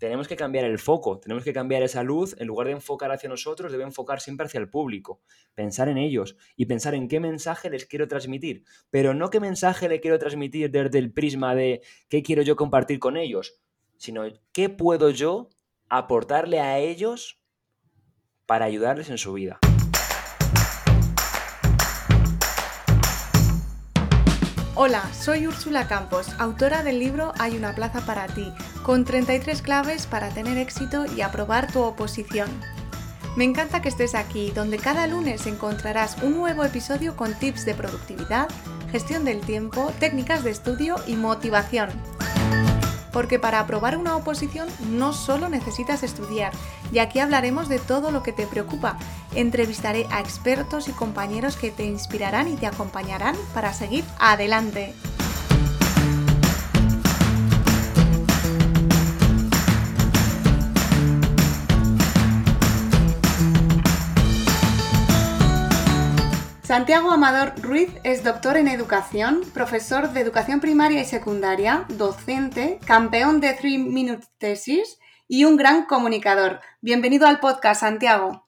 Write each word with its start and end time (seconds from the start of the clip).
tenemos 0.00 0.26
que 0.26 0.34
cambiar 0.34 0.64
el 0.64 0.78
foco, 0.78 1.20
tenemos 1.20 1.44
que 1.44 1.52
cambiar 1.52 1.82
esa 1.82 2.02
luz, 2.02 2.34
en 2.38 2.46
lugar 2.46 2.66
de 2.68 2.72
enfocar 2.72 3.12
hacia 3.12 3.28
nosotros, 3.28 3.70
debe 3.70 3.84
enfocar 3.84 4.20
siempre 4.20 4.46
hacia 4.46 4.58
el 4.58 4.70
público, 4.70 5.20
pensar 5.54 5.88
en 5.90 5.98
ellos 5.98 6.36
y 6.56 6.64
pensar 6.64 6.94
en 6.94 7.06
qué 7.06 7.20
mensaje 7.20 7.68
les 7.68 7.84
quiero 7.84 8.08
transmitir, 8.08 8.64
pero 8.88 9.12
no 9.12 9.28
qué 9.28 9.40
mensaje 9.40 9.90
le 9.90 10.00
quiero 10.00 10.18
transmitir 10.18 10.70
desde 10.70 10.98
el 10.98 11.12
prisma 11.12 11.54
de 11.54 11.82
qué 12.08 12.22
quiero 12.22 12.40
yo 12.40 12.56
compartir 12.56 12.98
con 12.98 13.18
ellos, 13.18 13.60
sino 13.98 14.22
qué 14.52 14.70
puedo 14.70 15.10
yo 15.10 15.50
aportarle 15.90 16.60
a 16.60 16.78
ellos 16.78 17.38
para 18.46 18.64
ayudarles 18.64 19.10
en 19.10 19.18
su 19.18 19.34
vida. 19.34 19.60
Hola, 24.82 25.12
soy 25.12 25.46
Úrsula 25.46 25.86
Campos, 25.88 26.28
autora 26.38 26.82
del 26.82 27.00
libro 27.00 27.34
Hay 27.38 27.54
una 27.54 27.74
plaza 27.74 28.00
para 28.06 28.26
ti, 28.28 28.50
con 28.90 29.04
33 29.04 29.62
claves 29.62 30.08
para 30.08 30.30
tener 30.30 30.58
éxito 30.58 31.04
y 31.16 31.20
aprobar 31.20 31.70
tu 31.70 31.80
oposición. 31.80 32.48
Me 33.36 33.44
encanta 33.44 33.80
que 33.82 33.88
estés 33.88 34.16
aquí, 34.16 34.50
donde 34.50 34.78
cada 34.78 35.06
lunes 35.06 35.46
encontrarás 35.46 36.20
un 36.24 36.34
nuevo 36.36 36.64
episodio 36.64 37.14
con 37.14 37.32
tips 37.34 37.64
de 37.64 37.74
productividad, 37.74 38.48
gestión 38.90 39.24
del 39.24 39.42
tiempo, 39.42 39.92
técnicas 40.00 40.42
de 40.42 40.50
estudio 40.50 40.96
y 41.06 41.14
motivación 41.14 41.90
porque 43.12 43.40
para 43.40 43.58
aprobar 43.58 43.96
una 43.96 44.16
oposición 44.16 44.68
no 44.88 45.12
solo 45.12 45.48
necesitas 45.48 46.04
estudiar, 46.04 46.52
y 46.92 47.00
aquí 47.00 47.18
hablaremos 47.18 47.68
de 47.68 47.80
todo 47.80 48.12
lo 48.12 48.22
que 48.22 48.32
te 48.32 48.46
preocupa. 48.46 48.98
Entrevistaré 49.34 50.06
a 50.10 50.20
expertos 50.20 50.86
y 50.88 50.92
compañeros 50.92 51.56
que 51.56 51.72
te 51.72 51.84
inspirarán 51.84 52.46
y 52.46 52.56
te 52.56 52.66
acompañarán 52.66 53.34
para 53.52 53.72
seguir 53.72 54.04
adelante. 54.20 54.94
Santiago 66.70 67.10
Amador 67.10 67.60
Ruiz 67.60 67.90
es 68.04 68.22
doctor 68.22 68.56
en 68.56 68.68
educación, 68.68 69.40
profesor 69.52 70.12
de 70.12 70.20
educación 70.20 70.60
primaria 70.60 71.00
y 71.00 71.04
secundaria, 71.04 71.84
docente, 71.88 72.78
campeón 72.86 73.40
de 73.40 73.54
Three 73.54 73.78
Minute 73.78 74.24
Thesis 74.38 75.00
y 75.26 75.46
un 75.46 75.56
gran 75.56 75.86
comunicador. 75.86 76.60
Bienvenido 76.80 77.26
al 77.26 77.40
podcast, 77.40 77.80
Santiago. 77.80 78.46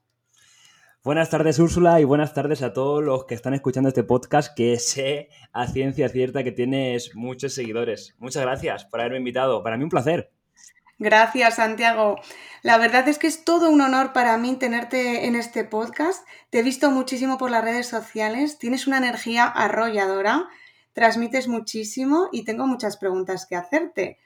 Buenas 1.03 1.31
tardes, 1.31 1.59
Úrsula, 1.59 2.01
y 2.01 2.05
buenas 2.05 2.33
tardes 2.33 2.62
a 2.62 2.73
todos 2.73 3.03
los 3.03 3.25
que 3.25 3.34
están 3.34 3.55
escuchando 3.55 3.89
este 3.89 4.05
podcast, 4.05 4.55
que 4.57 4.79
sé 4.79 5.29
a 5.53 5.67
ciencia 5.67 6.09
cierta 6.09 6.45
que 6.45 6.53
tienes 6.53 7.17
muchos 7.17 7.55
seguidores. 7.55 8.14
Muchas 8.20 8.45
gracias 8.45 8.84
por 8.84 9.01
haberme 9.01 9.19
invitado. 9.19 9.64
Para 9.64 9.77
mí 9.77 9.83
un 9.83 9.91
placer. 9.91 10.31
Gracias, 11.03 11.56
Santiago. 11.56 12.20
La 12.62 12.78
verdad 12.78 13.08
es 13.08 13.19
que 13.19 13.27
es 13.27 13.42
todo 13.42 13.70
un 13.70 13.81
honor 13.81 14.12
para 14.12 14.39
mí 14.39 14.55
tenerte 14.55 15.27
en 15.27 15.34
este 15.34 15.64
podcast. 15.64 16.25
Te 16.48 16.61
he 16.61 16.62
visto 16.62 16.92
muchísimo 16.92 17.39
por 17.39 17.50
las 17.50 17.64
redes 17.64 17.89
sociales, 17.89 18.56
tienes 18.56 18.86
una 18.86 18.98
energía 18.98 19.47
arrolladora, 19.47 20.48
transmites 20.92 21.48
muchísimo 21.48 22.28
y 22.30 22.45
tengo 22.45 22.69
muchas 22.69 22.98
preguntas 22.98 23.47
que 23.47 23.56
hacerte. 23.56 24.19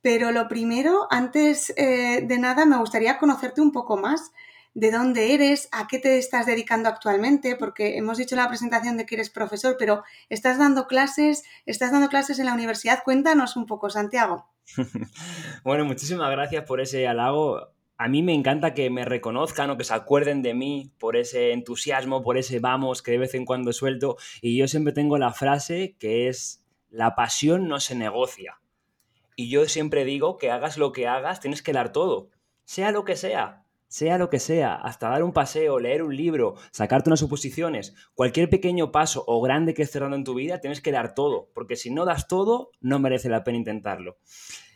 Pero 0.00 0.32
lo 0.32 0.48
primero, 0.48 1.08
antes 1.10 1.74
eh, 1.76 2.22
de 2.26 2.38
nada, 2.38 2.64
me 2.64 2.78
gustaría 2.78 3.18
conocerte 3.18 3.60
un 3.60 3.70
poco 3.70 3.98
más 3.98 4.32
de 4.72 4.90
dónde 4.90 5.34
eres, 5.34 5.68
a 5.72 5.88
qué 5.88 5.98
te 5.98 6.16
estás 6.16 6.46
dedicando 6.46 6.88
actualmente, 6.88 7.54
porque 7.54 7.98
hemos 7.98 8.16
dicho 8.16 8.34
en 8.34 8.40
la 8.40 8.48
presentación 8.48 8.96
de 8.96 9.04
que 9.04 9.16
eres 9.16 9.28
profesor, 9.28 9.76
pero 9.78 10.04
estás 10.30 10.56
dando 10.56 10.86
clases, 10.86 11.42
estás 11.66 11.92
dando 11.92 12.08
clases 12.08 12.38
en 12.38 12.46
la 12.46 12.54
universidad. 12.54 13.02
Cuéntanos 13.04 13.56
un 13.56 13.66
poco, 13.66 13.90
Santiago. 13.90 14.53
bueno, 15.64 15.84
muchísimas 15.84 16.30
gracias 16.30 16.64
por 16.64 16.80
ese 16.80 17.06
halago. 17.06 17.72
A 17.96 18.08
mí 18.08 18.22
me 18.22 18.34
encanta 18.34 18.74
que 18.74 18.90
me 18.90 19.04
reconozcan 19.04 19.70
o 19.70 19.76
que 19.76 19.84
se 19.84 19.94
acuerden 19.94 20.42
de 20.42 20.54
mí 20.54 20.90
por 20.98 21.16
ese 21.16 21.52
entusiasmo, 21.52 22.22
por 22.22 22.36
ese 22.36 22.58
vamos 22.58 23.02
que 23.02 23.12
de 23.12 23.18
vez 23.18 23.34
en 23.34 23.44
cuando 23.44 23.72
suelto. 23.72 24.16
Y 24.40 24.56
yo 24.56 24.68
siempre 24.68 24.92
tengo 24.92 25.18
la 25.18 25.32
frase 25.32 25.96
que 25.98 26.28
es, 26.28 26.64
la 26.90 27.14
pasión 27.14 27.68
no 27.68 27.80
se 27.80 27.94
negocia. 27.94 28.60
Y 29.36 29.48
yo 29.48 29.66
siempre 29.66 30.04
digo 30.04 30.38
que 30.38 30.50
hagas 30.50 30.76
lo 30.76 30.92
que 30.92 31.06
hagas, 31.06 31.40
tienes 31.40 31.62
que 31.62 31.72
dar 31.72 31.92
todo, 31.92 32.30
sea 32.64 32.92
lo 32.92 33.04
que 33.04 33.16
sea 33.16 33.63
sea 33.88 34.18
lo 34.18 34.30
que 34.30 34.40
sea, 34.40 34.74
hasta 34.74 35.08
dar 35.08 35.22
un 35.22 35.32
paseo, 35.32 35.78
leer 35.78 36.02
un 36.02 36.16
libro, 36.16 36.54
sacarte 36.70 37.08
unas 37.08 37.20
suposiciones, 37.20 37.94
cualquier 38.14 38.50
pequeño 38.50 38.90
paso 38.90 39.24
o 39.26 39.40
grande 39.40 39.74
que 39.74 39.82
estés 39.82 40.00
dando 40.00 40.16
en 40.16 40.24
tu 40.24 40.34
vida, 40.34 40.60
tienes 40.60 40.80
que 40.80 40.92
dar 40.92 41.14
todo, 41.14 41.50
porque 41.54 41.76
si 41.76 41.90
no 41.90 42.04
das 42.04 42.26
todo, 42.26 42.70
no 42.80 42.98
merece 42.98 43.28
la 43.28 43.44
pena 43.44 43.58
intentarlo. 43.58 44.18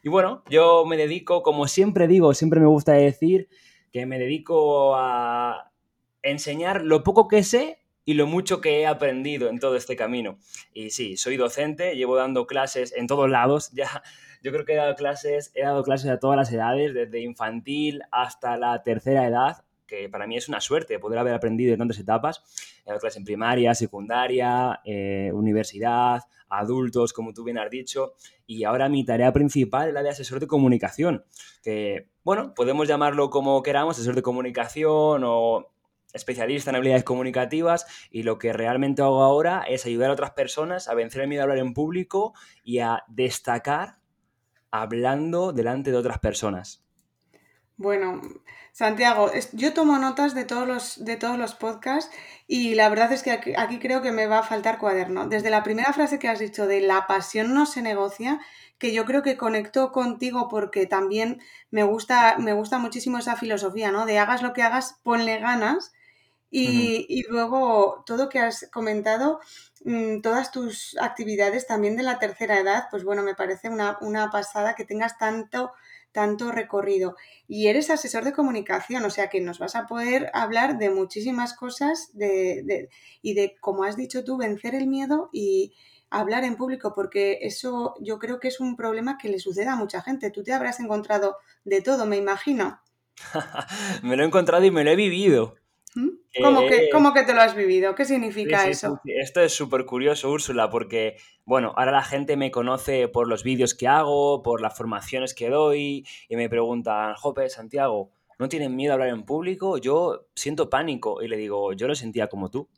Y 0.02 0.08
bueno, 0.08 0.44
yo 0.48 0.84
me 0.86 0.96
dedico, 0.96 1.42
como 1.42 1.66
siempre 1.66 2.06
digo, 2.06 2.32
siempre 2.34 2.60
me 2.60 2.66
gusta 2.66 2.92
decir 2.92 3.48
que 3.92 4.06
me 4.06 4.18
dedico 4.18 4.94
a 4.96 5.72
enseñar 6.22 6.82
lo 6.82 7.02
poco 7.02 7.26
que 7.28 7.42
sé 7.42 7.80
y 8.08 8.14
lo 8.14 8.26
mucho 8.26 8.62
que 8.62 8.80
he 8.80 8.86
aprendido 8.86 9.50
en 9.50 9.58
todo 9.58 9.76
este 9.76 9.94
camino. 9.94 10.38
Y 10.72 10.88
sí, 10.88 11.18
soy 11.18 11.36
docente, 11.36 11.94
llevo 11.94 12.16
dando 12.16 12.46
clases 12.46 12.94
en 12.96 13.06
todos 13.06 13.28
lados, 13.28 13.70
ya 13.74 14.02
yo 14.42 14.50
creo 14.50 14.64
que 14.64 14.72
he 14.72 14.76
dado 14.76 14.94
clases, 14.94 15.52
he 15.54 15.60
dado 15.60 15.82
clases 15.82 16.10
a 16.10 16.18
todas 16.18 16.38
las 16.38 16.50
edades, 16.50 16.94
desde 16.94 17.20
infantil 17.20 18.00
hasta 18.10 18.56
la 18.56 18.82
tercera 18.82 19.26
edad, 19.26 19.62
que 19.86 20.08
para 20.08 20.26
mí 20.26 20.38
es 20.38 20.48
una 20.48 20.62
suerte 20.62 20.98
poder 20.98 21.18
haber 21.18 21.34
aprendido 21.34 21.74
en 21.74 21.80
tantas 21.80 21.98
etapas. 21.98 22.42
He 22.86 22.88
dado 22.88 22.98
clases 22.98 23.18
en 23.18 23.24
primaria, 23.24 23.74
secundaria, 23.74 24.80
eh, 24.86 25.30
universidad, 25.34 26.22
adultos, 26.48 27.12
como 27.12 27.34
tú 27.34 27.44
bien 27.44 27.58
has 27.58 27.68
dicho, 27.68 28.14
y 28.46 28.64
ahora 28.64 28.88
mi 28.88 29.04
tarea 29.04 29.34
principal 29.34 29.88
es 29.88 29.92
la 29.92 30.02
de 30.02 30.08
asesor 30.08 30.40
de 30.40 30.46
comunicación, 30.46 31.26
que, 31.62 32.08
bueno, 32.24 32.54
podemos 32.54 32.88
llamarlo 32.88 33.28
como 33.28 33.62
queramos, 33.62 33.98
asesor 33.98 34.14
de 34.14 34.22
comunicación 34.22 35.24
o 35.26 35.72
especialista 36.12 36.70
en 36.70 36.76
habilidades 36.76 37.04
comunicativas 37.04 37.86
y 38.10 38.22
lo 38.22 38.38
que 38.38 38.52
realmente 38.52 39.02
hago 39.02 39.22
ahora 39.22 39.64
es 39.68 39.86
ayudar 39.86 40.10
a 40.10 40.14
otras 40.14 40.30
personas 40.32 40.88
a 40.88 40.94
vencer 40.94 41.22
el 41.22 41.28
miedo 41.28 41.42
a 41.42 41.44
hablar 41.44 41.58
en 41.58 41.74
público 41.74 42.34
y 42.62 42.78
a 42.78 43.04
destacar 43.08 43.98
hablando 44.70 45.52
delante 45.52 45.90
de 45.90 45.96
otras 45.96 46.18
personas? 46.18 46.84
Bueno, 47.76 48.20
Santiago, 48.72 49.30
yo 49.52 49.72
tomo 49.72 49.98
notas 49.98 50.34
de 50.34 50.44
todos 50.44 50.66
los, 50.66 51.04
de 51.04 51.16
todos 51.16 51.38
los 51.38 51.54
podcasts 51.54 52.12
y 52.48 52.74
la 52.74 52.88
verdad 52.88 53.12
es 53.12 53.22
que 53.22 53.30
aquí, 53.56 53.78
creo 53.78 54.02
que 54.02 54.10
me 54.10 54.26
va 54.26 54.40
a 54.40 54.42
faltar 54.42 54.78
cuaderno. 54.78 55.28
Desde 55.28 55.50
la 55.50 55.62
primera 55.62 55.92
frase 55.92 56.18
que 56.18 56.28
has 56.28 56.40
dicho 56.40 56.66
de 56.66 56.80
la 56.80 57.06
pasión 57.06 57.54
no 57.54 57.66
se 57.66 57.80
negocia, 57.80 58.40
que 58.78 58.92
yo 58.92 59.04
creo 59.04 59.22
que 59.22 59.36
conecto 59.36 59.92
contigo 59.92 60.48
porque 60.48 60.86
también 60.86 61.40
me 61.70 61.84
gusta, 61.84 62.36
me 62.38 62.52
gusta 62.52 62.78
muchísimo 62.78 63.18
esa 63.18 63.36
filosofía, 63.36 63.92
¿no? 63.92 64.06
De 64.06 64.18
hagas 64.18 64.42
lo 64.42 64.52
que 64.52 64.62
hagas, 64.62 64.98
ponle 65.04 65.38
ganas. 65.38 65.92
Y, 66.50 67.04
y 67.08 67.24
luego 67.28 68.02
todo 68.06 68.28
que 68.28 68.38
has 68.38 68.68
comentado, 68.72 69.40
Mm, 69.84 70.22
todas 70.22 70.50
tus 70.50 70.96
actividades 71.00 71.66
también 71.66 71.96
de 71.96 72.02
la 72.02 72.18
tercera 72.18 72.58
edad, 72.58 72.84
pues 72.90 73.04
bueno, 73.04 73.22
me 73.22 73.34
parece 73.34 73.68
una, 73.70 74.30
pasada 74.30 74.74
que 74.74 74.84
tengas 74.84 75.18
tanto, 75.18 75.72
tanto 76.12 76.50
recorrido. 76.50 77.16
Y 77.46 77.68
eres 77.68 77.90
asesor 77.90 78.24
de 78.24 78.32
comunicación, 78.32 79.04
o 79.04 79.10
sea 79.10 79.28
que 79.28 79.40
nos 79.40 79.58
vas 79.58 79.76
a 79.76 79.86
poder 79.86 80.30
hablar 80.34 80.78
de 80.78 80.90
muchísimas 80.90 81.54
cosas 81.54 82.10
de, 82.14 82.88
y 83.22 83.34
de, 83.34 83.56
como 83.60 83.84
has 83.84 83.96
dicho 83.96 84.24
tú, 84.24 84.36
vencer 84.36 84.74
el 84.74 84.88
miedo 84.88 85.30
y 85.32 85.74
hablar 86.10 86.44
en 86.44 86.56
público, 86.56 86.92
porque 86.94 87.38
eso 87.42 87.94
yo 88.00 88.18
creo 88.18 88.40
que 88.40 88.48
es 88.48 88.60
un 88.60 88.76
problema 88.76 89.18
que 89.18 89.28
le 89.28 89.38
sucede 89.38 89.68
a 89.68 89.76
mucha 89.76 90.02
gente. 90.02 90.30
Tú 90.30 90.42
te 90.42 90.52
habrás 90.52 90.80
encontrado 90.80 91.36
de 91.64 91.82
todo, 91.82 92.06
me 92.06 92.16
imagino. 92.16 92.80
me 94.02 94.16
lo 94.16 94.22
he 94.24 94.26
encontrado 94.26 94.64
y 94.64 94.70
me 94.70 94.84
lo 94.84 94.90
he 94.90 94.96
vivido. 94.96 95.56
¿Cómo, 95.94 96.66
que, 96.66 96.90
¿Cómo, 96.90 97.14
que, 97.14 97.22
te 97.22 97.34
lo 97.34 97.40
has 97.40 97.54
vivido? 97.54 97.94
¿Qué 97.94 98.04
significa 98.04 98.68
eso? 98.68 99.00
Esto 99.04 99.40
es 99.40 99.52
súper 99.52 99.84
curioso, 99.86 100.30
Úrsula, 100.30 100.70
porque, 100.70 101.16
bueno, 101.44 101.72
ahora 101.76 101.92
la 101.92 102.02
gente 102.02 102.36
me 102.36 102.50
conoce 102.50 103.08
por 103.08 103.26
los 103.26 103.42
vídeos 103.42 103.74
que 103.74 103.88
hago, 103.88 104.42
por 104.42 104.60
las 104.60 104.76
formaciones 104.76 105.34
que 105.34 105.48
doy, 105.48 106.06
y 106.28 106.36
me 106.36 106.48
preguntan, 106.48 107.14
Jope, 107.14 107.48
Santiago, 107.48 108.10
¿no 108.38 108.48
tienen 108.48 108.76
miedo 108.76 108.92
a 108.92 108.94
hablar 108.94 109.08
en 109.08 109.24
público? 109.24 109.78
Yo 109.78 110.26
siento 110.34 110.68
pánico, 110.68 111.22
y 111.22 111.28
le 111.28 111.36
digo, 111.36 111.72
yo 111.72 111.88
lo 111.88 111.94
sentía 111.94 112.28
como 112.28 112.50
tú. 112.50 112.68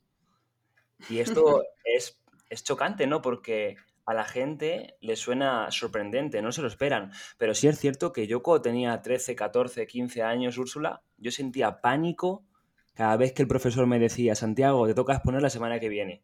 Y 1.09 1.19
esto 1.19 1.62
es, 1.85 2.21
es 2.49 2.65
chocante, 2.65 3.07
¿no? 3.07 3.21
Porque 3.21 3.77
a 4.07 4.15
la 4.15 4.25
gente 4.25 4.97
le 5.01 5.17
suena 5.17 5.71
sorprendente, 5.71 6.43
no 6.43 6.53
se 6.53 6.62
lo 6.62 6.69
esperan. 6.69 7.12
Pero 7.39 7.55
sí 7.55 7.69
es 7.69 7.79
cierto 7.79 8.12
que 8.12 8.27
yo 8.27 8.43
cuando 8.43 8.62
tenía 8.62 9.03
13, 9.03 9.37
14, 9.37 9.87
15 9.87 10.23
años, 10.23 10.59
Úrsula, 10.59 11.03
yo 11.19 11.31
sentía 11.31 11.81
pánico 11.81 12.45
cada 13.00 13.17
vez 13.17 13.32
que 13.32 13.41
el 13.41 13.49
profesor 13.49 13.87
me 13.87 13.99
decía, 13.99 14.35
Santiago, 14.35 14.87
te 14.87 14.93
toca 14.93 15.14
exponer 15.14 15.41
la 15.41 15.49
semana 15.49 15.81
que 15.81 15.88
viene. 15.88 16.23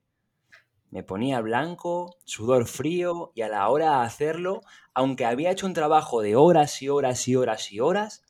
Me 0.91 1.03
ponía 1.03 1.41
blanco, 1.41 2.19
sudor 2.27 2.67
frío 2.67 3.33
y 3.35 3.41
a 3.41 3.49
la 3.49 3.67
hora 3.71 4.01
de 4.01 4.05
hacerlo, 4.05 4.61
aunque 4.93 5.25
había 5.25 5.51
hecho 5.51 5.65
un 5.65 5.73
trabajo 5.73 6.21
de 6.21 6.37
horas 6.37 6.83
y 6.83 6.91
horas 6.91 7.27
y 7.29 7.35
horas 7.35 7.73
y 7.73 7.81
horas, 7.81 8.25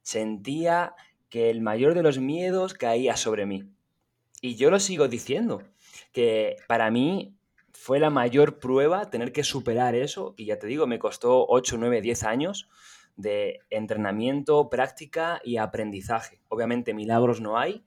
sentía 0.00 0.94
que 1.28 1.50
el 1.50 1.60
mayor 1.60 1.94
de 1.94 2.04
los 2.04 2.20
miedos 2.20 2.74
caía 2.74 3.16
sobre 3.16 3.46
mí. 3.46 3.64
Y 4.40 4.54
yo 4.54 4.70
lo 4.70 4.78
sigo 4.78 5.08
diciendo, 5.08 5.64
que 6.12 6.58
para 6.68 6.88
mí 6.92 7.34
fue 7.72 7.98
la 7.98 8.10
mayor 8.10 8.60
prueba 8.60 9.10
tener 9.10 9.32
que 9.32 9.42
superar 9.42 9.96
eso, 9.96 10.34
y 10.36 10.44
ya 10.44 10.56
te 10.60 10.68
digo, 10.68 10.86
me 10.86 11.00
costó 11.00 11.46
8, 11.48 11.78
9, 11.80 12.00
10 12.00 12.22
años, 12.22 12.68
de 13.16 13.60
entrenamiento, 13.70 14.70
práctica 14.70 15.40
y 15.44 15.56
aprendizaje. 15.56 16.40
Obviamente 16.48 16.94
milagros 16.94 17.40
no 17.40 17.58
hay 17.58 17.84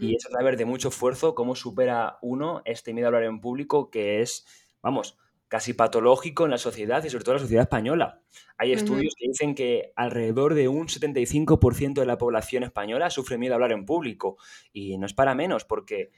y 0.00 0.16
es 0.16 0.24
a 0.24 0.30
través 0.30 0.56
de 0.56 0.64
mucho 0.64 0.88
esfuerzo 0.88 1.34
cómo 1.34 1.54
supera 1.54 2.18
uno 2.22 2.62
este 2.64 2.94
miedo 2.94 3.06
a 3.06 3.08
hablar 3.08 3.24
en 3.24 3.40
público 3.40 3.90
que 3.90 4.22
es, 4.22 4.46
vamos, 4.80 5.18
casi 5.48 5.74
patológico 5.74 6.44
en 6.44 6.52
la 6.52 6.58
sociedad 6.58 7.04
y 7.04 7.10
sobre 7.10 7.24
todo 7.24 7.34
en 7.34 7.36
la 7.36 7.44
sociedad 7.44 7.62
española. 7.64 8.20
Hay 8.56 8.72
estudios 8.72 9.14
que 9.16 9.28
dicen 9.28 9.54
que 9.54 9.92
alrededor 9.94 10.54
de 10.54 10.68
un 10.68 10.86
75% 10.86 11.94
de 11.94 12.06
la 12.06 12.18
población 12.18 12.62
española 12.62 13.10
sufre 13.10 13.36
miedo 13.36 13.54
a 13.54 13.56
hablar 13.56 13.72
en 13.72 13.84
público 13.84 14.38
y 14.72 14.96
no 14.96 15.06
es 15.06 15.12
para 15.12 15.34
menos 15.34 15.64
porque 15.64 16.10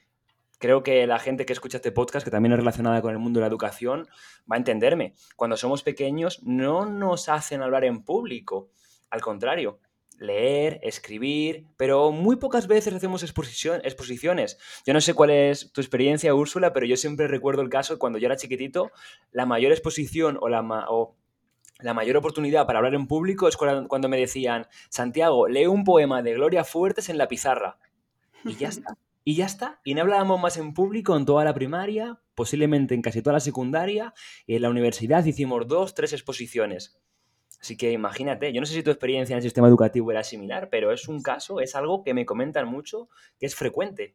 creo 0.58 0.82
que 0.82 1.06
la 1.06 1.18
gente 1.18 1.46
que 1.46 1.52
escucha 1.52 1.78
este 1.78 1.92
podcast, 1.92 2.24
que 2.24 2.30
también 2.30 2.52
es 2.52 2.58
relacionada 2.58 3.02
con 3.02 3.12
el 3.12 3.18
mundo 3.18 3.38
de 3.38 3.42
la 3.42 3.48
educación, 3.48 4.08
va 4.50 4.56
a 4.56 4.58
entenderme. 4.58 5.14
Cuando 5.36 5.56
somos 5.56 5.82
pequeños 5.82 6.42
no 6.42 6.86
nos 6.86 7.28
hacen 7.28 7.62
hablar 7.62 7.84
en 7.84 8.04
público, 8.04 8.70
al 9.10 9.20
contrario, 9.20 9.80
leer, 10.18 10.80
escribir, 10.82 11.66
pero 11.76 12.10
muy 12.10 12.36
pocas 12.36 12.66
veces 12.66 12.94
hacemos 12.94 13.22
exposiciones. 13.22 14.58
Yo 14.86 14.94
no 14.94 15.00
sé 15.00 15.14
cuál 15.14 15.30
es 15.30 15.72
tu 15.72 15.80
experiencia, 15.80 16.34
Úrsula, 16.34 16.72
pero 16.72 16.86
yo 16.86 16.96
siempre 16.96 17.28
recuerdo 17.28 17.62
el 17.62 17.68
caso 17.68 17.98
cuando 17.98 18.18
yo 18.18 18.26
era 18.26 18.36
chiquitito, 18.36 18.90
la 19.30 19.46
mayor 19.46 19.72
exposición 19.72 20.38
o 20.40 20.48
la, 20.48 20.62
la 21.80 21.94
mayor 21.94 22.16
oportunidad 22.16 22.66
para 22.66 22.78
hablar 22.78 22.94
en 22.94 23.06
público 23.06 23.48
es 23.48 23.56
cuando 23.56 24.08
me 24.08 24.16
decían, 24.16 24.66
Santiago, 24.88 25.48
lee 25.48 25.66
un 25.66 25.84
poema 25.84 26.22
de 26.22 26.34
Gloria 26.34 26.64
Fuertes 26.64 27.08
en 27.08 27.18
la 27.18 27.28
pizarra. 27.28 27.78
Y 28.44 28.56
ya 28.56 28.68
está. 28.68 28.96
Y 29.28 29.34
ya 29.34 29.46
está. 29.46 29.80
Y 29.82 29.94
no 29.94 30.02
hablábamos 30.02 30.40
más 30.40 30.56
en 30.56 30.72
público 30.72 31.16
en 31.16 31.24
toda 31.24 31.42
la 31.42 31.52
primaria, 31.52 32.20
posiblemente 32.36 32.94
en 32.94 33.02
casi 33.02 33.22
toda 33.22 33.34
la 33.34 33.40
secundaria, 33.40 34.14
y 34.46 34.54
en 34.54 34.62
la 34.62 34.70
universidad 34.70 35.24
hicimos 35.24 35.66
dos, 35.66 35.94
tres 35.94 36.12
exposiciones. 36.12 37.00
Así 37.60 37.76
que 37.76 37.90
imagínate, 37.90 38.52
yo 38.52 38.60
no 38.60 38.66
sé 38.66 38.74
si 38.74 38.84
tu 38.84 38.92
experiencia 38.92 39.34
en 39.34 39.38
el 39.38 39.42
sistema 39.42 39.66
educativo 39.66 40.12
era 40.12 40.22
similar, 40.22 40.68
pero 40.70 40.92
es 40.92 41.08
un 41.08 41.22
caso, 41.22 41.58
es 41.58 41.74
algo 41.74 42.04
que 42.04 42.14
me 42.14 42.24
comentan 42.24 42.68
mucho, 42.68 43.08
que 43.40 43.46
es 43.46 43.56
frecuente. 43.56 44.14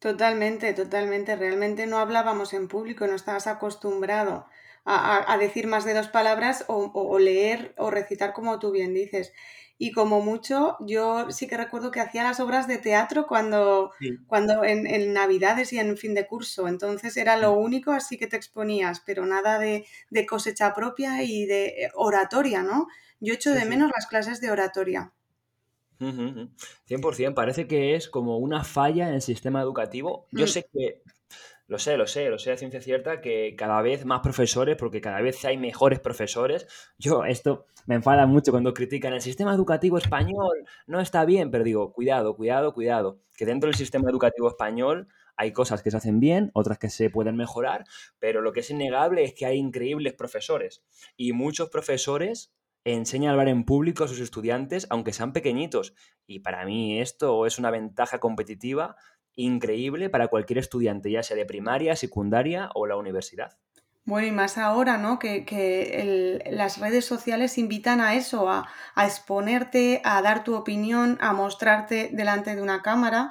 Totalmente, 0.00 0.74
totalmente. 0.74 1.36
Realmente 1.36 1.86
no 1.86 1.98
hablábamos 1.98 2.52
en 2.52 2.66
público, 2.66 3.06
no 3.06 3.14
estabas 3.14 3.46
acostumbrado 3.46 4.46
a, 4.84 5.36
decir 5.38 5.68
más 5.68 5.84
de 5.84 5.94
dos 5.94 6.08
palabras 6.08 6.64
o, 6.66 7.18
leer 7.20 7.72
o 7.76 7.92
recitar 7.92 8.32
como 8.32 8.58
tú 8.58 8.72
bien 8.72 8.94
dices. 8.94 9.32
Y 9.82 9.92
como 9.92 10.20
mucho, 10.20 10.76
yo 10.80 11.30
sí 11.30 11.48
que 11.48 11.56
recuerdo 11.56 11.90
que 11.90 12.00
hacía 12.00 12.22
las 12.22 12.38
obras 12.38 12.68
de 12.68 12.76
teatro 12.76 13.26
cuando, 13.26 13.92
cuando 14.26 14.62
en, 14.62 15.14
Navidades 15.14 15.72
y 15.72 15.78
en 15.78 15.96
fin 15.96 16.12
de 16.12 16.26
curso. 16.26 16.68
Entonces 16.68 17.16
era 17.16 17.38
lo 17.38 17.52
único 17.52 17.90
así 17.90 18.18
que 18.18 18.26
te 18.26 18.36
exponías, 18.36 19.00
pero 19.00 19.24
nada 19.24 19.58
de, 19.58 19.86
cosecha 20.28 20.74
propia 20.74 21.22
y 21.22 21.46
de 21.46 21.90
oratoria, 21.94 22.62
¿no? 22.62 22.88
Yo 23.20 23.32
echo 23.32 23.52
de 23.52 23.64
menos 23.64 23.90
las 23.96 24.06
clases 24.06 24.42
de 24.42 24.50
oratoria. 24.50 25.14
100%, 25.98 27.32
parece 27.32 27.66
que 27.66 27.94
es 27.94 28.06
como 28.06 28.36
una 28.36 28.64
falla 28.64 29.08
en 29.08 29.14
el 29.14 29.22
sistema 29.22 29.62
educativo. 29.62 30.26
Yo 30.30 30.44
mm. 30.44 30.48
sé 30.48 30.66
que 30.70 31.00
lo 31.70 31.78
sé, 31.78 31.96
lo 31.96 32.08
sé, 32.08 32.28
lo 32.30 32.38
sé 32.40 32.50
a 32.50 32.56
ciencia 32.56 32.80
cierta 32.80 33.20
que 33.20 33.54
cada 33.56 33.80
vez 33.80 34.04
más 34.04 34.22
profesores, 34.22 34.74
porque 34.76 35.00
cada 35.00 35.20
vez 35.20 35.44
hay 35.44 35.56
mejores 35.56 36.00
profesores. 36.00 36.66
Yo, 36.98 37.24
esto 37.24 37.66
me 37.86 37.94
enfada 37.94 38.26
mucho 38.26 38.50
cuando 38.50 38.74
critican 38.74 39.12
el 39.12 39.20
sistema 39.20 39.54
educativo 39.54 39.96
español, 39.96 40.64
no 40.88 40.98
está 41.00 41.24
bien, 41.24 41.52
pero 41.52 41.62
digo, 41.62 41.92
cuidado, 41.92 42.34
cuidado, 42.34 42.74
cuidado, 42.74 43.20
que 43.36 43.46
dentro 43.46 43.68
del 43.68 43.76
sistema 43.76 44.10
educativo 44.10 44.48
español 44.48 45.06
hay 45.36 45.52
cosas 45.52 45.80
que 45.84 45.92
se 45.92 45.96
hacen 45.98 46.18
bien, 46.18 46.50
otras 46.54 46.76
que 46.76 46.90
se 46.90 47.08
pueden 47.08 47.36
mejorar, 47.36 47.84
pero 48.18 48.42
lo 48.42 48.50
que 48.52 48.60
es 48.60 48.70
innegable 48.70 49.22
es 49.22 49.32
que 49.32 49.46
hay 49.46 49.56
increíbles 49.56 50.14
profesores 50.14 50.82
y 51.16 51.32
muchos 51.32 51.68
profesores 51.68 52.52
enseñan 52.82 53.28
a 53.28 53.32
hablar 53.34 53.48
en 53.48 53.64
público 53.64 54.02
a 54.02 54.08
sus 54.08 54.18
estudiantes, 54.18 54.88
aunque 54.90 55.12
sean 55.12 55.32
pequeñitos. 55.32 55.94
Y 56.26 56.40
para 56.40 56.64
mí 56.64 57.00
esto 57.00 57.46
es 57.46 57.60
una 57.60 57.70
ventaja 57.70 58.18
competitiva 58.18 58.96
increíble 59.40 60.10
para 60.10 60.28
cualquier 60.28 60.58
estudiante, 60.58 61.10
ya 61.10 61.22
sea 61.22 61.36
de 61.36 61.46
primaria, 61.46 61.96
secundaria 61.96 62.70
o 62.74 62.86
la 62.86 62.96
universidad. 62.96 63.56
Bueno, 64.04 64.26
y 64.26 64.32
más 64.32 64.58
ahora, 64.58 64.96
¿no? 64.98 65.18
Que, 65.18 66.42
las 66.50 66.78
redes 66.78 67.04
sociales 67.04 67.58
invitan 67.58 68.00
a 68.00 68.14
eso, 68.14 68.50
a, 68.50 68.66
exponerte, 68.96 70.00
a 70.04 70.20
dar 70.22 70.42
tu 70.42 70.54
opinión, 70.56 71.18
a 71.20 71.32
mostrarte 71.32 72.10
delante 72.12 72.56
de 72.56 72.62
una 72.62 72.82
cámara. 72.82 73.28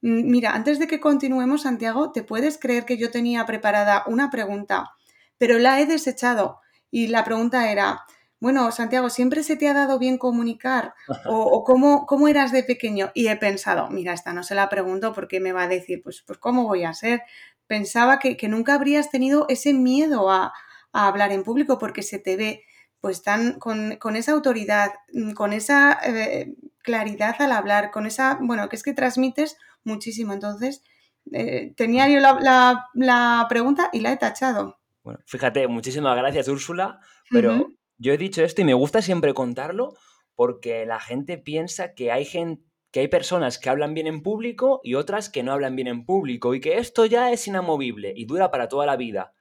Mm, 0.00 0.30
mira, 0.30 0.54
antes 0.54 0.78
de 0.78 0.86
que 0.86 1.00
continuemos, 1.00 1.62
Santiago, 1.62 2.12
¿te 2.12 2.22
puedes 2.22 2.58
creer 2.58 2.84
que 2.84 2.98
yo 2.98 3.10
tenía 3.10 3.46
preparada 3.46 4.04
una 4.06 4.30
pregunta, 4.30 4.92
pero 5.38 5.58
la 5.58 5.80
he 5.80 5.86
desechado? 5.86 6.60
Y 6.90 7.08
la 7.08 7.24
pregunta 7.24 7.72
era, 7.72 8.04
bueno, 8.42 8.72
Santiago, 8.72 9.08
¿siempre 9.08 9.44
se 9.44 9.54
te 9.54 9.68
ha 9.68 9.72
dado 9.72 10.00
bien 10.00 10.18
comunicar? 10.18 10.94
¿O, 11.26 11.62
cómo, 11.62 12.26
eras 12.26 12.50
de 12.50 12.64
pequeño? 12.64 13.12
Y 13.14 13.28
he 13.28 13.36
pensado, 13.36 13.88
mira, 13.88 14.12
esta 14.14 14.32
no 14.32 14.42
se 14.42 14.56
la 14.56 14.68
pregunto 14.68 15.12
porque 15.12 15.38
me 15.38 15.52
va 15.52 15.62
a 15.62 15.68
decir, 15.68 16.02
pues, 16.02 16.24
pues 16.26 16.40
¿cómo 16.40 16.64
voy 16.64 16.82
a 16.82 16.92
ser? 16.92 17.22
Pensaba 17.68 18.18
que, 18.18 18.36
nunca 18.48 18.74
habrías 18.74 19.12
tenido 19.12 19.46
ese 19.48 19.72
miedo 19.74 20.28
a, 20.28 20.52
hablar 20.92 21.30
en 21.30 21.44
público 21.44 21.78
porque 21.78 22.02
se 22.02 22.18
te 22.18 22.36
ve 22.36 22.64
pues 23.00 23.22
tan 23.22 23.60
con, 23.60 24.16
esa 24.16 24.32
autoridad, 24.32 24.90
mm, 25.12 25.32
con 25.34 25.52
esa 25.52 25.96
eh, 26.04 26.52
claridad 26.82 27.36
al 27.38 27.52
hablar, 27.52 27.92
con 27.92 28.06
esa, 28.06 28.38
bueno, 28.40 28.68
que 28.68 28.74
es 28.74 28.82
que 28.82 28.92
transmites 28.92 29.56
muchísimo. 29.84 30.32
Entonces, 30.32 30.82
eh, 31.30 31.74
tenía 31.76 32.08
yo 32.08 32.18
la, 32.18 33.46
pregunta 33.48 33.88
y 33.92 34.00
la 34.00 34.10
he 34.10 34.16
tachado. 34.16 34.80
Bueno, 35.04 35.20
fíjate, 35.26 35.68
muchísimas 35.68 36.16
gracias, 36.16 36.48
Úrsula, 36.48 36.98
pero 37.30 37.72
yo 38.02 38.12
he 38.12 38.18
dicho 38.18 38.42
esto 38.42 38.60
y 38.60 38.64
me 38.64 38.74
gusta 38.74 39.00
siempre 39.00 39.32
contarlo 39.32 39.94
porque 40.34 40.84
la 40.86 40.98
gente 40.98 41.38
piensa 41.38 41.94
que 41.94 42.10
hay 42.10 42.24
gente 42.24 42.64
que 42.90 43.00
hay 43.00 43.08
personas 43.08 43.58
que 43.58 43.70
hablan 43.70 43.94
bien 43.94 44.06
en 44.06 44.22
público 44.22 44.80
y 44.82 44.96
otras 44.96 45.30
que 45.30 45.42
no 45.42 45.52
hablan 45.52 45.76
bien 45.76 45.88
en 45.88 46.04
público 46.04 46.54
y 46.54 46.60
que 46.60 46.76
esto 46.76 47.06
ya 47.06 47.32
es 47.32 47.46
inamovible 47.46 48.12
y 48.14 48.26
dura 48.26 48.50
para 48.50 48.68
toda 48.68 48.84
la 48.84 48.96
vida. 48.96 49.32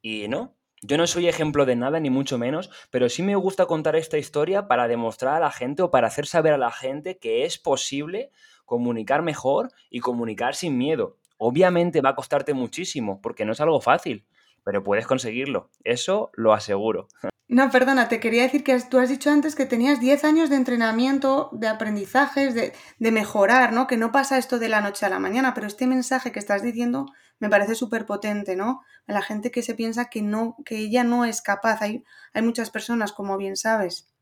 Y 0.00 0.28
no, 0.28 0.54
yo 0.80 0.96
no 0.96 1.08
soy 1.08 1.26
ejemplo 1.26 1.66
de 1.66 1.74
nada, 1.74 1.98
ni 1.98 2.08
mucho 2.08 2.38
menos, 2.38 2.70
pero 2.90 3.08
sí 3.08 3.24
me 3.24 3.34
gusta 3.34 3.66
contar 3.66 3.96
esta 3.96 4.16
historia 4.16 4.68
para 4.68 4.86
demostrar 4.86 5.34
a 5.34 5.40
la 5.40 5.50
gente 5.50 5.82
o 5.82 5.90
para 5.90 6.06
hacer 6.06 6.26
saber 6.26 6.52
a 6.52 6.58
la 6.58 6.70
gente 6.70 7.18
que 7.18 7.44
es 7.44 7.58
posible 7.58 8.30
comunicar 8.64 9.22
mejor 9.22 9.72
y 9.88 9.98
comunicar 9.98 10.54
sin 10.54 10.78
miedo. 10.78 11.16
Obviamente 11.36 12.02
va 12.02 12.10
a 12.10 12.16
costarte 12.16 12.54
muchísimo, 12.54 13.20
porque 13.20 13.44
no 13.44 13.52
es 13.52 13.60
algo 13.60 13.80
fácil, 13.80 14.24
pero 14.62 14.84
puedes 14.84 15.08
conseguirlo, 15.08 15.70
eso 15.82 16.30
lo 16.34 16.52
aseguro. 16.52 17.08
No, 17.50 17.68
perdona, 17.68 18.08
te 18.08 18.20
quería 18.20 18.44
decir 18.44 18.62
que 18.62 18.80
tú 18.88 19.00
has 19.00 19.08
dicho 19.08 19.28
antes 19.28 19.56
que 19.56 19.66
tenías 19.66 19.98
10 19.98 20.22
años 20.22 20.50
de 20.50 20.54
entrenamiento, 20.54 21.48
de 21.50 21.66
aprendizajes, 21.66 22.54
de, 22.54 23.10
mejorar, 23.10 23.72
¿no? 23.72 23.88
Que 23.88 23.96
no 23.96 24.12
pasa 24.12 24.38
esto 24.38 24.60
de 24.60 24.68
la 24.68 24.80
noche 24.80 25.04
a 25.04 25.08
la 25.08 25.18
mañana, 25.18 25.52
pero 25.52 25.66
este 25.66 25.88
mensaje 25.88 26.30
que 26.30 26.38
estás 26.38 26.62
diciendo 26.62 27.06
me 27.40 27.48
parece 27.48 27.74
súper 27.74 28.06
potente, 28.06 28.54
¿no? 28.54 28.82
A 29.08 29.12
la 29.12 29.20
gente 29.20 29.50
que 29.50 29.62
se 29.62 29.74
piensa 29.74 30.10
que 30.10 30.22
no, 30.22 30.58
que 30.64 30.76
ella 30.76 31.02
no 31.02 31.24
es 31.24 31.42
capaz. 31.42 31.82
Hay, 31.82 32.04
hay 32.34 32.42
muchas 32.42 32.70
personas, 32.70 33.10
como 33.10 33.36
bien 33.36 33.56
sabes. 33.56 34.14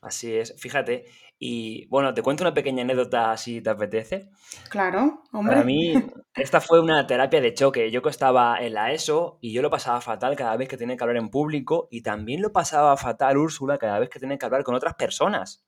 Así 0.00 0.34
es, 0.34 0.54
fíjate. 0.58 1.04
Y 1.44 1.86
bueno, 1.86 2.14
te 2.14 2.22
cuento 2.22 2.44
una 2.44 2.54
pequeña 2.54 2.82
anécdota 2.82 3.36
si 3.36 3.60
te 3.60 3.68
apetece. 3.68 4.30
Claro, 4.70 5.24
hombre. 5.32 5.56
Para 5.56 5.66
mí, 5.66 5.92
esta 6.36 6.60
fue 6.60 6.78
una 6.78 7.04
terapia 7.08 7.40
de 7.40 7.52
choque. 7.52 7.90
Yo 7.90 8.00
que 8.00 8.10
estaba 8.10 8.58
en 8.60 8.74
la 8.74 8.92
ESO 8.92 9.38
y 9.40 9.52
yo 9.52 9.60
lo 9.60 9.68
pasaba 9.68 10.00
fatal 10.00 10.36
cada 10.36 10.56
vez 10.56 10.68
que 10.68 10.76
tenía 10.76 10.96
que 10.96 11.02
hablar 11.02 11.16
en 11.16 11.30
público 11.30 11.88
y 11.90 12.02
también 12.02 12.42
lo 12.42 12.52
pasaba 12.52 12.96
fatal 12.96 13.38
Úrsula 13.38 13.76
cada 13.76 13.98
vez 13.98 14.08
que 14.08 14.20
tenía 14.20 14.38
que 14.38 14.46
hablar 14.46 14.62
con 14.62 14.76
otras 14.76 14.94
personas, 14.94 15.64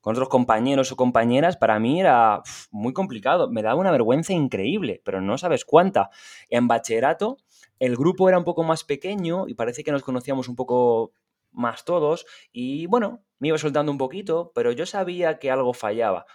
con 0.00 0.12
otros 0.12 0.28
compañeros 0.28 0.92
o 0.92 0.96
compañeras. 0.96 1.56
Para 1.56 1.80
mí 1.80 2.00
era 2.00 2.40
muy 2.70 2.92
complicado. 2.92 3.50
Me 3.50 3.62
daba 3.62 3.80
una 3.80 3.90
vergüenza 3.90 4.32
increíble, 4.32 5.02
pero 5.04 5.20
no 5.20 5.38
sabes 5.38 5.64
cuánta. 5.64 6.10
En 6.50 6.68
bachillerato, 6.68 7.38
el 7.80 7.96
grupo 7.96 8.28
era 8.28 8.38
un 8.38 8.44
poco 8.44 8.62
más 8.62 8.84
pequeño 8.84 9.48
y 9.48 9.54
parece 9.54 9.82
que 9.82 9.90
nos 9.90 10.04
conocíamos 10.04 10.48
un 10.48 10.54
poco 10.54 11.14
más 11.50 11.84
todos 11.84 12.26
y 12.52 12.86
bueno, 12.86 13.24
me 13.40 13.48
iba 13.48 13.58
soltando 13.58 13.90
un 13.90 13.98
poquito, 13.98 14.52
pero 14.54 14.70
yo 14.70 14.86
sabía 14.86 15.38
que 15.40 15.50
algo 15.50 15.74
fallaba. 15.74 16.26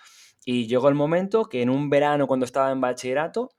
Y 0.43 0.67
llegó 0.67 0.89
el 0.89 0.95
momento 0.95 1.45
que 1.45 1.61
en 1.61 1.69
un 1.69 1.89
verano 1.89 2.27
cuando 2.27 2.45
estaba 2.45 2.71
en 2.71 2.81
bachillerato, 2.81 3.51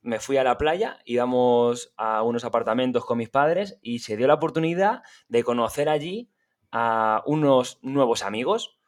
me 0.00 0.20
fui 0.20 0.36
a 0.36 0.44
la 0.44 0.58
playa, 0.58 0.98
íbamos 1.04 1.94
a 1.96 2.22
unos 2.22 2.44
apartamentos 2.44 3.04
con 3.04 3.18
mis 3.18 3.30
padres 3.30 3.78
y 3.82 4.00
se 4.00 4.16
dio 4.16 4.26
la 4.26 4.34
oportunidad 4.34 5.02
de 5.28 5.42
conocer 5.42 5.88
allí 5.88 6.30
a 6.70 7.22
unos 7.26 7.78
nuevos 7.82 8.22
amigos. 8.22 8.78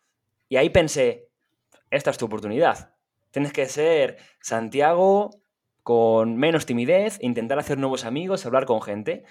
Y 0.48 0.56
ahí 0.56 0.70
pensé, 0.70 1.28
esta 1.90 2.10
es 2.10 2.18
tu 2.18 2.26
oportunidad. 2.26 2.94
Tienes 3.30 3.52
que 3.52 3.66
ser 3.66 4.18
Santiago 4.40 5.30
con 5.82 6.36
menos 6.36 6.66
timidez, 6.66 7.18
intentar 7.22 7.58
hacer 7.58 7.78
nuevos 7.78 8.04
amigos, 8.04 8.44
hablar 8.44 8.66
con 8.66 8.82
gente. 8.82 9.24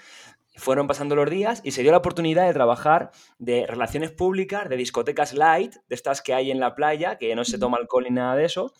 Fueron 0.57 0.88
pasando 0.88 1.15
los 1.15 1.29
días 1.29 1.62
y 1.63 1.71
se 1.71 1.81
dio 1.81 1.91
la 1.91 1.97
oportunidad 1.97 2.47
de 2.47 2.53
trabajar 2.53 3.12
de 3.39 3.67
relaciones 3.67 4.12
públicas, 4.12 4.69
de 4.69 4.77
discotecas 4.77 5.33
light, 5.33 5.75
de 5.89 5.95
estas 5.95 6.21
que 6.21 6.33
hay 6.33 6.50
en 6.50 6.59
la 6.59 6.75
playa, 6.75 7.17
que 7.17 7.35
no 7.35 7.43
se 7.43 7.57
toma 7.57 7.77
alcohol 7.77 8.05
ni 8.05 8.12
nada 8.12 8.35
de 8.35 8.45
eso, 8.45 8.74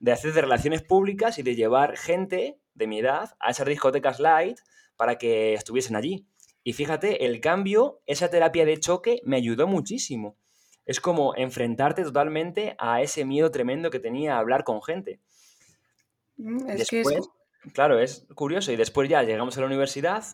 de 0.00 0.12
hacer 0.12 0.32
de 0.32 0.40
relaciones 0.40 0.82
públicas 0.82 1.38
y 1.38 1.42
de 1.42 1.54
llevar 1.54 1.96
gente 1.96 2.58
de 2.74 2.86
mi 2.86 2.98
edad 2.98 3.36
a 3.38 3.50
esas 3.50 3.66
discotecas 3.66 4.18
light 4.18 4.58
para 4.96 5.18
que 5.18 5.54
estuviesen 5.54 5.96
allí. 5.96 6.26
Y 6.64 6.72
fíjate, 6.72 7.24
el 7.24 7.40
cambio, 7.40 8.02
esa 8.06 8.28
terapia 8.28 8.64
de 8.64 8.78
choque 8.78 9.20
me 9.24 9.36
ayudó 9.36 9.66
muchísimo. 9.66 10.36
es 10.86 11.00
como 11.00 11.36
enfrentarte 11.36 12.02
totalmente 12.02 12.74
a 12.78 13.00
ese 13.00 13.24
miedo 13.24 13.52
tremendo 13.52 13.90
que 13.90 14.00
tenía 14.00 14.34
a 14.34 14.38
hablar 14.40 14.64
con 14.64 14.82
gente. 14.82 15.20
Mm, 16.36 16.68
es 16.70 16.88
que 16.88 17.02
es... 17.02 17.30
Claro, 17.74 18.00
es 18.00 18.26
curioso. 18.34 18.72
Y 18.72 18.76
después 18.76 19.08
ya 19.08 19.22
llegamos 19.22 19.56
a 19.56 19.60
la 19.60 19.66
universidad, 19.66 20.24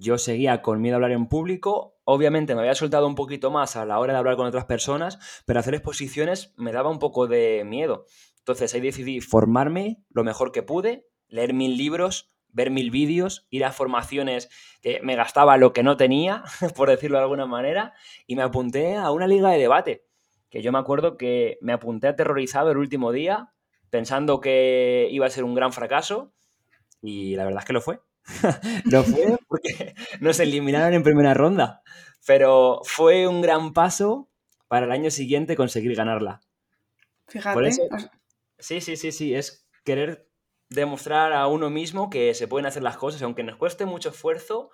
yo 0.00 0.18
seguía 0.18 0.62
con 0.62 0.80
miedo 0.80 0.94
a 0.94 0.98
hablar 0.98 1.12
en 1.12 1.26
público. 1.26 1.98
Obviamente 2.04 2.54
me 2.54 2.60
había 2.60 2.74
soltado 2.74 3.06
un 3.06 3.14
poquito 3.14 3.50
más 3.50 3.76
a 3.76 3.84
la 3.84 3.98
hora 3.98 4.12
de 4.12 4.18
hablar 4.18 4.36
con 4.36 4.46
otras 4.46 4.64
personas, 4.64 5.18
pero 5.46 5.60
hacer 5.60 5.74
exposiciones 5.74 6.54
me 6.56 6.72
daba 6.72 6.90
un 6.90 6.98
poco 6.98 7.26
de 7.26 7.64
miedo. 7.64 8.06
Entonces 8.38 8.74
ahí 8.74 8.80
decidí 8.80 9.20
formarme 9.20 10.02
lo 10.10 10.24
mejor 10.24 10.52
que 10.52 10.62
pude, 10.62 11.06
leer 11.28 11.52
mil 11.52 11.76
libros, 11.76 12.34
ver 12.48 12.70
mil 12.70 12.90
vídeos, 12.90 13.46
ir 13.50 13.64
a 13.64 13.72
formaciones 13.72 14.48
que 14.80 15.00
me 15.02 15.16
gastaba 15.16 15.56
lo 15.56 15.72
que 15.72 15.82
no 15.82 15.96
tenía, 15.96 16.44
por 16.76 16.88
decirlo 16.88 17.18
de 17.18 17.24
alguna 17.24 17.46
manera, 17.46 17.92
y 18.26 18.36
me 18.36 18.42
apunté 18.42 18.96
a 18.96 19.10
una 19.10 19.26
liga 19.26 19.50
de 19.50 19.58
debate, 19.58 20.06
que 20.50 20.62
yo 20.62 20.72
me 20.72 20.78
acuerdo 20.78 21.16
que 21.16 21.58
me 21.60 21.72
apunté 21.72 22.08
aterrorizado 22.08 22.70
el 22.70 22.78
último 22.78 23.12
día, 23.12 23.52
pensando 23.90 24.40
que 24.40 25.08
iba 25.10 25.26
a 25.26 25.30
ser 25.30 25.44
un 25.44 25.54
gran 25.54 25.72
fracaso, 25.72 26.32
y 27.02 27.36
la 27.36 27.44
verdad 27.44 27.60
es 27.60 27.66
que 27.66 27.72
lo 27.72 27.80
fue. 27.80 28.00
lo 28.84 29.04
fue 29.04 29.38
porque 29.48 29.94
nos 30.20 30.40
eliminaron 30.40 30.94
en 30.94 31.02
primera 31.02 31.34
ronda, 31.34 31.82
pero 32.26 32.80
fue 32.84 33.26
un 33.26 33.40
gran 33.40 33.72
paso 33.72 34.28
para 34.68 34.86
el 34.86 34.92
año 34.92 35.10
siguiente 35.10 35.56
conseguir 35.56 35.94
ganarla. 35.94 36.40
Fíjate. 37.26 37.70
sí, 38.58 38.80
sí, 38.80 38.96
sí, 38.96 39.12
sí, 39.12 39.34
es 39.34 39.66
querer 39.84 40.28
demostrar 40.70 41.32
a 41.32 41.46
uno 41.46 41.70
mismo 41.70 42.10
que 42.10 42.34
se 42.34 42.48
pueden 42.48 42.66
hacer 42.66 42.82
las 42.82 42.96
cosas, 42.96 43.22
aunque 43.22 43.42
nos 43.42 43.56
cueste 43.56 43.86
mucho 43.86 44.10
esfuerzo, 44.10 44.70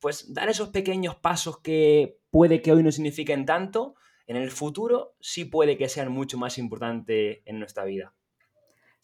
pues 0.00 0.32
dar 0.32 0.48
esos 0.48 0.70
pequeños 0.70 1.16
pasos 1.16 1.60
que 1.60 2.18
puede 2.30 2.62
que 2.62 2.72
hoy 2.72 2.82
no 2.82 2.92
signifiquen 2.92 3.44
tanto, 3.44 3.94
en 4.26 4.36
el 4.36 4.50
futuro 4.50 5.14
sí 5.20 5.44
puede 5.44 5.76
que 5.76 5.88
sean 5.88 6.10
mucho 6.10 6.38
más 6.38 6.58
importantes 6.58 7.40
en 7.44 7.58
nuestra 7.58 7.84
vida. 7.84 8.14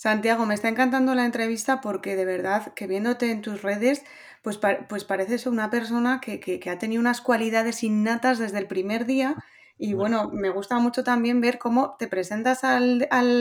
Santiago, 0.02 0.46
me 0.46 0.54
está 0.54 0.68
encantando 0.68 1.14
la 1.14 1.24
entrevista 1.24 1.80
porque 1.80 2.16
de 2.16 2.24
verdad 2.24 2.74
que 2.74 2.88
viéndote 2.88 3.30
en 3.30 3.40
tus 3.40 3.62
redes, 3.62 4.02
pues, 4.42 4.58
pues 4.88 5.04
pareces 5.04 5.46
una 5.46 5.70
persona 5.70 6.20
que, 6.20 6.40
que 6.40 6.70
ha 6.70 6.76
tenido 6.76 7.00
unas 7.00 7.20
cualidades 7.20 7.84
innatas 7.84 8.40
desde 8.40 8.58
el 8.58 8.66
primer 8.66 9.06
día. 9.06 9.36
Y 9.78 9.94
bueno, 9.94 10.28
me 10.32 10.50
gusta 10.50 10.80
mucho 10.80 11.04
también 11.04 11.40
ver 11.40 11.60
cómo 11.60 11.94
te 12.00 12.08
presentas 12.08 12.64
al, 12.64 12.98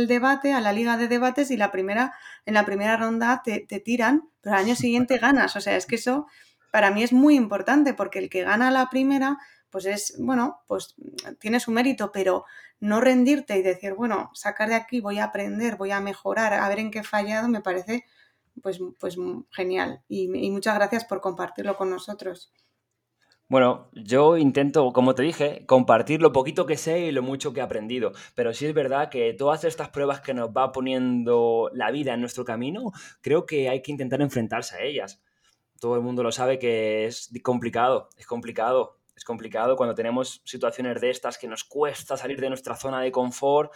debate, 0.07 0.53
a 0.53 0.61
la 0.61 0.71
liga 0.71 0.97
de 0.97 1.07
debates 1.07 1.49
y 1.49 1.57
la 1.57 1.71
primera, 1.71 2.13
en 2.45 2.53
la 2.53 2.63
primera 2.63 2.95
ronda 2.95 3.41
te, 3.43 3.65
tiran, 3.79 4.29
pero 4.41 4.55
al 4.55 4.65
año 4.65 4.75
siguiente 4.75 5.17
ganas. 5.17 5.55
O 5.55 5.61
sea, 5.61 5.75
es 5.75 5.87
que 5.87 5.95
eso 5.95 6.27
para 6.71 6.91
mí 6.91 7.01
es 7.01 7.11
muy 7.11 7.37
importante 7.37 7.95
porque 7.95 8.19
el 8.19 8.29
que 8.29 8.43
gana 8.43 8.69
la 8.69 8.87
primera, 8.91 9.39
pues 9.71 9.85
es, 9.85 10.15
bueno, 10.19 10.61
pues 10.67 10.95
tiene 11.39 11.59
su 11.59 11.71
mérito, 11.71 12.11
pero 12.11 12.45
no 12.79 13.01
rendirte 13.01 13.57
y 13.57 13.61
decir, 13.61 13.93
bueno, 13.93 14.29
sacar 14.33 14.69
de 14.69 14.75
aquí, 14.75 15.01
voy 15.01 15.19
a 15.19 15.25
aprender, 15.25 15.77
voy 15.77 15.91
a 15.91 16.01
mejorar, 16.01 16.53
a 16.53 16.69
ver 16.69 16.79
en 16.79 16.91
qué 16.91 16.99
he 16.99 17.03
fallado, 17.03 17.47
me 17.47 17.61
parece 17.61 18.05
pues, 18.61 18.79
pues 18.99 19.17
genial. 19.51 20.01
y 20.09 20.27
muchas 20.51 20.75
gracias 20.75 21.05
por 21.05 21.21
compartirlo 21.21 21.77
con 21.77 21.89
nosotros. 21.89 22.51
Bueno, 23.51 23.89
yo 23.91 24.37
intento, 24.37 24.93
como 24.93 25.13
te 25.13 25.23
dije, 25.23 25.65
compartir 25.65 26.21
lo 26.21 26.31
poquito 26.31 26.65
que 26.65 26.77
sé 26.77 27.01
y 27.01 27.11
lo 27.11 27.21
mucho 27.21 27.51
que 27.51 27.59
he 27.59 27.63
aprendido. 27.63 28.13
Pero 28.33 28.53
sí 28.53 28.65
es 28.65 28.73
verdad 28.73 29.09
que 29.09 29.33
todas 29.33 29.65
estas 29.65 29.89
pruebas 29.89 30.21
que 30.21 30.33
nos 30.33 30.51
va 30.51 30.71
poniendo 30.71 31.69
la 31.73 31.91
vida 31.91 32.13
en 32.13 32.21
nuestro 32.21 32.45
camino, 32.45 32.93
creo 33.19 33.45
que 33.45 33.67
hay 33.67 33.81
que 33.81 33.91
intentar 33.91 34.21
enfrentarse 34.21 34.77
a 34.77 34.83
ellas. 34.83 35.21
Todo 35.81 35.97
el 35.97 36.01
mundo 36.01 36.23
lo 36.23 36.31
sabe 36.31 36.59
que 36.59 37.03
es 37.07 37.29
complicado, 37.43 38.07
es 38.15 38.25
complicado. 38.25 39.00
Es 39.21 39.25
complicado 39.25 39.75
cuando 39.75 39.93
tenemos 39.93 40.41
situaciones 40.45 40.99
de 40.99 41.11
estas 41.11 41.37
que 41.37 41.47
nos 41.47 41.63
cuesta 41.63 42.17
salir 42.17 42.41
de 42.41 42.49
nuestra 42.49 42.75
zona 42.75 43.01
de 43.01 43.11
confort 43.11 43.71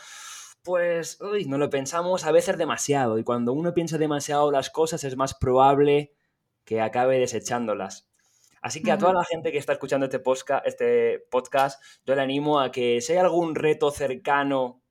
pues 0.63 1.21
uy, 1.21 1.45
no 1.45 1.59
lo 1.59 1.69
pensamos 1.69 2.25
a 2.25 2.31
veces 2.31 2.57
demasiado 2.57 3.19
y 3.19 3.23
cuando 3.23 3.53
uno 3.53 3.75
piensa 3.75 3.99
demasiado 3.99 4.49
las 4.49 4.71
cosas 4.71 5.03
es 5.03 5.15
más 5.15 5.35
probable 5.35 6.15
que 6.63 6.81
acabe 6.81 7.19
desechándolas. 7.19 8.09
Así 8.59 8.81
que 8.81 8.91
a 8.91 8.97
toda 8.97 9.13
la 9.13 9.23
gente 9.23 9.51
que 9.51 9.59
está 9.59 9.73
escuchando 9.73 10.07
este 10.07 10.17
podcast, 10.17 10.65
este 10.65 11.19
podcast, 11.29 11.79
yo 12.07 12.15
le 12.15 12.23
animo 12.23 12.59
a 12.59 12.71
que 12.71 12.99
si 13.01 13.13
hay 13.13 13.19
algún 13.19 13.53
reto 13.53 13.91
cercano 13.91 14.81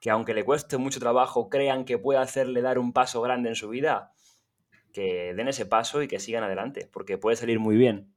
que 0.00 0.08
aunque 0.08 0.32
le 0.32 0.46
cueste 0.46 0.78
mucho 0.78 0.98
trabajo, 0.98 1.50
crean 1.50 1.84
que 1.84 1.98
puede 1.98 2.18
hacerle 2.18 2.62
dar 2.62 2.78
un 2.78 2.94
paso 2.94 3.20
grande 3.20 3.50
en 3.50 3.54
su 3.54 3.68
vida, 3.68 4.14
que 4.94 5.34
den 5.34 5.48
ese 5.48 5.66
paso 5.66 6.00
y 6.00 6.08
que 6.08 6.20
sigan 6.20 6.44
adelante, 6.44 6.88
porque 6.90 7.18
puede 7.18 7.36
salir 7.36 7.60
muy 7.60 7.76
bien. 7.76 8.14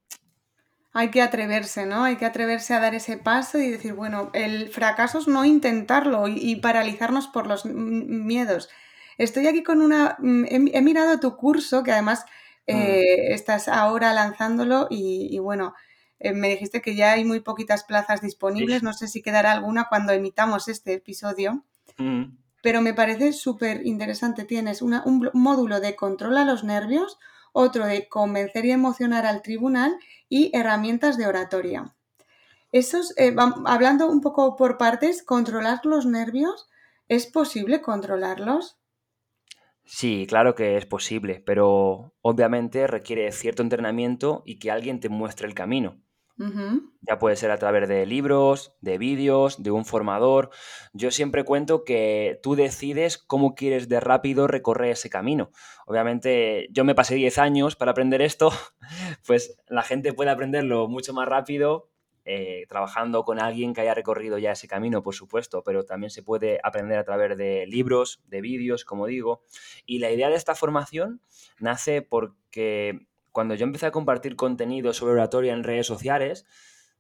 Hay 0.94 1.10
que 1.10 1.22
atreverse, 1.22 1.86
¿no? 1.86 2.04
Hay 2.04 2.18
que 2.18 2.26
atreverse 2.26 2.74
a 2.74 2.80
dar 2.80 2.94
ese 2.96 3.18
paso 3.18 3.58
y 3.58 3.70
decir, 3.70 3.94
bueno, 3.94 4.30
el 4.34 4.70
fracaso 4.70 5.20
es 5.20 5.28
no 5.28 5.44
intentarlo 5.44 6.28
y, 6.28 6.56
paralizarnos 6.58 7.28
por 7.28 7.48
los 7.48 7.66
miedos. 7.66 8.70
Estoy 9.18 9.48
aquí 9.48 9.64
con 9.64 9.82
una... 9.82 10.18
Mm, 10.20 10.46
he 10.48 10.82
mirado 10.82 11.20
tu 11.20 11.36
curso, 11.36 11.84
que 11.84 11.92
además 11.92 12.26
Mm. 12.68 12.72
Eh, 12.76 13.34
estás 13.34 13.68
ahora 13.68 14.14
lanzándolo 14.14 14.88
y, 14.90 15.38
bueno, 15.40 15.74
eh, 16.20 16.34
me 16.34 16.50
dijiste 16.50 16.82
que 16.82 16.96
ya 16.96 17.12
hay 17.12 17.26
muy 17.26 17.42
poquitas 17.42 17.84
plazas 17.84 18.22
disponibles, 18.22 18.84
no 18.84 18.94
sé 18.94 19.08
si 19.08 19.22
quedará 19.22 19.52
alguna 19.52 19.88
cuando 19.90 20.14
emitamos 20.14 20.68
este 20.70 20.94
episodio, 20.94 21.66
mm. 21.98 22.24
pero 22.62 22.82
me 22.82 22.94
parece 22.94 23.34
súper 23.34 23.86
interesante. 23.86 24.46
Tienes 24.46 24.82
un 24.82 25.30
módulo 25.34 25.82
de 25.82 25.96
controla 25.96 26.46
los 26.46 26.64
nervios, 26.64 27.20
otro 27.52 27.86
de 27.86 28.08
convencer 28.08 28.66
y 28.66 28.72
emocionar 28.72 29.26
al 29.26 29.42
tribunal 29.42 29.98
y 30.34 30.50
herramientas 30.52 31.16
de 31.16 31.28
oratoria. 31.28 31.96
Esos, 32.72 33.16
eh, 33.18 33.36
hablando 33.66 34.10
un 34.10 34.20
poco 34.20 34.56
por 34.56 34.80
partes, 34.80 35.22
controlar 35.22 35.86
los 35.86 36.08
nervios, 36.08 36.72
¿es 37.08 37.28
posible 37.28 37.84
controlarlos? 37.84 38.80
Sí, 39.86 40.26
claro 40.28 40.56
que 40.56 40.76
es 40.76 40.88
posible, 40.88 41.44
pero 41.46 42.16
obviamente 42.22 42.88
requiere 42.88 43.32
cierto 43.32 43.62
entrenamiento 43.62 44.42
y 44.44 44.58
que 44.58 44.72
alguien 44.72 45.00
te 45.00 45.10
muestre 45.10 45.48
el 45.48 45.54
camino. 45.54 46.02
Ya 47.02 47.20
puede 47.20 47.36
ser 47.36 47.52
a 47.52 47.58
través 47.58 47.88
de 47.88 48.06
libros, 48.06 48.74
de 48.82 48.98
vídeos, 48.98 49.62
de 49.62 49.72
un 49.72 49.86
formador. 49.86 50.50
Yo 50.92 51.12
siempre 51.12 51.44
cuento 51.46 51.84
que 51.84 52.40
tú 52.42 52.56
decides 52.56 53.18
cómo 53.18 53.56
quieres 53.56 53.88
de 53.88 54.00
rápido 54.00 54.48
recorrer 54.48 54.92
ese 54.92 55.10
camino. 55.10 55.52
Obviamente 55.86 56.68
yo 56.72 56.84
me 56.84 56.96
pasé 56.96 57.16
10 57.16 57.38
años 57.38 57.76
para 57.76 57.92
aprender 57.92 58.22
esto, 58.22 58.52
pues 59.28 59.58
la 59.68 59.84
gente 59.84 60.14
puede 60.14 60.32
aprenderlo 60.32 60.88
mucho 60.88 61.14
más 61.14 61.28
rápido 61.28 61.90
eh, 62.26 62.66
trabajando 62.70 63.26
con 63.26 63.42
alguien 63.42 63.74
que 63.74 63.82
haya 63.82 63.94
recorrido 63.94 64.38
ya 64.38 64.54
ese 64.54 64.68
camino, 64.68 65.04
por 65.04 65.14
supuesto, 65.14 65.62
pero 65.62 65.84
también 65.84 66.10
se 66.10 66.24
puede 66.24 66.60
aprender 66.64 66.98
a 66.98 67.04
través 67.04 67.38
de 67.38 67.66
libros, 67.68 68.22
de 68.28 68.40
vídeos, 68.40 68.86
como 68.86 69.08
digo. 69.08 69.44
Y 69.86 70.00
la 70.00 70.10
idea 70.10 70.30
de 70.30 70.36
esta 70.36 70.56
formación 70.56 71.22
nace 71.60 72.02
porque 72.02 73.08
cuando 73.34 73.56
yo 73.56 73.66
empecé 73.66 73.88
a 73.88 73.92
compartir 73.92 74.38
contenido 74.38 74.94
sobre 74.94 75.12
oratoria 75.12 75.52
en 75.52 75.66
redes 75.66 75.86
sociales, 75.86 76.46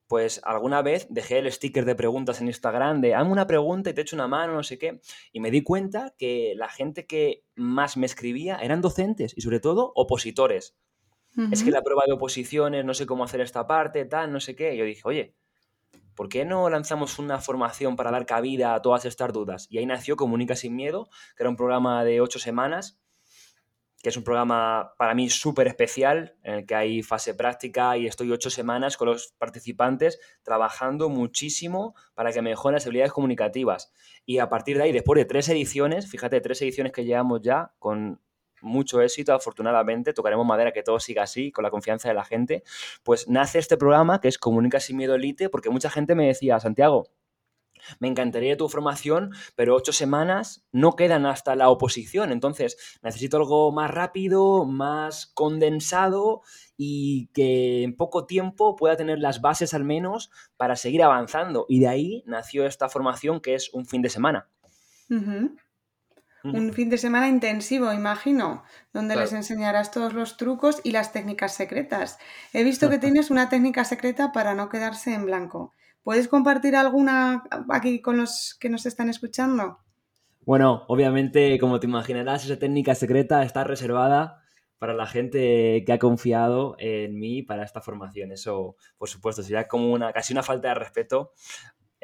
pues 0.07 0.41
alguna 0.43 0.81
vez 0.81 1.07
dejé 1.09 1.39
el 1.39 1.49
sticker 1.49 1.85
de 1.85 1.95
preguntas 1.95 2.41
en 2.41 2.47
Instagram 2.47 2.99
de 2.99 3.15
hazme 3.15 3.31
una 3.31 3.47
pregunta 3.47 3.89
y 3.89 3.93
te 3.93 4.01
echo 4.01 4.17
una 4.17 4.27
mano, 4.27 4.53
no 4.53 4.63
sé 4.63 4.77
qué, 4.77 4.99
y 5.31 5.39
me 5.39 5.49
di 5.49 5.63
cuenta 5.63 6.13
que 6.17 6.53
la 6.57 6.67
gente 6.67 7.05
que 7.05 7.45
más 7.55 7.95
me 7.95 8.05
escribía 8.05 8.57
eran 8.57 8.81
docentes 8.81 9.33
y 9.37 9.41
sobre 9.41 9.61
todo 9.61 9.93
opositores 9.95 10.75
es 11.51 11.63
que 11.63 11.71
la 11.71 11.81
prueba 11.81 12.03
de 12.05 12.13
oposiciones, 12.13 12.85
no 12.85 12.93
sé 12.93 13.07
cómo 13.07 13.23
hacer 13.23 13.41
esta 13.41 13.65
parte, 13.65 14.05
tal, 14.05 14.31
no 14.31 14.39
sé 14.39 14.55
qué. 14.55 14.75
Y 14.75 14.77
yo 14.77 14.85
dije, 14.85 15.01
oye, 15.03 15.35
¿por 16.15 16.29
qué 16.29 16.45
no 16.45 16.69
lanzamos 16.69 17.17
una 17.17 17.39
formación 17.39 17.95
para 17.95 18.11
dar 18.11 18.25
cabida 18.25 18.75
a 18.75 18.81
todas 18.81 19.05
estas 19.05 19.33
dudas? 19.33 19.67
Y 19.69 19.79
ahí 19.79 19.85
nació 19.85 20.15
Comunica 20.15 20.55
sin 20.55 20.75
Miedo, 20.75 21.09
que 21.35 21.43
era 21.43 21.49
un 21.49 21.55
programa 21.55 22.03
de 22.03 22.21
ocho 22.21 22.37
semanas, 22.37 22.99
que 24.03 24.09
es 24.09 24.17
un 24.17 24.25
programa 24.25 24.93
para 24.97 25.15
mí 25.15 25.29
súper 25.29 25.65
especial, 25.65 26.35
en 26.43 26.55
el 26.55 26.65
que 26.65 26.75
hay 26.75 27.03
fase 27.03 27.33
práctica 27.35 27.97
y 27.97 28.05
estoy 28.05 28.29
ocho 28.33 28.49
semanas 28.49 28.97
con 28.97 29.07
los 29.07 29.33
participantes 29.37 30.19
trabajando 30.43 31.07
muchísimo 31.07 31.95
para 32.13 32.33
que 32.33 32.41
mejoren 32.41 32.73
las 32.73 32.85
habilidades 32.85 33.13
comunicativas. 33.13 33.93
Y 34.25 34.39
a 34.39 34.49
partir 34.49 34.75
de 34.75 34.83
ahí, 34.83 34.91
después 34.91 35.17
de 35.17 35.23
tres 35.23 35.47
ediciones, 35.47 36.11
fíjate, 36.11 36.41
tres 36.41 36.61
ediciones 36.61 36.91
que 36.91 37.05
llevamos 37.05 37.39
ya 37.41 37.71
con 37.79 38.19
mucho 38.61 39.01
éxito, 39.01 39.33
afortunadamente, 39.33 40.11
tocaremos 40.11 40.45
madera 40.45 40.73
que 40.73 40.83
todo 40.83 40.99
siga 40.99 41.23
así, 41.23 41.53
con 41.53 41.63
la 41.63 41.69
confianza 41.71 42.09
de 42.09 42.15
la 42.15 42.25
gente, 42.25 42.63
pues 43.03 43.29
nace 43.29 43.57
este 43.57 43.77
programa 43.77 44.19
que 44.19 44.27
es 44.27 44.37
Comunica 44.37 44.81
sin 44.81 44.97
miedo 44.97 45.15
elite, 45.15 45.47
porque 45.47 45.69
mucha 45.69 45.89
gente 45.89 46.13
me 46.13 46.27
decía, 46.27 46.59
Santiago, 46.59 47.07
me 47.99 48.07
encantaría 48.07 48.57
tu 48.57 48.69
formación, 48.69 49.31
pero 49.55 49.75
ocho 49.75 49.93
semanas 49.93 50.65
no 50.71 50.95
quedan 50.95 51.25
hasta 51.25 51.55
la 51.55 51.69
oposición. 51.69 52.31
Entonces, 52.31 52.77
necesito 53.01 53.37
algo 53.37 53.71
más 53.71 53.91
rápido, 53.91 54.65
más 54.65 55.27
condensado 55.27 56.41
y 56.77 57.27
que 57.33 57.83
en 57.83 57.95
poco 57.95 58.25
tiempo 58.25 58.75
pueda 58.75 58.95
tener 58.95 59.19
las 59.19 59.41
bases 59.41 59.73
al 59.73 59.83
menos 59.83 60.31
para 60.57 60.75
seguir 60.75 61.03
avanzando. 61.03 61.65
Y 61.69 61.79
de 61.79 61.87
ahí 61.87 62.23
nació 62.25 62.65
esta 62.65 62.89
formación 62.89 63.41
que 63.41 63.55
es 63.55 63.73
un 63.73 63.85
fin 63.85 64.01
de 64.01 64.09
semana. 64.09 64.49
Un 66.43 66.73
fin 66.73 66.89
de 66.89 66.97
semana 66.97 67.29
intensivo, 67.29 67.93
imagino, 67.93 68.65
donde 68.91 69.15
les 69.15 69.31
enseñarás 69.31 69.91
todos 69.91 70.13
los 70.13 70.35
trucos 70.35 70.81
y 70.83 70.91
las 70.91 71.13
técnicas 71.13 71.53
secretas. 71.53 72.19
He 72.51 72.65
visto 72.65 72.89
que 72.89 72.99
tienes 72.99 73.31
una 73.31 73.47
técnica 73.47 73.85
secreta 73.85 74.33
para 74.33 74.53
no 74.53 74.67
quedarse 74.67 75.13
en 75.13 75.25
blanco. 75.25 75.73
¿Puedes 76.03 76.27
compartir 76.27 76.75
alguna 76.75 77.43
aquí 77.69 78.01
con 78.01 78.17
los 78.17 78.57
que 78.59 78.69
nos 78.69 78.85
están 78.85 79.09
escuchando? 79.09 79.79
Bueno, 80.41 80.83
obviamente, 80.87 81.57
como 81.59 81.79
te 81.79 81.87
imaginarás, 81.87 82.43
esa 82.43 82.59
técnica 82.59 82.93
secreta 82.93 83.43
está 83.43 83.63
reservada 83.63 84.41
para 84.77 84.93
la 84.93 85.07
gente 85.07 85.83
que 85.85 85.93
ha 85.93 85.99
confiado 85.99 86.75
en 86.77 87.17
mí 87.17 87.41
para 87.41 87.63
esta 87.63 87.79
formación. 87.79 88.33
Eso, 88.33 88.75
por 88.97 89.07
supuesto, 89.07 89.41
sería 89.41 89.69
como 89.69 89.93
una 89.93 90.11
casi 90.11 90.33
una 90.33 90.43
falta 90.43 90.67
de 90.67 90.75
respeto 90.75 91.31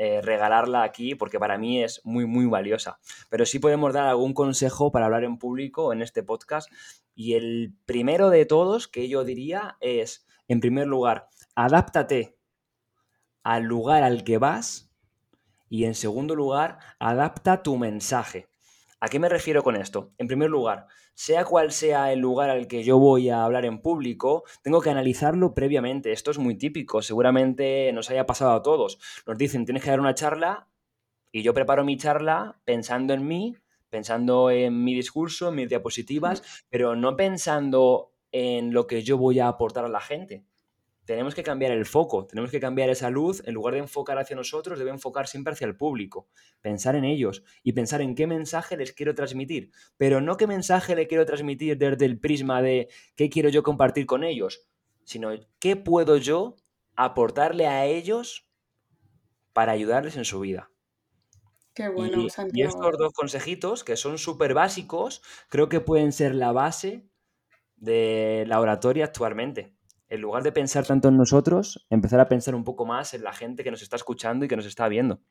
eh, 0.01 0.21
regalarla 0.21 0.83
aquí 0.83 1.13
porque 1.13 1.39
para 1.39 1.57
mí 1.57 1.83
es 1.83 1.99
muy, 2.05 2.25
muy 2.25 2.45
valiosa. 2.45 2.99
Pero 3.29 3.45
sí 3.45 3.59
podemos 3.59 3.93
dar 3.93 4.07
algún 4.07 4.33
consejo 4.33 4.93
para 4.93 5.07
hablar 5.07 5.25
en 5.25 5.37
público 5.37 5.91
en 5.91 6.01
este 6.01 6.23
podcast. 6.23 6.71
Y 7.13 7.33
el 7.33 7.75
primero 7.85 8.29
de 8.29 8.45
todos 8.45 8.87
que 8.87 9.09
yo 9.09 9.25
diría 9.25 9.75
es, 9.81 10.25
en 10.47 10.61
primer 10.61 10.87
lugar, 10.87 11.27
adáptate 11.53 12.38
al 13.49 13.63
lugar 13.63 14.03
al 14.03 14.23
que 14.23 14.37
vas 14.37 14.93
y 15.69 15.85
en 15.85 15.95
segundo 15.95 16.35
lugar, 16.35 16.77
adapta 16.99 17.63
tu 17.63 17.77
mensaje. 17.77 18.47
¿A 18.99 19.07
qué 19.09 19.17
me 19.17 19.27
refiero 19.27 19.63
con 19.63 19.75
esto? 19.75 20.13
En 20.19 20.27
primer 20.27 20.51
lugar, 20.51 20.85
sea 21.15 21.45
cual 21.45 21.71
sea 21.71 22.13
el 22.13 22.19
lugar 22.19 22.51
al 22.51 22.67
que 22.67 22.83
yo 22.83 22.99
voy 22.99 23.31
a 23.31 23.43
hablar 23.43 23.65
en 23.65 23.81
público, 23.81 24.43
tengo 24.61 24.81
que 24.81 24.91
analizarlo 24.91 25.55
previamente. 25.55 26.11
Esto 26.11 26.29
es 26.29 26.37
muy 26.37 26.59
típico, 26.59 27.01
seguramente 27.01 27.91
nos 27.91 28.11
haya 28.11 28.27
pasado 28.27 28.51
a 28.51 28.61
todos. 28.61 28.99
Nos 29.25 29.35
dicen, 29.39 29.65
tienes 29.65 29.83
que 29.83 29.89
dar 29.89 29.99
una 29.99 30.13
charla 30.13 30.67
y 31.31 31.41
yo 31.41 31.51
preparo 31.55 31.83
mi 31.83 31.97
charla 31.97 32.61
pensando 32.65 33.15
en 33.15 33.27
mí, 33.27 33.55
pensando 33.89 34.51
en 34.51 34.83
mi 34.83 34.93
discurso, 34.93 35.49
en 35.49 35.55
mis 35.55 35.69
diapositivas, 35.69 36.43
pero 36.69 36.95
no 36.95 37.15
pensando 37.15 38.13
en 38.31 38.73
lo 38.73 38.85
que 38.85 39.01
yo 39.01 39.17
voy 39.17 39.39
a 39.39 39.47
aportar 39.47 39.85
a 39.85 39.89
la 39.89 40.01
gente 40.01 40.45
tenemos 41.09 41.33
que 41.33 41.41
cambiar 41.41 41.71
el 41.71 41.87
foco, 41.87 42.27
tenemos 42.27 42.51
que 42.51 42.59
cambiar 42.59 42.91
esa 42.91 43.09
luz, 43.09 43.41
en 43.47 43.55
lugar 43.55 43.73
de 43.73 43.79
enfocar 43.79 44.19
hacia 44.19 44.35
nosotros, 44.35 44.77
debe 44.77 44.91
enfocar 44.91 45.27
siempre 45.27 45.53
hacia 45.53 45.65
el 45.65 45.75
público, 45.75 46.27
pensar 46.61 46.95
en 46.95 47.03
ellos 47.03 47.43
y 47.63 47.73
pensar 47.73 48.01
en 48.01 48.13
qué 48.13 48.27
mensaje 48.27 48.77
les 48.77 48.93
quiero 48.93 49.15
transmitir, 49.15 49.71
pero 49.97 50.21
no 50.21 50.37
qué 50.37 50.45
mensaje 50.45 50.95
le 50.95 51.07
quiero 51.07 51.25
transmitir 51.25 51.79
desde 51.79 52.05
el 52.05 52.19
prisma 52.19 52.61
de 52.61 52.89
qué 53.15 53.27
quiero 53.27 53.49
yo 53.49 53.63
compartir 53.63 54.05
con 54.05 54.23
ellos, 54.23 54.67
sino 55.03 55.31
qué 55.57 55.75
puedo 55.75 56.15
yo 56.17 56.57
aportarle 56.95 57.65
a 57.65 57.87
ellos 57.87 58.47
para 59.51 59.71
ayudarles 59.71 60.15
en 60.15 60.25
su 60.25 60.39
vida. 60.41 60.69
Qué 61.73 61.89
bueno, 61.89 62.21
y, 62.21 62.27
y 62.53 62.61
estos 62.61 62.97
dos 62.99 63.13
consejitos, 63.13 63.83
que 63.83 63.97
son 63.97 64.19
súper 64.19 64.53
básicos, 64.53 65.23
creo 65.49 65.69
que 65.69 65.79
pueden 65.79 66.11
ser 66.11 66.35
la 66.35 66.51
base 66.51 67.09
de 67.77 68.43
la 68.45 68.61
oratoria 68.61 69.05
actualmente 69.05 69.78
en 70.09 70.21
lugar 70.21 70.43
de 70.43 70.51
pensar 70.51 70.85
tanto 70.85 71.07
en 71.07 71.17
nosotros, 71.17 71.85
empezar 71.89 72.19
a 72.19 72.27
pensar 72.27 72.55
un 72.55 72.63
poco 72.63 72.85
más 72.85 73.13
en 73.13 73.23
la 73.23 73.33
gente 73.33 73.63
que 73.63 73.71
nos 73.71 73.81
está 73.81 73.95
escuchando 73.95 74.45
y 74.45 74.47
que 74.47 74.55
nos 74.55 74.65
está 74.65 74.87
viendo. 74.87 75.21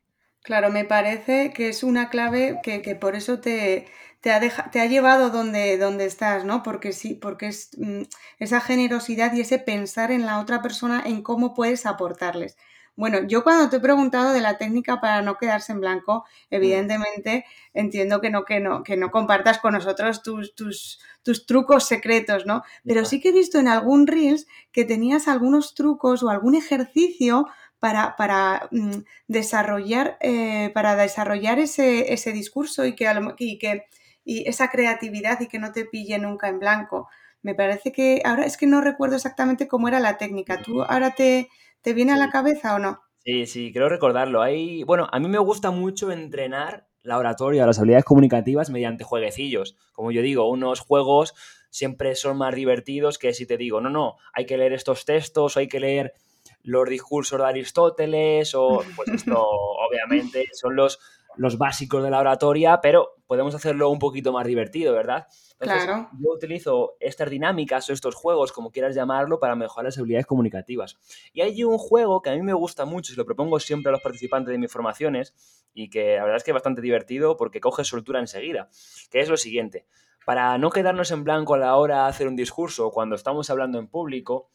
Claro, 0.43 0.71
me 0.71 0.85
parece 0.85 1.53
que 1.53 1.69
es 1.69 1.83
una 1.83 2.11
clave 2.11 2.61
que, 2.63 2.81
por 2.95 3.17
eso 3.17 3.41
te, 3.41 3.87
te, 4.21 4.31
ha 4.31 4.41
te, 4.71 4.81
ha 4.81 4.87
llevado 4.87 5.31
donde, 5.31 5.77
donde, 5.79 6.05
estás, 6.05 6.45
¿no? 6.45 6.63
Porque 6.63 6.93
sí, 6.93 7.15
porque 7.15 7.49
es 7.49 7.71
mm, 7.77 8.03
esa 8.39 8.61
generosidad 8.61 9.33
y 9.35 9.41
ese 9.41 9.59
pensar 9.59 10.11
en 10.13 10.25
la 10.25 10.39
otra 10.39 10.63
persona, 10.63 11.03
en 11.05 11.23
cómo 11.23 11.55
puedes 11.55 11.87
aportarles. 11.87 12.57
Bueno, 12.99 13.21
yo 13.29 13.45
cuando 13.45 13.71
te 13.71 13.77
he 13.77 13.81
preguntado 13.81 14.33
de 14.33 14.41
la 14.41 14.59
técnica 14.59 15.01
para 15.01 15.23
no 15.23 15.37
quedarse 15.37 15.71
en 15.71 15.79
blanco, 15.79 16.25
evidentemente 16.51 17.45
entiendo 17.73 18.21
que 18.21 18.29
no, 18.29 18.45
que 18.45 18.59
no, 18.59 18.83
que 18.83 18.97
no 18.97 19.13
compartas 19.13 19.61
con 19.61 19.75
nosotros 19.75 20.21
tus, 20.25 20.57
tus, 20.57 20.99
tus 21.23 21.47
trucos 21.47 21.87
secretos, 21.87 22.45
¿no? 22.45 22.65
Pero 22.85 23.05
sí 23.05 23.21
que 23.21 23.29
he 23.29 23.33
visto 23.33 23.61
en 23.61 23.69
algún 23.69 24.09
Reels 24.09 24.49
que 24.73 24.85
tenías 24.85 25.29
algunos 25.29 25.77
trucos 25.77 26.25
o 26.25 26.29
algún 26.29 26.57
ejercicio 26.57 27.47
para, 27.79 28.17
para 28.17 28.69
mm, 28.73 29.05
desarrollar, 29.29 30.19
eh, 30.21 30.73
para 30.75 30.97
desarrollar 30.97 31.61
ese, 31.61 32.13
ese 32.13 32.33
discurso 32.33 32.85
y 32.85 32.97
que, 32.97 33.07
y 33.39 33.59
que 33.59 33.85
y 34.25 34.49
esa 34.49 34.71
creatividad 34.71 35.41
y 35.41 35.47
que 35.47 35.61
no 35.61 35.71
te 35.71 35.85
pille 35.85 36.19
nunca 36.19 36.49
en 36.49 36.59
blanco. 36.59 37.09
Me 37.43 37.55
parece 37.55 37.93
que 37.93 38.23
ahora 38.25 38.45
es 38.45 38.57
que 38.57 38.67
no 38.67 38.81
recuerdo 38.81 39.15
exactamente 39.15 39.69
cómo 39.69 39.87
era 39.87 40.01
la 40.01 40.19
técnica. 40.19 40.61
¿Tú 40.61 40.83
ahora 40.83 41.13
te, 41.15 41.49
¿Te 41.83 41.93
viene 41.93 42.13
a 42.13 42.17
la 42.17 42.31
cabeza 42.31 42.75
o 42.75 42.79
no? 42.79 43.01
Sí, 43.25 43.47
sí, 43.47 43.73
creo 43.73 43.89
recordarlo. 43.89 44.43
Hay, 44.43 44.83
bueno, 44.85 45.09
a 45.11 45.19
mí 45.19 45.29
me 45.29 45.39
gusta 45.39 45.71
mucho 45.71 46.11
entrenar 46.11 46.89
la 47.03 47.19
oratoria, 47.19 47.67
las 47.67 47.79
habilidades 47.79 48.05
comunicativas 48.05 48.71
mediante 48.71 49.05
jueguecillos. 49.05 49.77
Como 49.93 50.11
yo 50.13 50.23
digo, 50.23 50.49
unos 50.49 50.81
juegos 50.81 51.35
siempre 51.71 52.15
son 52.15 52.39
más 52.39 52.55
divertidos 52.55 53.19
que 53.19 53.35
si 53.35 53.47
te 53.47 53.57
digo, 53.57 53.81
no, 53.81 53.91
no, 53.91 54.17
hay 54.33 54.47
que 54.47 54.57
leer 54.57 54.73
estos 54.73 55.05
textos, 55.05 55.57
o 55.57 55.61
hay 55.61 55.69
que 55.69 55.81
leer 55.81 56.15
los 56.63 56.89
discursos 56.89 57.39
de 57.39 57.47
Aristóteles, 57.47 58.55
o 58.55 58.83
pues 58.97 59.09
esto 59.09 59.37
obviamente 59.89 60.47
son 60.53 60.77
los, 60.77 60.99
los 61.39 61.57
básicos 61.57 62.03
de 62.03 62.11
la 62.11 62.19
oratoria, 62.19 62.81
pero 62.83 63.15
podemos 63.27 63.55
hacerlo 63.55 63.91
un 63.91 63.99
poquito 63.99 64.33
más 64.33 64.47
divertido, 64.47 64.93
¿verdad? 64.93 65.27
claro. 65.59 66.09
Yo 66.21 66.33
utilizo 66.33 66.97
estas 67.01 67.31
dinámicas 67.31 67.89
o 67.89 67.93
estos 67.93 68.15
juegos, 68.15 68.53
como 68.53 68.71
quieras 68.71 68.95
llamarlo, 68.95 69.39
para 69.39 69.55
mejorar 69.55 69.87
las 69.87 69.99
habilidades 69.99 70.27
comunicativas. 70.27 70.99
Y 71.33 71.41
hay 71.41 71.63
un 71.65 71.79
juego 71.79 72.21
que 72.23 72.31
a 72.31 72.35
mí 72.35 72.43
me 72.43 72.53
gusta 72.53 72.85
mucho, 72.85 73.13
y 73.13 73.17
lo 73.17 73.25
propongo 73.25 73.61
siempre 73.61 73.91
a 73.91 73.93
los 73.93 74.03
participantes 74.03 74.51
de 74.51 74.59
mis 74.59 74.71
formaciones, 74.71 75.35
y 75.73 75.89
que 75.91 76.17
la 76.17 76.25
verdad 76.25 76.39
es 76.39 76.45
que 76.45 76.51
es 76.51 76.55
bastante 76.55 76.83
divertido 76.83 77.37
porque 77.37 77.61
coge 77.61 77.85
soltura 77.85 78.19
enseguida, 78.19 78.69
que 79.11 79.21
es 79.21 79.29
lo 79.29 79.37
siguiente. 79.37 79.87
Para 80.27 80.59
no 80.59 80.71
quedarnos 80.71 81.11
en 81.13 81.25
blanco 81.25 81.55
a 81.55 81.59
la 81.59 81.77
hora 81.77 82.03
de 82.03 82.09
hacer 82.11 82.29
un 82.29 82.37
discurso 82.37 82.91
cuando 82.91 83.15
estamos 83.15 83.49
hablando 83.49 83.79
en 83.79 83.89
público, 83.89 84.51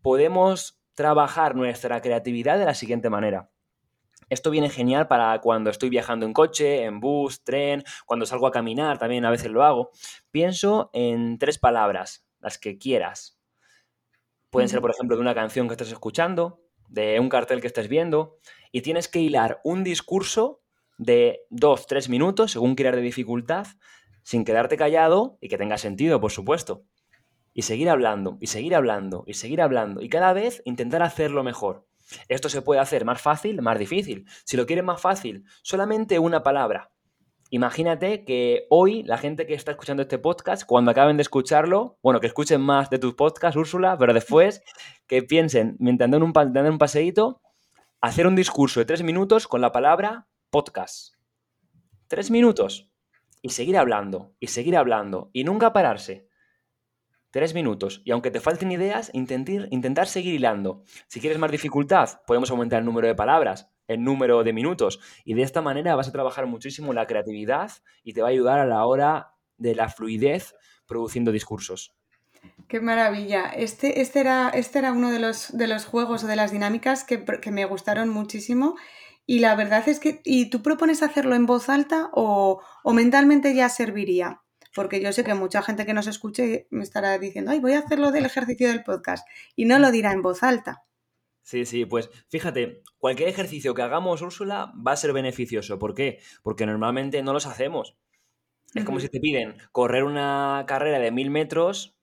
podemos 0.00 0.80
trabajar 0.94 1.56
nuestra 1.56 2.00
creatividad 2.00 2.58
de 2.58 2.66
la 2.66 2.74
siguiente 2.74 3.10
manera. 3.10 3.50
Esto 4.30 4.50
viene 4.50 4.70
genial 4.70 5.08
para 5.08 5.38
cuando 5.40 5.68
estoy 5.68 5.90
viajando 5.90 6.24
en 6.24 6.32
coche, 6.32 6.84
en 6.84 7.00
bus, 7.00 7.44
tren, 7.44 7.84
cuando 8.06 8.24
salgo 8.24 8.46
a 8.46 8.52
caminar, 8.52 8.98
también 8.98 9.24
a 9.24 9.30
veces 9.30 9.50
lo 9.50 9.64
hago. 9.64 9.90
Pienso 10.30 10.88
en 10.94 11.36
tres 11.38 11.58
palabras, 11.58 12.26
las 12.38 12.56
que 12.56 12.78
quieras. 12.78 13.38
Pueden 14.48 14.68
ser, 14.68 14.80
por 14.80 14.90
ejemplo, 14.90 15.16
de 15.16 15.22
una 15.22 15.34
canción 15.34 15.68
que 15.68 15.74
estés 15.74 15.92
escuchando, 15.92 16.62
de 16.88 17.20
un 17.20 17.28
cartel 17.28 17.60
que 17.60 17.66
estés 17.66 17.88
viendo, 17.88 18.38
y 18.72 18.82
tienes 18.82 19.08
que 19.08 19.20
hilar 19.20 19.60
un 19.64 19.84
discurso 19.84 20.62
de 20.96 21.40
dos, 21.50 21.86
tres 21.86 22.08
minutos, 22.08 22.52
según 22.52 22.74
quieras 22.76 22.96
de 22.96 23.02
dificultad, 23.02 23.66
sin 24.22 24.44
quedarte 24.44 24.76
callado 24.76 25.38
y 25.40 25.48
que 25.48 25.58
tenga 25.58 25.78
sentido, 25.78 26.20
por 26.20 26.30
supuesto. 26.30 26.84
Y 27.52 27.62
seguir 27.62 27.90
hablando, 27.90 28.38
y 28.40 28.46
seguir 28.46 28.76
hablando, 28.76 29.24
y 29.26 29.34
seguir 29.34 29.60
hablando, 29.60 30.02
y 30.02 30.08
cada 30.08 30.32
vez 30.32 30.62
intentar 30.64 31.02
hacerlo 31.02 31.42
mejor. 31.42 31.89
Esto 32.28 32.48
se 32.48 32.62
puede 32.62 32.80
hacer 32.80 33.04
más 33.04 33.20
fácil, 33.20 33.62
más 33.62 33.78
difícil. 33.78 34.26
Si 34.44 34.56
lo 34.56 34.66
quieres 34.66 34.84
más 34.84 35.00
fácil, 35.00 35.44
solamente 35.62 36.18
una 36.18 36.42
palabra. 36.42 36.90
Imagínate 37.52 38.24
que 38.24 38.66
hoy 38.70 39.02
la 39.02 39.18
gente 39.18 39.44
que 39.44 39.54
está 39.54 39.72
escuchando 39.72 40.02
este 40.02 40.18
podcast, 40.18 40.64
cuando 40.64 40.92
acaben 40.92 41.16
de 41.16 41.22
escucharlo, 41.22 41.98
bueno, 42.00 42.20
que 42.20 42.28
escuchen 42.28 42.60
más 42.60 42.90
de 42.90 43.00
tus 43.00 43.14
podcasts, 43.14 43.56
Úrsula, 43.56 43.98
pero 43.98 44.14
después 44.14 44.62
que 45.08 45.24
piensen, 45.24 45.76
mientras 45.80 46.08
dan 46.08 46.22
un, 46.22 46.32
un 46.32 46.78
paseíto, 46.78 47.42
hacer 48.00 48.28
un 48.28 48.36
discurso 48.36 48.78
de 48.78 48.86
tres 48.86 49.02
minutos 49.02 49.48
con 49.48 49.60
la 49.60 49.72
palabra 49.72 50.28
podcast. 50.50 51.14
Tres 52.06 52.30
minutos. 52.30 52.88
Y 53.42 53.50
seguir 53.50 53.76
hablando, 53.78 54.34
y 54.38 54.48
seguir 54.48 54.76
hablando, 54.76 55.30
y 55.32 55.42
nunca 55.44 55.72
pararse. 55.72 56.29
Tres 57.30 57.54
minutos. 57.54 58.02
Y 58.04 58.10
aunque 58.10 58.32
te 58.32 58.40
falten 58.40 58.72
ideas, 58.72 59.10
intentar, 59.12 60.08
seguir 60.08 60.34
hilando. 60.34 60.82
Si 61.06 61.20
quieres 61.20 61.38
más 61.38 61.52
dificultad, 61.52 62.20
podemos 62.26 62.50
aumentar 62.50 62.80
el 62.80 62.84
número 62.84 63.06
de 63.06 63.14
palabras, 63.14 63.70
el 63.86 64.02
número 64.02 64.42
de 64.42 64.52
minutos. 64.52 64.98
Y 65.24 65.34
de 65.34 65.42
esta 65.42 65.62
manera 65.62 65.94
vas 65.94 66.08
a 66.08 66.12
trabajar 66.12 66.46
muchísimo 66.46 66.92
la 66.92 67.06
creatividad 67.06 67.70
y 68.02 68.14
te 68.14 68.22
va 68.22 68.28
a 68.28 68.30
ayudar 68.32 68.58
a 68.58 68.66
la 68.66 68.84
hora 68.84 69.34
de 69.58 69.76
la 69.76 69.88
fluidez 69.88 70.54
produciendo 70.86 71.30
discursos. 71.30 71.94
Qué 72.66 72.80
maravilla. 72.80 73.50
Este, 73.50 74.00
este, 74.00 74.20
era, 74.20 74.48
este 74.48 74.80
era 74.80 74.92
uno 74.92 75.12
de 75.12 75.20
los, 75.20 75.56
de 75.56 75.68
los 75.68 75.84
juegos 75.84 76.24
o 76.24 76.26
de 76.26 76.36
las 76.36 76.50
dinámicas 76.50 77.04
que, 77.04 77.24
que 77.24 77.50
me 77.52 77.64
gustaron 77.64 78.08
muchísimo. 78.08 78.74
Y 79.24 79.38
la 79.38 79.54
verdad 79.54 79.88
es 79.88 80.00
que, 80.00 80.20
¿y 80.24 80.50
tú 80.50 80.62
propones 80.62 81.04
hacerlo 81.04 81.36
en 81.36 81.46
voz 81.46 81.68
alta 81.68 82.10
o 82.12 82.60
mentalmente 82.86 83.54
ya 83.54 83.68
serviría? 83.68 84.42
Porque 84.74 85.00
yo 85.00 85.12
sé 85.12 85.24
que 85.24 85.34
mucha 85.34 85.62
gente 85.62 85.86
que 85.86 85.94
nos 85.94 86.06
escuche 86.06 86.66
me 86.70 86.82
estará 86.82 87.18
diciendo, 87.18 87.50
ay, 87.50 87.60
voy 87.60 87.72
a 87.72 87.80
hacerlo 87.80 88.10
del 88.12 88.26
ejercicio 88.26 88.68
del 88.68 88.84
podcast 88.84 89.26
y 89.56 89.64
no 89.64 89.78
lo 89.78 89.90
dirá 89.90 90.12
en 90.12 90.22
voz 90.22 90.42
alta. 90.42 90.84
Sí, 91.42 91.64
sí, 91.64 91.84
pues 91.84 92.10
fíjate, 92.28 92.82
cualquier 92.98 93.28
ejercicio 93.28 93.74
que 93.74 93.82
hagamos, 93.82 94.22
Úrsula, 94.22 94.72
va 94.86 94.92
a 94.92 94.96
ser 94.96 95.12
beneficioso. 95.12 95.78
¿Por 95.78 95.94
qué? 95.94 96.20
Porque 96.42 96.66
normalmente 96.66 97.22
no 97.22 97.32
los 97.32 97.46
hacemos. 97.46 97.96
Es 98.74 98.84
como 98.84 99.00
si 99.00 99.08
te 99.08 99.18
piden 99.18 99.56
correr 99.72 100.04
una 100.04 100.64
carrera 100.68 101.00
de 101.00 101.10
mil 101.10 101.30
metros 101.30 101.96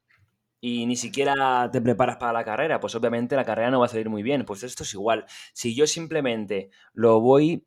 y 0.59 0.85
ni 0.85 0.97
siquiera 0.97 1.69
te 1.71 1.81
preparas 1.81 2.17
para 2.17 2.33
la 2.33 2.43
carrera. 2.43 2.79
Pues 2.81 2.93
obviamente 2.95 3.37
la 3.37 3.45
carrera 3.45 3.71
no 3.71 3.79
va 3.79 3.85
a 3.85 3.89
salir 3.89 4.09
muy 4.09 4.21
bien. 4.21 4.43
Pues 4.43 4.63
esto 4.63 4.83
es 4.83 4.93
igual. 4.93 5.25
Si 5.53 5.75
yo 5.75 5.87
simplemente 5.87 6.69
lo 6.93 7.21
voy 7.21 7.65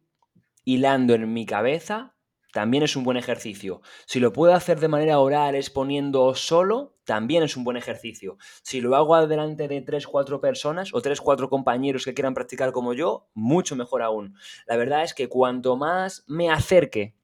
hilando 0.64 1.14
en 1.14 1.32
mi 1.32 1.46
cabeza, 1.46 2.14
también 2.52 2.82
es 2.82 2.96
un 2.96 3.04
buen 3.04 3.16
ejercicio. 3.16 3.80
Si 4.06 4.20
lo 4.20 4.32
puedo 4.32 4.54
hacer 4.54 4.80
de 4.80 4.88
manera 4.88 5.18
oral 5.18 5.54
exponiendo 5.54 6.34
solo, 6.34 6.96
también 7.04 7.42
es 7.42 7.56
un 7.56 7.64
buen 7.64 7.76
ejercicio. 7.76 8.38
Si 8.62 8.80
lo 8.80 8.96
hago 8.96 9.26
delante 9.26 9.68
de 9.68 9.84
3-4 9.84 10.40
personas 10.40 10.94
o 10.94 11.00
3-4 11.00 11.48
compañeros 11.48 12.04
que 12.04 12.14
quieran 12.14 12.34
practicar 12.34 12.72
como 12.72 12.94
yo, 12.94 13.28
mucho 13.34 13.76
mejor 13.76 14.02
aún. 14.02 14.34
La 14.66 14.76
verdad 14.76 15.02
es 15.02 15.14
que 15.14 15.28
cuanto 15.28 15.76
más 15.76 16.24
me 16.26 16.50
acerque 16.50 17.14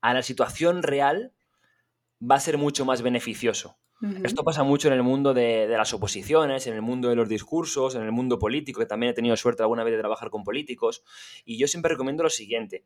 a 0.00 0.14
la 0.14 0.22
situación 0.22 0.82
real, 0.82 1.32
va 2.20 2.36
a 2.36 2.40
ser 2.40 2.58
mucho 2.58 2.84
más 2.84 3.02
beneficioso. 3.02 3.76
Esto 4.24 4.44
pasa 4.44 4.62
mucho 4.62 4.88
en 4.88 4.94
el 4.94 5.02
mundo 5.02 5.32
de, 5.32 5.66
las 5.68 5.94
oposiciones, 5.94 6.66
en 6.66 6.74
el 6.74 6.82
mundo 6.82 7.08
de 7.08 7.16
los 7.16 7.30
discursos, 7.30 7.94
en 7.94 8.02
el 8.02 8.12
mundo 8.12 8.38
político, 8.38 8.80
que 8.80 8.86
también 8.86 9.12
he 9.12 9.14
tenido 9.14 9.36
suerte 9.36 9.62
alguna 9.62 9.84
vez 9.84 9.94
de 9.94 10.00
trabajar 10.00 10.28
con 10.28 10.44
políticos. 10.44 11.02
Y 11.46 11.56
yo 11.56 11.66
siempre 11.66 11.92
recomiendo 11.92 12.22
lo 12.22 12.28
siguiente. 12.28 12.84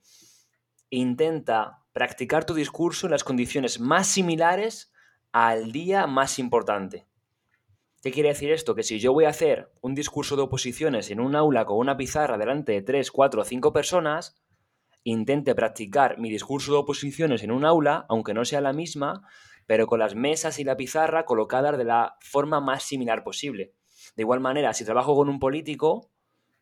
Intenta 0.93 1.85
practicar 1.93 2.45
tu 2.45 2.55
discurso 2.55 3.07
en 3.07 3.13
las 3.13 3.23
condiciones 3.23 3.79
más 3.79 4.09
similares 4.09 4.93
al 5.31 5.71
día 5.71 6.09
más 6.09 6.41
importante. 6.41 7.07
¿Qué 8.03 8.11
quiere 8.11 8.31
decir 8.31 8.51
esto? 8.51 8.75
Que 8.75 8.83
si 8.83 8.99
yo 8.99 9.13
voy 9.13 9.25
a 9.25 9.29
hacer 9.29 9.71
un 9.83 9.95
discurso 9.95 10.35
de 10.35 10.43
oposiciones 10.43 11.11
en 11.11 11.21
un 11.21 11.37
aula 11.37 11.65
con 11.65 11.79
una 11.79 11.97
pizarra 11.97 12.39
delante 12.39 12.73
de 12.73 12.83
3, 12.83 13.11
4 13.13 13.43
o 13.43 13.45
5 13.45 13.73
personas, 13.73 14.43
intente 15.05 15.55
practicar 15.55 16.19
mi 16.19 16.29
discurso 16.29 16.73
de 16.73 16.79
oposiciones 16.79 17.45
en 17.45 17.53
un 17.53 17.65
aula, 17.65 18.07
aunque 18.09 18.35
no 18.35 18.45
sea 18.45 18.61
la 18.61 18.73
misma, 18.73 19.23
pero 19.67 19.87
con 19.87 20.01
las 20.01 20.17
mesas 20.17 20.59
y 20.59 20.65
la 20.65 20.77
pizarra 20.77 21.25
colocadas 21.25 21.79
de 21.79 21.85
la 21.85 22.17
forma 22.21 22.61
más 22.61 22.83
similar 22.83 23.23
posible. 23.23 23.75
De 24.17 24.23
igual 24.23 24.41
manera, 24.41 24.73
si 24.73 24.85
trabajo 24.85 25.15
con 25.15 25.29
un 25.29 25.39
político, 25.39 26.11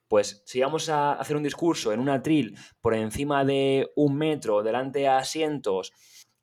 pues 0.08 0.42
si 0.46 0.60
vamos 0.60 0.88
a 0.88 1.12
hacer 1.12 1.36
un 1.36 1.42
discurso 1.42 1.92
en 1.92 2.00
un 2.00 2.08
atril 2.08 2.56
por 2.80 2.94
encima 2.94 3.44
de 3.44 3.90
un 3.94 4.16
metro, 4.16 4.62
delante 4.62 5.00
de 5.00 5.08
asientos 5.08 5.92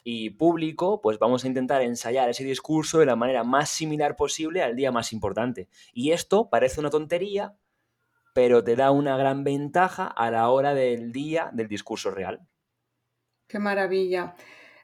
y 0.03 0.29
público, 0.29 1.01
pues 1.01 1.17
vamos 1.17 1.43
a 1.43 1.47
intentar 1.47 1.81
ensayar 1.81 2.29
ese 2.29 2.43
discurso 2.43 2.99
de 2.99 3.07
la 3.07 3.15
manera 3.15 3.43
más 3.43 3.69
similar 3.69 4.15
posible 4.15 4.61
al 4.61 4.75
día 4.75 4.91
más 4.91 5.11
importante. 5.11 5.67
Y 5.93 6.11
esto 6.11 6.47
parece 6.49 6.79
una 6.79 6.91
tontería, 6.91 7.55
pero 8.33 8.63
te 8.63 8.75
da 8.75 8.91
una 8.91 9.17
gran 9.17 9.43
ventaja 9.43 10.05
a 10.05 10.29
la 10.29 10.49
hora 10.49 10.75
del 10.75 11.11
día 11.11 11.49
del 11.53 11.67
discurso 11.67 12.11
real. 12.11 12.47
Qué 13.47 13.57
maravilla. 13.57 14.35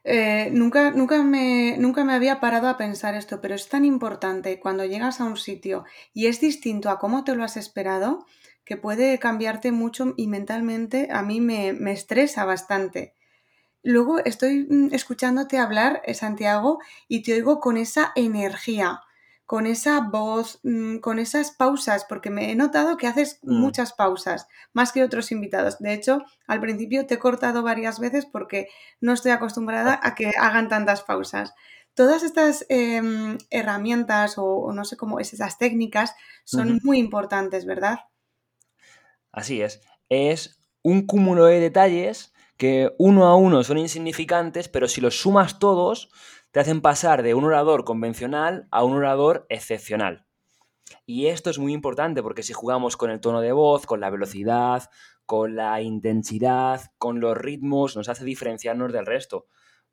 Eh, 0.03 0.49
nunca, 0.51 0.89
nunca, 0.89 1.21
me, 1.21 1.75
nunca 1.77 2.03
me 2.03 2.13
había 2.13 2.39
parado 2.39 2.67
a 2.67 2.77
pensar 2.77 3.13
esto, 3.13 3.39
pero 3.41 3.53
es 3.53 3.69
tan 3.69 3.85
importante 3.85 4.59
cuando 4.59 4.85
llegas 4.85 5.21
a 5.21 5.25
un 5.25 5.37
sitio 5.37 5.85
y 6.13 6.25
es 6.25 6.41
distinto 6.41 6.89
a 6.89 6.97
cómo 6.97 7.23
te 7.23 7.35
lo 7.35 7.43
has 7.43 7.57
esperado, 7.57 8.25
que 8.71 8.77
puede 8.77 9.19
cambiarte 9.19 9.73
mucho 9.73 10.13
y 10.15 10.27
mentalmente 10.27 11.09
a 11.11 11.23
mí 11.23 11.41
me, 11.41 11.73
me 11.73 11.91
estresa 11.91 12.45
bastante. 12.45 13.13
Luego 13.83 14.19
estoy 14.19 14.65
mm, 14.69 14.93
escuchándote 14.93 15.57
hablar, 15.57 16.01
eh, 16.05 16.13
Santiago, 16.13 16.79
y 17.09 17.21
te 17.21 17.33
oigo 17.33 17.59
con 17.59 17.75
esa 17.75 18.13
energía, 18.15 19.01
con 19.45 19.65
esa 19.67 19.99
voz, 19.99 20.61
mm, 20.63 20.99
con 20.99 21.19
esas 21.19 21.51
pausas, 21.51 22.05
porque 22.07 22.29
me 22.29 22.49
he 22.49 22.55
notado 22.55 22.95
que 22.95 23.07
haces 23.07 23.39
mm. 23.41 23.59
muchas 23.59 23.91
pausas, 23.91 24.47
más 24.71 24.93
que 24.93 25.03
otros 25.03 25.33
invitados. 25.33 25.77
De 25.79 25.91
hecho, 25.93 26.23
al 26.47 26.61
principio 26.61 27.05
te 27.05 27.15
he 27.15 27.19
cortado 27.19 27.63
varias 27.63 27.99
veces 27.99 28.25
porque 28.25 28.69
no 29.01 29.11
estoy 29.11 29.31
acostumbrada 29.31 29.99
a 30.01 30.15
que 30.15 30.31
hagan 30.39 30.69
tantas 30.69 31.01
pausas. 31.01 31.53
Todas 31.93 32.23
estas 32.23 32.65
em, 32.69 33.37
herramientas 33.49 34.35
o, 34.37 34.71
no 34.71 34.85
sé 34.85 34.95
cómo 34.95 35.19
es, 35.19 35.33
esas 35.33 35.57
técnicas 35.57 36.15
son 36.45 36.79
muy 36.83 36.99
importantes, 36.99 37.65
¿verdad? 37.65 37.99
Así 39.31 39.61
es. 39.61 39.81
Es 40.09 40.61
un 40.83 41.05
cúmulo 41.05 41.45
de 41.45 41.59
detalles 41.59 42.33
que 42.57 42.93
uno 42.97 43.25
a 43.25 43.35
uno 43.35 43.63
son 43.63 43.77
insignificantes, 43.77 44.67
pero 44.67 44.87
si 44.87 45.01
los 45.01 45.19
sumas 45.19 45.57
todos, 45.57 46.09
te 46.51 46.59
hacen 46.59 46.81
pasar 46.81 47.23
de 47.23 47.33
un 47.33 47.45
orador 47.45 47.85
convencional 47.85 48.67
a 48.71 48.83
un 48.83 48.93
orador 48.93 49.45
excepcional. 49.49 50.25
Y 51.05 51.27
esto 51.27 51.49
es 51.49 51.59
muy 51.59 51.73
importante 51.73 52.21
porque 52.21 52.43
si 52.43 52.53
jugamos 52.53 52.97
con 52.97 53.09
el 53.09 53.21
tono 53.21 53.41
de 53.41 53.51
voz, 53.51 53.85
con 53.85 54.01
la 54.01 54.09
velocidad, 54.09 54.89
con 55.25 55.55
la 55.55 55.81
intensidad, 55.81 56.91
con 56.97 57.19
los 57.19 57.37
ritmos, 57.37 57.95
nos 57.95 58.09
hace 58.09 58.25
diferenciarnos 58.25 58.91
del 58.91 59.05
resto. 59.05 59.47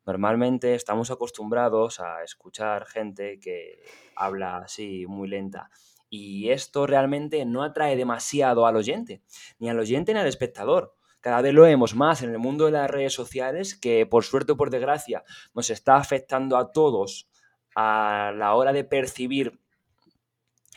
Normalmente 0.05 0.75
estamos 0.75 1.11
acostumbrados 1.11 1.99
a 1.99 2.23
escuchar 2.23 2.85
gente 2.85 3.39
que 3.39 3.81
habla 4.15 4.57
así 4.57 5.05
muy 5.07 5.27
lenta 5.29 5.69
y 6.09 6.49
esto 6.49 6.87
realmente 6.87 7.45
no 7.45 7.63
atrae 7.63 7.95
demasiado 7.95 8.65
al 8.65 8.75
oyente, 8.75 9.21
ni 9.59 9.69
al 9.69 9.79
oyente 9.79 10.13
ni 10.13 10.19
al 10.19 10.27
espectador. 10.27 10.95
Cada 11.21 11.41
vez 11.41 11.53
lo 11.53 11.63
vemos 11.63 11.95
más 11.95 12.21
en 12.21 12.31
el 12.31 12.39
mundo 12.39 12.65
de 12.65 12.71
las 12.71 12.89
redes 12.89 13.13
sociales 13.13 13.75
que 13.75 14.05
por 14.05 14.23
suerte 14.23 14.53
o 14.53 14.57
por 14.57 14.69
desgracia 14.69 15.23
nos 15.53 15.69
está 15.69 15.97
afectando 15.97 16.57
a 16.57 16.71
todos 16.71 17.29
a 17.75 18.31
la 18.35 18.55
hora 18.55 18.73
de 18.73 18.83
percibir 18.83 19.59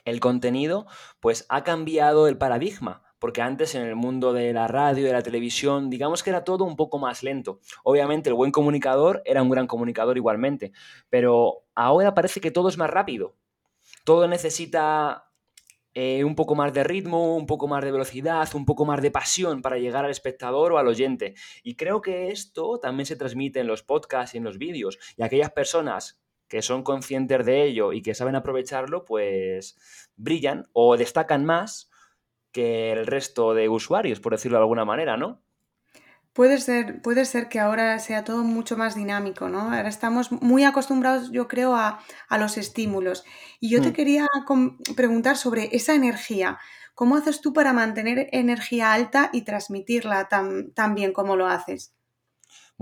el 0.05 0.19
contenido, 0.19 0.87
pues 1.21 1.47
ha 1.49 1.63
cambiado 1.63 2.27
el 2.27 2.39
paradigma 2.39 3.03
porque 3.23 3.41
antes 3.41 3.77
en 3.77 3.83
el 3.83 3.95
mundo 3.95 4.33
de 4.33 4.53
la 4.53 4.67
radio, 4.67 5.07
de 5.07 5.13
la 5.13 5.23
televisión, 5.23 5.91
digamos 5.91 6.25
que 6.25 6.31
era 6.31 6.43
todo 6.43 6.65
un 6.65 6.75
poco 6.75 6.99
más 6.99 7.23
lento. 7.23 7.61
Obviamente 7.85 8.29
el 8.29 8.35
buen 8.35 8.51
comunicador 8.51 9.23
era 9.25 9.45
un 9.45 9.49
gran 9.49 9.69
comunicador 9.69 10.17
igualmente, 10.17 10.73
pero 11.09 11.63
ahora 11.77 12.15
parece 12.15 12.41
que 12.41 12.51
todo 12.51 12.69
es 12.69 12.79
más 12.79 12.91
rápido. 12.91 13.37
Todo 14.05 14.29
necesita 14.29 15.33
eh, 15.95 16.25
un 16.25 16.35
poco 16.35 16.55
más 16.55 16.73
de 16.73 16.85
ritmo, 16.85 17.37
un 17.37 17.47
poco 17.47 17.69
más 17.69 17.85
de 17.85 17.93
velocidad, 17.93 18.49
un 18.55 18.65
poco 18.65 18.87
más 18.87 19.03
de 19.03 19.11
pasión 19.11 19.61
para 19.61 19.79
llegar 19.79 20.05
al 20.05 20.11
espectador 20.11 20.73
o 20.73 20.79
al 20.79 20.89
oyente. 20.89 21.35
Y 21.63 21.77
creo 21.77 22.01
que 22.01 22.31
esto 22.31 22.79
también 22.79 23.07
se 23.07 23.17
transmite 23.17 23.61
en 23.61 23.67
los 23.67 23.83
podcasts 23.83 24.35
y 24.35 24.39
en 24.39 24.45
los 24.45 24.59
vídeos. 24.59 24.99
Y 25.17 25.23
aquellas 25.23 25.51
personas 25.51 26.23
que 26.49 26.63
son 26.63 26.83
conscientes 26.83 27.45
de 27.45 27.65
ello 27.65 27.93
y 27.93 28.03
que 28.03 28.15
saben 28.15 28.37
aprovecharlo, 28.37 29.05
pues 29.05 29.77
brillan 30.17 30.69
o 30.73 30.97
destacan 30.97 31.45
más 31.45 31.91
que 32.53 32.93
el 32.93 33.07
resto 33.07 33.55
de 33.55 33.69
usuarios, 33.69 34.21
por 34.21 34.33
decirlo 34.33 34.59
de 34.59 34.63
alguna 34.65 34.85
manera, 34.85 35.17
¿no? 35.17 35.43
Puede 36.33 36.59
ser, 36.59 37.03
puede 37.03 37.27
ser 37.27 37.49
que 37.49 37.61
ahora 37.61 37.99
sea 37.99 38.25
todo 38.25 38.43
mucho 38.43 38.77
más 38.77 38.95
dinámico, 38.95 39.51
¿no? 39.51 39.61
Ahora 39.61 39.89
estamos 39.89 40.33
muy 40.33 40.65
acostumbrados, 40.65 41.31
yo 41.31 41.47
creo, 41.47 41.75
a, 41.77 42.01
los 42.39 42.57
estímulos. 42.57 43.25
Y 43.61 43.69
yo 43.69 43.83
te 43.83 43.91
mm. 43.91 43.93
quería 43.93 44.27
preguntar 44.97 45.37
sobre 45.37 45.69
esa 45.77 45.95
energía. 45.95 46.59
¿Cómo 46.95 47.17
haces 47.17 47.43
tú 47.43 47.53
para 47.53 47.75
mantener 47.75 48.29
energía 48.33 48.93
alta 48.95 49.29
y 49.33 49.43
transmitirla 49.43 50.29
tan, 50.29 50.73
tan 50.73 50.95
bien 50.95 51.13
como 51.13 51.37
lo 51.37 51.47
haces? 51.47 51.93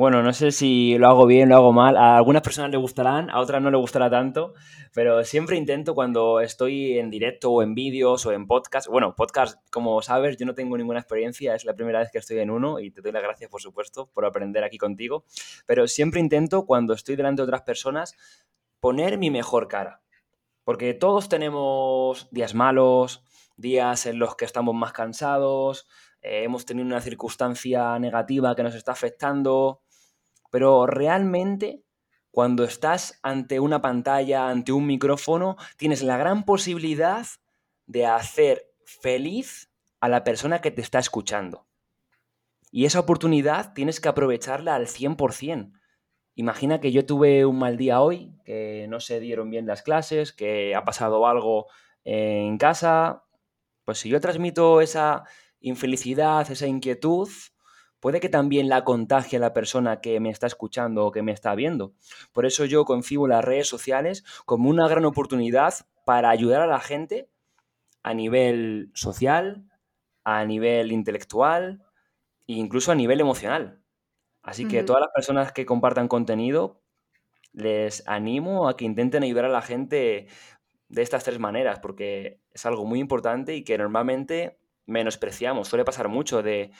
Bueno, 0.01 0.23
no 0.23 0.33
sé 0.33 0.51
si 0.51 0.97
lo 0.97 1.09
hago 1.09 1.27
bien, 1.27 1.51
lo 1.51 1.57
hago 1.57 1.75
mal. 1.75 1.99
A 1.99 2.17
algunas 2.17 2.41
personas 2.41 2.71
le 2.71 2.79
gustarán, 2.79 3.29
a 3.29 3.39
otras 3.39 3.61
no 3.61 3.71
le 3.71 3.77
gustará 3.77 4.09
tanto, 4.09 4.55
pero 4.95 5.23
siempre 5.25 5.59
intento 5.59 5.95
cuando 5.95 6.41
estoy 6.41 6.99
en 6.99 7.11
directo 7.11 7.51
o 7.51 7.63
en 7.63 7.75
vídeos 7.75 8.25
o 8.25 8.33
en 8.33 8.47
podcast. 8.47 8.87
Bueno, 8.89 9.15
podcast, 9.15 9.61
como 9.71 10.01
sabes, 10.01 10.39
yo 10.39 10.47
no 10.47 10.55
tengo 10.55 10.79
ninguna 10.79 11.01
experiencia, 11.01 11.55
es 11.55 11.67
la 11.67 11.75
primera 11.75 11.99
vez 11.99 12.09
que 12.11 12.17
estoy 12.17 12.39
en 12.39 12.51
uno 12.51 12.81
y 12.81 12.91
te 12.91 13.03
doy 13.03 13.13
las 13.13 13.23
gracias, 13.23 13.51
por 13.51 13.61
supuesto, 13.61 14.09
por 14.15 14.25
aprender 14.25 14.65
aquí 14.65 14.79
contigo. 14.79 15.27
Pero 15.67 15.87
siempre 15.87 16.19
intento, 16.19 16.65
cuando 16.65 16.95
estoy 16.95 17.17
delante 17.17 17.43
de 17.43 17.49
otras 17.49 17.61
personas, 17.61 18.17
poner 18.81 19.19
mi 19.19 19.31
mejor 19.31 19.69
cara. 19.69 20.01
Porque 20.65 20.95
todos 20.95 21.29
tenemos 21.29 22.27
días 22.31 22.55
malos, 22.55 23.23
días 23.59 24.07
en 24.07 24.19
los 24.19 24.35
que 24.35 24.47
estamos 24.47 24.75
más 24.75 24.95
cansados, 24.95 25.87
eh, 26.23 26.45
hemos 26.45 26.65
tenido 26.65 26.87
una 26.87 27.01
circunstancia 27.01 27.99
negativa 27.99 28.55
que 28.55 28.63
nos 28.63 28.75
está 28.75 28.93
afectando, 28.93 29.83
pero 30.51 30.87
realmente 30.87 31.85
cuando 32.31 32.65
estás 32.65 33.19
ante 33.23 33.59
una 33.59 33.83
pantalla, 33.83 34.49
ante 34.49 34.73
un 34.73 34.87
micrófono, 34.87 35.57
tienes 35.77 36.03
la 36.03 36.17
gran 36.17 36.45
posibilidad 36.45 37.27
de 37.87 38.07
hacer 38.07 38.71
feliz 38.85 39.71
a 40.01 40.09
la 40.09 40.23
persona 40.23 40.61
que 40.61 40.71
te 40.71 40.81
está 40.81 40.99
escuchando. 40.99 41.67
Y 42.71 42.85
esa 42.85 43.01
oportunidad 43.01 43.73
tienes 43.73 44.01
que 44.01 44.09
aprovecharla 44.09 44.77
al 44.77 44.87
100%. 44.87 45.73
Imagina 46.37 46.81
que 46.81 46.93
yo 46.93 47.05
tuve 47.05 47.45
un 47.45 47.59
mal 47.59 47.77
día 47.77 48.01
hoy, 48.01 48.33
que 48.45 48.87
no 48.89 49.01
se 49.01 49.19
dieron 49.19 49.51
bien 49.51 49.67
las 49.67 49.83
clases, 49.83 50.33
que 50.33 50.75
ha 50.75 50.85
pasado 50.85 51.27
algo 51.27 51.67
en 52.05 52.57
casa. 52.59 53.25
Pues 53.85 53.99
si 53.99 54.09
yo 54.09 54.21
transmito 54.21 54.81
esa 54.81 55.25
infelicidad, 55.59 56.49
esa 56.51 56.67
inquietud, 56.69 57.29
puede 58.01 58.21
que 58.21 58.29
también 58.29 58.69
la 58.69 58.85
contagie 58.85 59.37
a 59.37 59.41
la 59.41 59.53
persona 59.53 60.01
que 60.01 60.19
me 60.21 60.31
está 60.31 60.47
escuchando 60.47 61.07
o 61.07 61.13
que 61.13 61.23
me 61.23 61.33
está 61.33 61.55
viendo. 61.55 61.93
Por 62.33 62.47
eso 62.47 62.65
yo 62.65 62.85
concibo 62.85 63.29
las 63.29 63.45
redes 63.45 63.69
sociales 63.69 64.25
como 64.47 64.69
una 64.69 64.89
gran 64.89 65.05
oportunidad 65.05 65.75
para 66.05 66.31
ayudar 66.31 66.63
a 66.63 66.67
la 66.67 66.81
gente 66.81 67.29
a 68.03 68.15
nivel 68.15 68.91
social, 68.95 69.65
a 70.25 70.45
nivel 70.45 70.93
intelectual 70.93 71.83
e 72.47 72.55
incluso 72.55 72.91
a 72.91 72.95
nivel 72.95 73.21
emocional. 73.21 73.81
Así 74.43 74.67
que 74.67 74.83
todas 74.83 75.01
las 75.01 75.11
personas 75.15 75.53
que 75.53 75.67
compartan 75.67 76.09
contenido, 76.09 76.81
les 77.53 78.07
animo 78.09 78.69
a 78.69 78.77
que 78.77 78.87
intenten 78.87 79.23
ayudar 79.23 79.45
a 79.45 79.51
la 79.51 79.61
gente 79.61 80.29
de 80.89 81.03
estas 81.03 81.25
tres 81.25 81.39
maneras, 81.39 81.79
porque 81.81 82.41
es 82.53 82.65
algo 82.65 82.85
muy 82.85 83.01
importante 83.01 83.55
y 83.55 83.65
que 83.65 83.77
normalmente 83.77 84.59
menospreciamos. 84.87 85.69
Suele 85.69 85.85
pasar 85.85 86.09
mucho 86.09 86.43
de, 86.43 86.73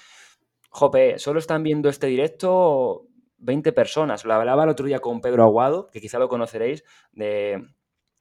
jope, 0.71 1.19
solo 1.19 1.39
están 1.39 1.63
viendo 1.63 1.89
este 1.89 2.07
directo 2.07 3.07
20 3.39 3.73
personas. 3.73 4.25
Lo 4.25 4.35
hablaba 4.35 4.65
el 4.65 4.71
otro 4.71 4.87
día 4.87 5.01
con 5.01 5.21
Pedro 5.21 5.45
Aguado, 5.45 5.89
que 5.91 6.01
quizá 6.01 6.19
lo 6.19 6.29
conoceréis, 6.29 6.85
de 7.13 7.63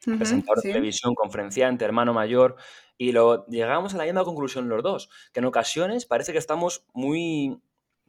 presentador 0.03 0.61
de 0.61 0.69
televisión, 0.69 1.13
conferenciante, 1.13 1.85
hermano 1.85 2.13
mayor, 2.13 2.55
y 2.97 3.11
lo 3.11 3.45
llegamos 3.47 3.93
a 3.93 3.97
la 3.97 4.05
misma 4.05 4.23
conclusión 4.23 4.69
los 4.69 4.81
dos, 4.81 5.09
que 5.33 5.39
en 5.39 5.45
ocasiones 5.45 6.05
parece 6.05 6.31
que 6.31 6.37
estamos 6.37 6.85
muy, 6.93 7.61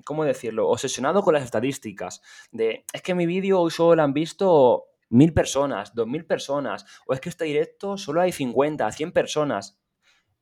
¿cómo 0.05 0.25
decirlo?, 0.25 0.69
obsesionados 0.69 1.25
con 1.25 1.35
las 1.35 1.43
estadísticas, 1.43 2.23
de, 2.53 2.85
es 2.93 3.03
que 3.03 3.15
mi 3.15 3.27
vídeo 3.27 3.61
hoy 3.61 3.71
solo 3.71 3.97
lo 3.97 4.03
han 4.03 4.13
visto 4.13 4.87
mil 5.09 5.35
personas, 5.35 5.95
dos 5.95 6.07
mil 6.07 6.25
personas, 6.25 6.87
o 7.07 7.13
es 7.13 7.21
que 7.21 7.29
este 7.29 7.45
directo 7.45 7.97
solo 7.97 8.21
hay 8.21 8.33
50, 8.33 8.91
100 8.91 9.13
personas. 9.13 9.79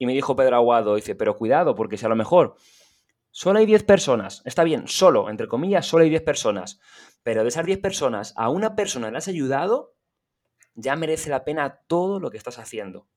Y 0.00 0.06
me 0.06 0.12
dijo 0.12 0.36
Pedro 0.36 0.56
Aguado, 0.56 0.94
dice, 0.94 1.16
pero 1.16 1.36
cuidado, 1.36 1.74
porque 1.74 1.96
si 1.96 2.06
a 2.06 2.08
lo 2.08 2.14
mejor 2.14 2.54
solo 3.30 3.58
hay 3.58 3.66
10 3.66 3.84
personas, 3.84 4.42
está 4.44 4.64
bien, 4.64 4.88
solo, 4.88 5.30
entre 5.30 5.48
comillas, 5.48 5.86
solo 5.86 6.04
hay 6.04 6.10
10 6.10 6.22
personas, 6.22 6.80
pero 7.22 7.42
de 7.42 7.48
esas 7.48 7.66
10 7.66 7.78
personas, 7.78 8.34
a 8.36 8.50
una 8.50 8.74
persona 8.74 9.10
le 9.10 9.18
has 9.18 9.28
ayudado, 9.28 9.94
ya 10.74 10.96
merece 10.96 11.30
la 11.30 11.44
pena 11.44 11.80
todo 11.86 12.20
lo 12.20 12.30
que 12.30 12.38
estás 12.38 12.58
haciendo. 12.58 13.08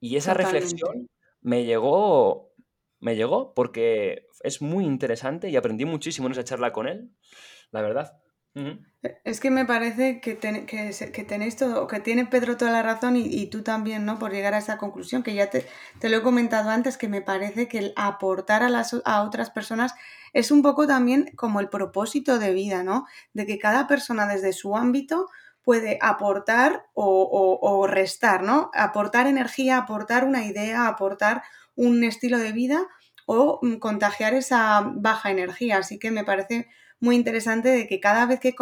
Y 0.00 0.16
esa 0.16 0.34
reflexión 0.34 1.08
me 1.40 1.64
llegó, 1.64 2.52
me 3.00 3.16
llegó 3.16 3.54
porque 3.54 4.26
es 4.42 4.60
muy 4.60 4.84
interesante 4.84 5.48
y 5.48 5.56
aprendí 5.56 5.84
muchísimo 5.84 6.26
en 6.26 6.32
esa 6.32 6.44
charla 6.44 6.72
con 6.72 6.88
él, 6.88 7.10
la 7.70 7.80
verdad. 7.80 8.20
Es 9.24 9.40
que 9.40 9.50
me 9.50 9.64
parece 9.64 10.20
que, 10.20 10.38
que, 10.38 11.24
tenéis 11.24 11.56
todo, 11.56 11.88
que 11.88 12.00
tiene 12.00 12.24
Pedro 12.24 12.56
toda 12.56 12.70
la 12.70 12.82
razón 12.82 13.16
y, 13.16 13.46
tú 13.46 13.62
también, 13.62 14.04
¿no? 14.04 14.18
Por 14.18 14.32
llegar 14.32 14.54
a 14.54 14.58
esa 14.58 14.78
conclusión, 14.78 15.22
que 15.22 15.34
ya 15.34 15.50
te, 15.50 15.66
lo 16.08 16.16
he 16.16 16.22
comentado 16.22 16.70
antes, 16.70 16.96
que 16.96 17.08
me 17.08 17.20
parece 17.20 17.68
que 17.68 17.78
el 17.78 17.92
aportar 17.96 18.62
a, 18.62 18.68
las, 18.68 18.94
a 19.04 19.22
otras 19.22 19.50
personas 19.50 19.94
es 20.32 20.50
un 20.50 20.62
poco 20.62 20.86
también 20.86 21.32
como 21.36 21.60
el 21.60 21.68
propósito 21.68 22.38
de 22.38 22.52
vida, 22.52 22.84
¿no? 22.84 23.06
De 23.32 23.44
que 23.44 23.58
cada 23.58 23.88
persona 23.88 24.26
desde 24.26 24.52
su 24.52 24.76
ámbito 24.76 25.28
puede 25.62 25.98
aportar 26.00 26.86
o, 26.94 27.58
o 27.60 27.86
restar, 27.86 28.42
¿no? 28.42 28.70
Aportar 28.74 29.26
energía, 29.26 29.78
aportar 29.78 30.24
una 30.24 30.44
idea, 30.44 30.86
aportar 30.86 31.42
un 31.74 32.04
estilo 32.04 32.38
de 32.38 32.52
vida 32.52 32.86
o 33.26 33.58
mm, 33.62 33.76
contagiar 33.76 34.34
esa 34.34 34.82
baja 34.94 35.30
energía. 35.30 35.78
Así 35.78 35.98
que 35.98 36.10
me 36.10 36.24
parece 36.24 36.68
muy 37.04 37.16
interesante 37.16 37.68
de 37.68 37.86
que 37.86 38.00
cada 38.00 38.26
vez 38.26 38.40
que, 38.40 38.54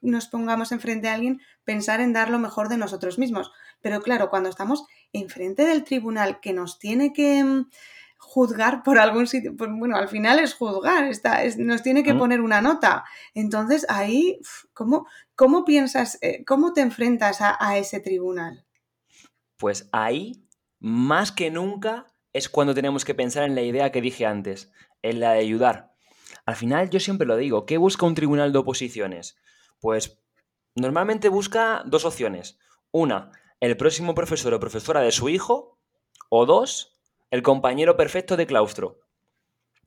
nos 0.00 0.26
pongamos 0.26 0.72
enfrente 0.72 1.08
a 1.08 1.14
alguien, 1.14 1.40
pensar 1.64 2.00
en 2.00 2.14
dar 2.14 2.30
lo 2.30 2.38
mejor 2.38 2.68
de 2.68 2.78
nosotros 2.78 3.18
mismos. 3.18 3.52
Pero 3.82 4.00
claro, 4.00 4.30
cuando 4.30 4.48
estamos 4.48 4.84
enfrente 5.12 5.64
del 5.66 5.84
tribunal 5.84 6.40
que 6.40 6.54
nos 6.54 6.78
tiene 6.78 7.12
que 7.12 7.44
mm, 7.44 7.68
juzgar 8.16 8.82
por 8.82 8.98
algún 8.98 9.26
sitio, 9.26 9.54
pues 9.54 9.70
bueno, 9.70 9.96
al 9.96 10.08
final 10.08 10.38
es 10.38 10.54
juzgar, 10.54 11.04
está, 11.04 11.42
nos 11.58 11.82
tiene 11.82 12.02
que 12.02 12.14
poner 12.14 12.40
una 12.40 12.62
nota. 12.62 13.04
Entonces 13.34 13.84
ahí, 13.90 14.40
¿cómo, 14.72 15.06
cómo 15.36 15.64
piensas, 15.64 16.18
eh, 16.22 16.42
cómo 16.44 16.72
te 16.72 16.80
enfrentas 16.80 17.42
a, 17.42 17.56
a 17.60 17.76
ese 17.76 18.00
tribunal? 18.00 18.64
Pues 19.58 19.88
ahí, 19.92 20.42
más 20.80 21.32
que 21.32 21.50
nunca, 21.50 22.06
es 22.32 22.48
cuando 22.48 22.74
tenemos 22.74 23.04
que 23.04 23.14
pensar 23.14 23.44
en 23.44 23.54
la 23.54 23.62
idea 23.62 23.92
que 23.92 24.00
dije 24.00 24.24
antes, 24.24 24.72
en 25.02 25.20
la 25.20 25.32
de 25.32 25.40
ayudar. 25.40 25.93
Al 26.46 26.56
final 26.56 26.90
yo 26.90 27.00
siempre 27.00 27.26
lo 27.26 27.36
digo, 27.36 27.66
¿qué 27.66 27.78
busca 27.78 28.06
un 28.06 28.14
tribunal 28.14 28.52
de 28.52 28.58
oposiciones? 28.58 29.36
Pues 29.80 30.22
normalmente 30.74 31.28
busca 31.28 31.82
dos 31.86 32.04
opciones. 32.04 32.58
Una, 32.90 33.30
el 33.60 33.76
próximo 33.76 34.14
profesor 34.14 34.52
o 34.54 34.60
profesora 34.60 35.00
de 35.00 35.12
su 35.12 35.28
hijo. 35.28 35.78
O 36.28 36.46
dos, 36.46 36.96
el 37.30 37.42
compañero 37.42 37.96
perfecto 37.96 38.36
de 38.36 38.46
claustro. 38.46 39.00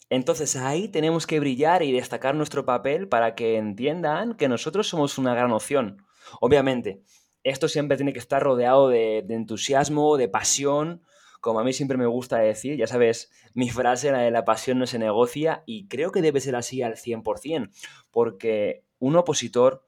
Entonces 0.09 0.55
ahí 0.55 0.87
tenemos 0.87 1.27
que 1.27 1.39
brillar 1.39 1.83
y 1.83 1.91
destacar 1.91 2.35
nuestro 2.35 2.65
papel 2.65 3.07
para 3.07 3.35
que 3.35 3.57
entiendan 3.57 4.35
que 4.35 4.47
nosotros 4.47 4.87
somos 4.87 5.17
una 5.17 5.35
gran 5.35 5.51
opción. 5.51 6.05
Obviamente, 6.39 7.03
esto 7.43 7.67
siempre 7.67 7.97
tiene 7.97 8.13
que 8.13 8.19
estar 8.19 8.41
rodeado 8.41 8.89
de, 8.89 9.19
entusiasmo, 9.29 10.17
de 10.17 10.29
pasión, 10.29 11.03
como 11.41 11.59
a 11.59 11.63
mí 11.63 11.73
siempre 11.73 11.97
me 11.97 12.05
gusta 12.05 12.37
decir, 12.37 12.77
ya 12.77 12.87
sabes, 12.87 13.31
mi 13.53 13.69
frase, 13.69 14.11
la 14.11 14.19
de 14.19 14.31
la 14.31 14.45
pasión 14.45 14.79
no 14.79 14.87
se 14.87 14.99
negocia, 14.99 15.63
y 15.65 15.87
creo 15.87 16.11
que 16.11 16.21
debe 16.21 16.41
ser 16.41 16.55
así 16.55 16.81
al 16.81 16.95
100%, 16.95 17.69
porque 18.11 18.83
un 18.99 19.15
opositor 19.15 19.85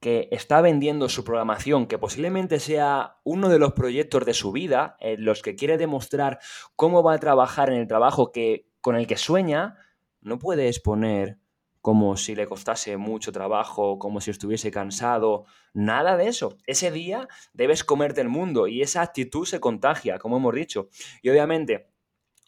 que 0.00 0.28
está 0.32 0.60
vendiendo 0.60 1.08
su 1.08 1.22
programación, 1.22 1.86
que 1.86 1.96
posiblemente 1.96 2.58
sea 2.58 3.18
uno 3.22 3.48
de 3.48 3.60
los 3.60 3.72
proyectos 3.72 4.24
de 4.24 4.34
su 4.34 4.50
vida, 4.50 4.96
en 4.98 5.24
los 5.24 5.42
que 5.42 5.54
quiere 5.54 5.78
demostrar 5.78 6.40
cómo 6.74 7.04
va 7.04 7.14
a 7.14 7.18
trabajar 7.18 7.70
en 7.70 7.76
el 7.76 7.86
trabajo 7.86 8.32
que, 8.32 8.66
con 8.80 8.96
el 8.96 9.06
que 9.06 9.16
sueña, 9.16 9.76
no 10.20 10.40
puede 10.40 10.66
exponer 10.66 11.38
como 11.82 12.16
si 12.16 12.36
le 12.36 12.46
costase 12.46 12.96
mucho 12.96 13.32
trabajo, 13.32 13.98
como 13.98 14.20
si 14.20 14.30
estuviese 14.30 14.70
cansado, 14.70 15.44
nada 15.74 16.16
de 16.16 16.28
eso. 16.28 16.56
Ese 16.66 16.92
día 16.92 17.28
debes 17.52 17.82
comerte 17.82 18.20
el 18.20 18.28
mundo 18.28 18.68
y 18.68 18.82
esa 18.82 19.02
actitud 19.02 19.44
se 19.44 19.58
contagia, 19.60 20.18
como 20.20 20.36
hemos 20.36 20.54
dicho. 20.54 20.88
Y 21.22 21.28
obviamente 21.28 21.88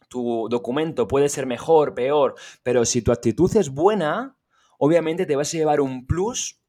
tu 0.07 0.47
documento 0.49 1.07
puede 1.07 1.27
ser 1.27 1.45
mejor, 1.45 1.93
peor, 1.93 2.35
pero 2.63 2.85
si 2.85 3.01
tu 3.01 3.11
actitud 3.11 3.53
es 3.57 3.69
buena, 3.69 4.37
obviamente 4.79 5.25
te 5.25 5.35
vas 5.35 5.53
a 5.53 5.57
llevar 5.57 5.81
un 5.81 6.07
plus 6.07 6.61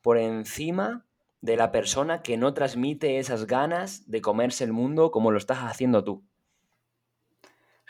por 0.00 0.16
encima 0.16 1.06
de 1.40 1.56
la 1.56 1.72
persona 1.72 2.22
que 2.22 2.36
no 2.36 2.54
transmite 2.54 3.18
esas 3.18 3.46
ganas 3.46 4.08
de 4.08 4.20
comerse 4.20 4.62
el 4.62 4.72
mundo 4.72 5.10
como 5.10 5.32
lo 5.32 5.38
estás 5.38 5.58
haciendo 5.58 6.04
tú. 6.04 6.24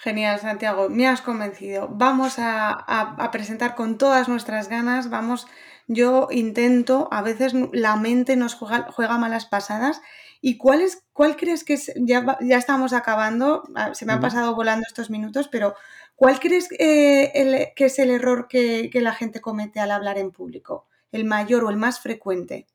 Genial, 0.03 0.41
Santiago, 0.41 0.89
me 0.89 1.07
has 1.07 1.21
convencido. 1.21 1.87
Vamos 1.91 2.37
a, 2.39 3.29
presentar 3.31 3.75
con 3.75 3.99
todas 3.99 4.31
nuestras 4.31 4.71
ganas, 4.71 5.11
vamos, 5.11 5.47
yo 5.89 6.29
intento, 6.31 7.09
a 7.13 7.21
veces 7.21 7.53
la 7.73 7.97
mente 7.97 8.35
nos 8.35 8.55
juega, 8.55 9.19
malas 9.19 9.45
pasadas. 9.45 10.01
¿Y 10.41 10.57
cuál, 10.57 10.81
es, 10.81 11.05
cuál 11.13 11.37
crees 11.37 11.65
que 11.65 11.75
es, 11.75 11.93
ya, 11.97 12.39
ya 12.41 12.57
estamos 12.57 12.95
acabando, 12.95 13.65
ah, 13.75 13.95
se 13.95 14.07
me 14.07 14.15
han 14.15 14.21
pasado 14.21 14.55
volando 14.55 14.87
estos 14.89 15.11
minutos, 15.11 15.49
pero 15.49 15.75
¿cuál 16.17 16.41
crees 16.41 16.69
eh, 16.79 17.75
que 17.77 17.85
es 17.85 17.99
el 17.99 18.11
error 18.11 18.49
que, 18.49 18.89
que 18.91 19.03
la 19.03 19.13
gente 19.13 19.43
comete 19.43 19.81
al 19.81 19.91
hablar 19.91 20.17
en 20.17 20.31
público? 20.31 20.87
¿El 21.13 21.27
mayor 21.27 21.65
o 21.65 21.69
el 21.69 21.77
más 21.77 22.01
frecuente? 22.01 22.67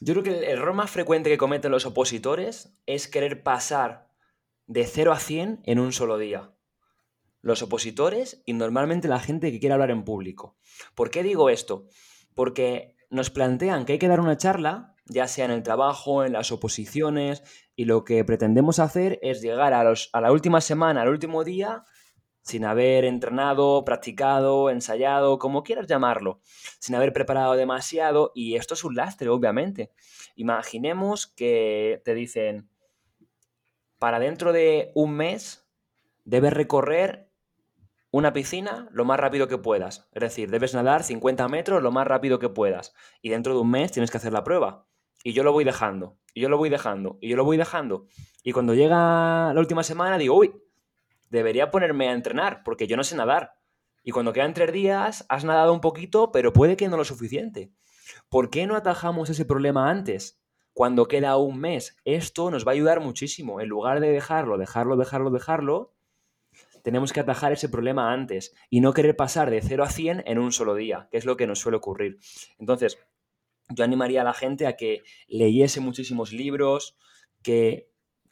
Yo 0.00 0.12
creo 0.12 0.24
que 0.24 0.36
el 0.36 0.44
error 0.44 0.74
más 0.74 0.90
frecuente 0.90 1.30
que 1.30 1.38
cometen 1.38 1.72
los 1.72 1.86
opositores 1.86 2.76
es 2.84 3.08
querer 3.08 3.42
pasar 3.42 4.05
de 4.66 4.84
0 4.84 5.12
a 5.12 5.18
100 5.18 5.60
en 5.64 5.78
un 5.78 5.92
solo 5.92 6.18
día. 6.18 6.52
Los 7.40 7.62
opositores 7.62 8.42
y 8.44 8.52
normalmente 8.52 9.08
la 9.08 9.20
gente 9.20 9.52
que 9.52 9.60
quiere 9.60 9.74
hablar 9.74 9.90
en 9.90 10.04
público. 10.04 10.56
¿Por 10.94 11.10
qué 11.10 11.22
digo 11.22 11.48
esto? 11.50 11.86
Porque 12.34 12.96
nos 13.10 13.30
plantean 13.30 13.84
que 13.84 13.94
hay 13.94 13.98
que 13.98 14.08
dar 14.08 14.20
una 14.20 14.36
charla, 14.36 14.94
ya 15.06 15.28
sea 15.28 15.44
en 15.44 15.52
el 15.52 15.62
trabajo, 15.62 16.24
en 16.24 16.32
las 16.32 16.50
oposiciones, 16.50 17.42
y 17.76 17.84
lo 17.84 18.04
que 18.04 18.24
pretendemos 18.24 18.78
hacer 18.78 19.18
es 19.22 19.40
llegar 19.40 19.72
a, 19.74 19.84
los, 19.84 20.10
a 20.12 20.20
la 20.20 20.32
última 20.32 20.60
semana, 20.60 21.02
al 21.02 21.08
último 21.08 21.44
día, 21.44 21.84
sin 22.42 22.64
haber 22.64 23.04
entrenado, 23.04 23.84
practicado, 23.84 24.70
ensayado, 24.70 25.38
como 25.38 25.62
quieras 25.62 25.86
llamarlo, 25.86 26.40
sin 26.78 26.94
haber 26.94 27.12
preparado 27.12 27.54
demasiado, 27.54 28.32
y 28.34 28.56
esto 28.56 28.74
es 28.74 28.84
un 28.84 28.96
lastre, 28.96 29.28
obviamente. 29.28 29.92
Imaginemos 30.34 31.26
que 31.26 32.00
te 32.04 32.14
dicen, 32.14 32.68
para 33.98 34.18
dentro 34.18 34.52
de 34.52 34.92
un 34.94 35.12
mes 35.14 35.68
debes 36.24 36.52
recorrer 36.52 37.30
una 38.10 38.32
piscina 38.32 38.88
lo 38.92 39.04
más 39.04 39.20
rápido 39.20 39.48
que 39.48 39.58
puedas. 39.58 40.08
Es 40.12 40.20
decir, 40.20 40.50
debes 40.50 40.74
nadar 40.74 41.04
50 41.04 41.48
metros 41.48 41.82
lo 41.82 41.92
más 41.92 42.06
rápido 42.06 42.38
que 42.38 42.48
puedas. 42.48 42.94
Y 43.20 43.30
dentro 43.30 43.54
de 43.54 43.60
un 43.60 43.70
mes 43.70 43.92
tienes 43.92 44.10
que 44.10 44.16
hacer 44.16 44.32
la 44.32 44.44
prueba. 44.44 44.86
Y 45.22 45.32
yo 45.32 45.42
lo 45.42 45.52
voy 45.52 45.64
dejando, 45.64 46.18
y 46.34 46.40
yo 46.40 46.48
lo 46.48 46.56
voy 46.56 46.70
dejando, 46.70 47.18
y 47.20 47.28
yo 47.28 47.36
lo 47.36 47.44
voy 47.44 47.56
dejando. 47.56 48.06
Y 48.42 48.52
cuando 48.52 48.74
llega 48.74 49.52
la 49.52 49.60
última 49.60 49.82
semana 49.82 50.18
digo, 50.18 50.36
uy, 50.36 50.54
debería 51.30 51.70
ponerme 51.70 52.08
a 52.08 52.12
entrenar, 52.12 52.62
porque 52.64 52.86
yo 52.86 52.96
no 52.96 53.04
sé 53.04 53.16
nadar. 53.16 53.54
Y 54.04 54.12
cuando 54.12 54.32
quedan 54.32 54.54
tres 54.54 54.72
días, 54.72 55.26
has 55.28 55.44
nadado 55.44 55.72
un 55.72 55.80
poquito, 55.80 56.30
pero 56.30 56.52
puede 56.52 56.76
que 56.76 56.88
no 56.88 56.96
lo 56.96 57.04
suficiente. 57.04 57.72
¿Por 58.28 58.50
qué 58.50 58.66
no 58.66 58.76
atajamos 58.76 59.30
ese 59.30 59.44
problema 59.44 59.90
antes? 59.90 60.40
Cuando 60.76 61.08
queda 61.08 61.38
un 61.38 61.58
mes. 61.58 61.96
Esto 62.04 62.50
nos 62.50 62.66
va 62.66 62.72
a 62.72 62.74
ayudar 62.74 63.00
muchísimo. 63.00 63.62
En 63.62 63.68
lugar 63.68 63.98
de 63.98 64.10
dejarlo, 64.10 64.58
dejarlo, 64.58 64.98
dejarlo, 64.98 65.30
dejarlo, 65.30 65.94
tenemos 66.82 67.14
que 67.14 67.20
atajar 67.20 67.50
ese 67.50 67.70
problema 67.70 68.12
antes 68.12 68.54
y 68.68 68.82
no 68.82 68.92
querer 68.92 69.16
pasar 69.16 69.50
de 69.50 69.62
0 69.62 69.84
a 69.84 69.88
100 69.88 70.24
en 70.26 70.38
un 70.38 70.52
solo 70.52 70.74
día, 70.74 71.08
que 71.10 71.16
es 71.16 71.24
lo 71.24 71.38
que 71.38 71.46
nos 71.46 71.60
suele 71.60 71.78
ocurrir. 71.78 72.18
Entonces, 72.58 72.98
yo 73.70 73.84
animaría 73.84 74.20
a 74.20 74.24
la 74.24 74.34
gente 74.34 74.66
a 74.66 74.76
que 74.76 75.02
leyese 75.28 75.80
muchísimos 75.80 76.34
libros, 76.34 76.94
que 77.42 77.88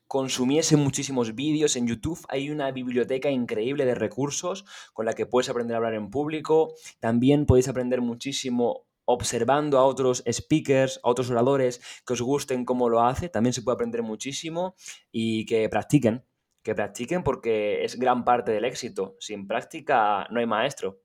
consumiese 0.06 0.76
muchísimos 0.76 1.34
vídeos. 1.34 1.76
En 1.76 1.86
YouTube 1.86 2.26
hay 2.28 2.50
una 2.50 2.70
biblioteca 2.72 3.30
increíble 3.30 3.86
de 3.86 3.94
recursos 3.94 4.66
con 4.92 5.06
la 5.06 5.14
que 5.14 5.24
puedes 5.24 5.48
aprender 5.48 5.76
a 5.76 5.78
hablar 5.78 5.94
en 5.94 6.10
público. 6.10 6.74
También 7.00 7.46
podéis 7.46 7.68
aprender 7.68 8.02
muchísimo 8.02 8.86
observando 9.04 9.78
a 9.78 9.84
otros 9.84 10.22
speakers, 10.30 11.00
a 11.02 11.10
otros 11.10 11.30
oradores 11.30 11.80
que 12.06 12.12
os 12.12 12.22
gusten 12.22 12.64
cómo 12.64 12.88
lo 12.88 13.02
hace, 13.02 13.28
también 13.28 13.52
se 13.52 13.62
puede 13.62 13.74
aprender 13.74 14.02
muchísimo 14.02 14.74
y 15.10 15.46
que 15.46 15.68
practiquen, 15.68 16.24
que 16.62 16.74
practiquen 16.74 17.22
porque 17.22 17.84
es 17.84 17.98
gran 17.98 18.24
parte 18.24 18.52
del 18.52 18.64
éxito. 18.64 19.16
Sin 19.20 19.46
práctica 19.46 20.26
no 20.30 20.40
hay 20.40 20.46
maestro. 20.46 21.04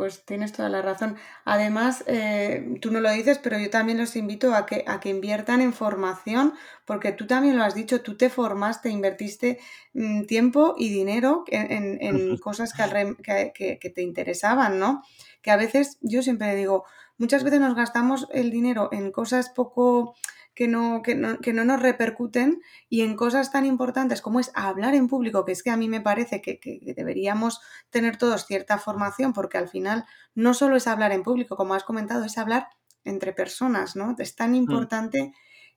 Pues 0.00 0.24
tienes 0.24 0.52
toda 0.52 0.70
la 0.70 0.80
razón. 0.80 1.16
Además, 1.44 2.04
eh, 2.06 2.78
tú 2.80 2.90
no 2.90 3.00
lo 3.00 3.10
dices, 3.10 3.38
pero 3.38 3.58
yo 3.58 3.68
también 3.68 3.98
los 3.98 4.16
invito 4.16 4.54
a 4.54 4.64
que, 4.64 4.82
a 4.86 4.98
que 4.98 5.10
inviertan 5.10 5.60
en 5.60 5.74
formación, 5.74 6.54
porque 6.86 7.12
tú 7.12 7.26
también 7.26 7.58
lo 7.58 7.64
has 7.64 7.74
dicho, 7.74 8.00
tú 8.00 8.16
te 8.16 8.30
formaste, 8.30 8.88
invertiste 8.88 9.58
mm, 9.92 10.24
tiempo 10.24 10.74
y 10.78 10.88
dinero 10.88 11.44
en, 11.48 11.98
en, 12.00 12.38
cosas 12.40 12.72
que, 12.72 13.52
que, 13.52 13.78
que, 13.78 13.90
te 13.90 14.00
interesaban, 14.00 14.78
¿no? 14.78 15.02
Que 15.42 15.50
a 15.50 15.56
veces, 15.56 15.98
yo 16.00 16.22
siempre 16.22 16.54
digo, 16.54 16.84
muchas 17.18 17.44
veces 17.44 17.60
nos 17.60 17.74
gastamos 17.74 18.28
el 18.32 18.50
dinero 18.50 18.88
en 18.92 19.12
cosas 19.12 19.50
poco 19.50 20.14
que 20.54 20.68
no, 20.68 21.02
que 21.02 21.14
no, 21.14 21.38
que 21.38 21.52
no 21.52 21.64
nos 21.64 21.80
repercuten 21.80 22.60
y 22.88 23.02
en 23.02 23.16
cosas 23.16 23.50
tan 23.50 23.64
importantes 23.64 24.20
como 24.20 24.40
es 24.40 24.50
hablar 24.54 24.94
en 24.94 25.08
público, 25.08 25.44
que 25.44 25.52
es 25.52 25.62
que 25.62 25.70
a 25.70 25.76
mí 25.76 25.88
me 25.88 26.00
parece 26.00 26.42
que, 26.42 26.60
deberíamos 26.94 27.60
tener 27.90 28.16
todos 28.16 28.46
cierta 28.46 28.78
formación, 28.78 29.32
porque 29.32 29.58
al 29.58 29.68
final 29.68 30.04
no 30.34 30.52
solo 30.52 30.76
es 30.76 30.86
hablar 30.86 31.12
en 31.12 31.22
público, 31.22 31.56
como 31.56 31.74
has 31.74 31.84
comentado, 31.84 32.24
es 32.24 32.36
hablar 32.36 32.68
entre 33.04 33.32
personas, 33.32 33.96
¿no? 33.96 34.14
Es 34.18 34.36
tan 34.36 34.52
mm. 34.52 34.56
importante 34.56 35.32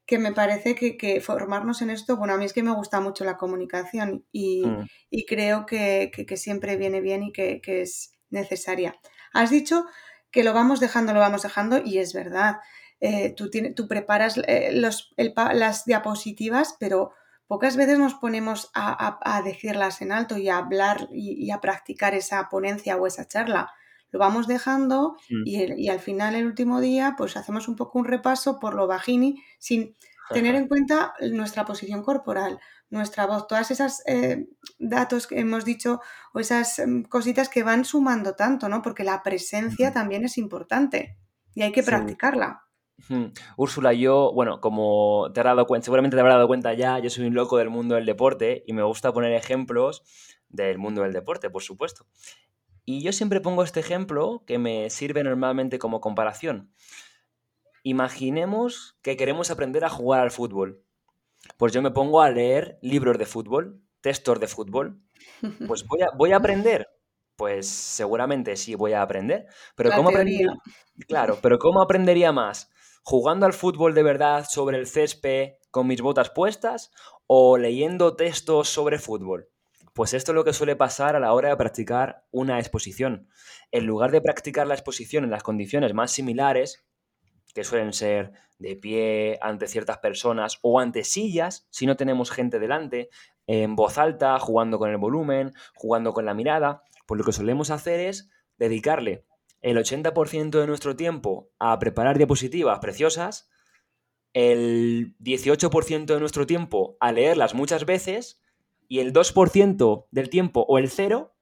que 0.06 0.20
me 0.20 0.34
parece 0.34 0.76
que, 0.76 1.22
formarnos 1.22 1.82
en 1.82 1.90
esto, 1.90 2.18
bueno, 2.18 2.34
a 2.34 2.38
mí 2.38 2.44
es 2.46 2.52
que 2.52 2.64
me 2.64 2.76
gusta 2.76 3.00
mucho 3.00 3.24
la 3.24 3.38
comunicación 3.38 4.26
y, 4.32 4.66
mm. 4.66 4.88
y 5.10 5.26
creo 5.26 5.66
que, 5.66 6.12
siempre 6.36 6.76
viene 6.76 7.00
bien 7.00 7.24
y 7.24 7.32
que, 7.32 7.62
es 7.66 8.12
necesaria. 8.30 9.00
Has 9.34 9.50
dicho 9.50 9.86
que 10.32 10.44
lo 10.44 10.54
vamos 10.54 10.80
dejando, 10.80 11.14
lo 11.14 11.20
vamos 11.20 11.44
dejando 11.44 11.82
y 11.84 11.98
es 11.98 12.14
verdad. 12.14 12.58
Eh, 13.00 13.34
tú, 13.36 13.50
tú, 13.76 13.88
preparas 13.88 14.40
eh, 14.48 14.72
las 14.72 15.86
diapositivas, 15.86 16.78
pero 16.80 17.12
pocas 17.48 17.76
veces 17.76 18.00
nos 18.00 18.14
ponemos 18.16 18.72
a, 18.74 19.42
decirlas 19.44 20.02
en 20.02 20.12
alto 20.12 20.38
y 20.38 20.50
a 20.50 20.58
hablar 20.58 21.10
y, 21.12 21.52
a 21.52 21.62
practicar 21.62 22.16
esa 22.16 22.50
ponencia 22.50 22.98
o 22.98 23.06
esa 23.06 23.28
charla. 23.28 23.72
Lo 24.12 24.20
vamos 24.20 24.48
dejando 24.48 25.18
mm. 25.30 25.44
y, 25.46 25.90
al 25.90 26.00
final, 26.00 26.36
el 26.36 26.46
último 26.46 26.80
día, 26.80 27.16
pues 27.18 27.36
hacemos 27.36 27.68
un 27.68 27.76
poco 27.76 28.00
un 28.00 28.06
repaso 28.06 28.60
por 28.60 28.74
lo 28.74 28.88
bajini 28.88 29.44
sin 29.60 29.96
tener 30.32 30.56
en 30.56 30.68
cuenta 30.68 31.14
nuestra 31.32 31.66
posición 31.66 32.02
corporal, 32.02 32.60
nuestra 32.94 33.26
voz, 33.26 33.48
todas 33.48 33.72
esas 33.72 34.04
eh, 34.06 34.48
datos 34.78 35.28
que 35.28 35.40
hemos 35.40 35.66
dicho 35.66 36.00
o 36.34 36.40
esas 36.40 36.80
em, 36.80 37.04
cositas 37.04 37.50
que 37.50 37.64
van 37.64 37.86
sumando 37.86 38.36
tanto, 38.36 38.70
¿no? 38.70 38.82
Porque 38.82 39.04
la 39.04 39.24
presencia 39.24 39.92
también 39.92 40.24
es 40.24 40.38
importante 40.38 41.18
y 41.56 41.64
hay 41.64 41.72
que 41.72 41.84
practicarla. 41.84 42.64
Úrsula, 43.58 43.94
yo, 43.94 44.32
bueno, 44.34 44.62
como 44.62 45.32
te 45.34 45.42
has 45.42 45.46
dado 45.46 45.66
cuenta, 45.66 45.86
seguramente 45.86 46.16
te 46.16 46.22
habrás 46.22 46.36
dado 46.36 46.48
cuenta 46.48 46.74
ya, 46.74 47.00
yo 47.00 47.10
soy 47.10 47.26
un 47.26 47.34
loco 47.34 47.58
del 47.58 47.70
mundo 47.70 47.96
del 47.96 48.06
deporte 48.06 48.64
y 48.68 48.74
me 48.74 48.84
gusta 48.84 49.12
poner 49.12 49.34
ejemplos 49.34 50.04
del 50.48 50.78
mundo 50.78 51.02
del 51.02 51.12
deporte, 51.12 51.50
por 51.50 51.64
supuesto. 51.64 52.06
Y 52.86 53.02
yo 53.02 53.12
siempre 53.12 53.42
pongo 53.42 53.64
este 53.64 53.80
ejemplo 53.80 54.44
que 54.46 54.60
me 54.60 54.90
sirve 54.90 55.24
normalmente 55.24 55.80
como 55.80 56.00
comparación. 56.00 56.72
Imaginemos 57.82 58.98
que 59.02 59.18
queremos 59.18 59.50
aprender 59.50 59.84
a 59.84 59.90
jugar 59.90 60.22
al 60.22 60.32
fútbol. 60.32 60.83
Pues 61.58 61.74
yo 61.74 61.82
me 61.82 61.92
pongo 61.92 62.22
a 62.22 62.30
leer 62.30 62.80
libros 62.82 63.18
de 63.18 63.26
fútbol, 63.26 63.82
textos 64.02 64.40
de 64.40 64.48
fútbol. 64.48 65.00
Pues 65.68 65.86
voy 65.86 66.02
a, 66.02 66.10
voy 66.16 66.32
a 66.32 66.38
aprender. 66.38 66.88
Pues 67.36 67.68
seguramente 67.68 68.56
sí 68.58 68.76
voy 68.76 68.94
a 68.94 69.02
aprender. 69.02 69.48
Pero 69.76 69.92
¿cómo 69.92 70.10
aprendería? 70.10 70.54
Claro, 71.08 71.40
pero 71.42 71.58
¿cómo 71.60 71.82
aprendería 71.82 72.32
más? 72.32 72.70
jugando 73.04 73.46
al 73.46 73.54
fútbol 73.54 73.94
de 73.94 74.04
verdad 74.04 74.46
sobre 74.50 74.78
el 74.78 74.88
césped 74.88 75.56
con 75.72 75.88
mis 75.88 76.02
botas 76.02 76.30
puestas 76.30 76.92
o 77.28 77.58
leyendo 77.58 78.16
textos 78.16 78.70
sobre 78.70 78.98
fútbol? 78.98 79.50
Pues 79.94 80.14
esto 80.14 80.32
es 80.32 80.36
lo 80.36 80.44
que 80.44 80.54
suele 80.54 80.76
pasar 80.76 81.16
a 81.16 81.20
la 81.20 81.34
hora 81.34 81.50
de 81.50 81.58
practicar 81.58 82.26
una 82.32 82.58
exposición. 82.58 83.30
En 83.72 83.86
lugar 83.86 84.12
de 84.12 84.22
practicar 84.22 84.66
la 84.66 84.74
exposición 84.74 85.24
en 85.24 85.30
las 85.30 85.44
condiciones 85.44 85.94
más 85.94 86.12
similares, 86.12 86.84
que 87.54 87.64
suelen 87.64 87.94
ser 87.94 88.32
de 88.60 88.76
pie 88.76 89.40
ante 89.42 89.68
ciertas 89.68 89.98
personas 89.98 90.60
o 90.62 90.80
ante 90.80 91.04
sillas, 91.04 91.68
si 91.70 91.86
no 91.86 91.96
tenemos 91.96 92.32
gente 92.32 92.60
delante, 92.60 93.10
en 93.48 93.76
voz 93.76 93.98
alta, 93.98 94.40
jugando 94.40 94.80
con 94.80 94.90
el 94.90 94.98
volumen, 94.98 95.54
jugando 95.76 96.14
con 96.14 96.26
la 96.26 96.34
mirada, 96.34 96.84
pues 97.06 97.18
lo 97.18 97.26
que 97.26 97.34
solemos 97.34 97.70
hacer 97.70 98.00
es 98.00 98.30
dedicarle 98.58 99.26
el 99.62 99.78
80% 99.78 100.60
de 100.60 100.68
nuestro 100.68 100.96
tiempo 100.96 101.50
a 101.58 101.80
preparar 101.80 102.18
diapositivas 102.18 102.80
preciosas, 102.80 103.50
el 104.34 105.16
18% 105.20 106.06
de 106.06 106.20
nuestro 106.20 106.46
tiempo 106.46 106.98
a 107.00 107.12
leerlas 107.12 107.54
muchas 107.54 107.86
veces 107.86 108.42
y 108.88 109.00
el 109.00 109.14
2% 109.14 110.08
del 110.12 110.30
tiempo 110.30 110.66
o 110.68 110.78
el 110.78 110.90
cero 110.90 111.36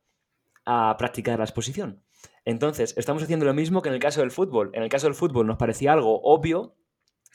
a 0.65 0.95
practicar 0.97 1.39
la 1.39 1.45
exposición. 1.45 2.03
Entonces, 2.45 2.93
estamos 2.97 3.23
haciendo 3.23 3.45
lo 3.45 3.53
mismo 3.53 3.81
que 3.81 3.89
en 3.89 3.95
el 3.95 4.01
caso 4.01 4.21
del 4.21 4.31
fútbol. 4.31 4.71
En 4.73 4.83
el 4.83 4.89
caso 4.89 5.07
del 5.07 5.15
fútbol 5.15 5.47
nos 5.47 5.57
parecía 5.57 5.93
algo 5.93 6.21
obvio 6.23 6.75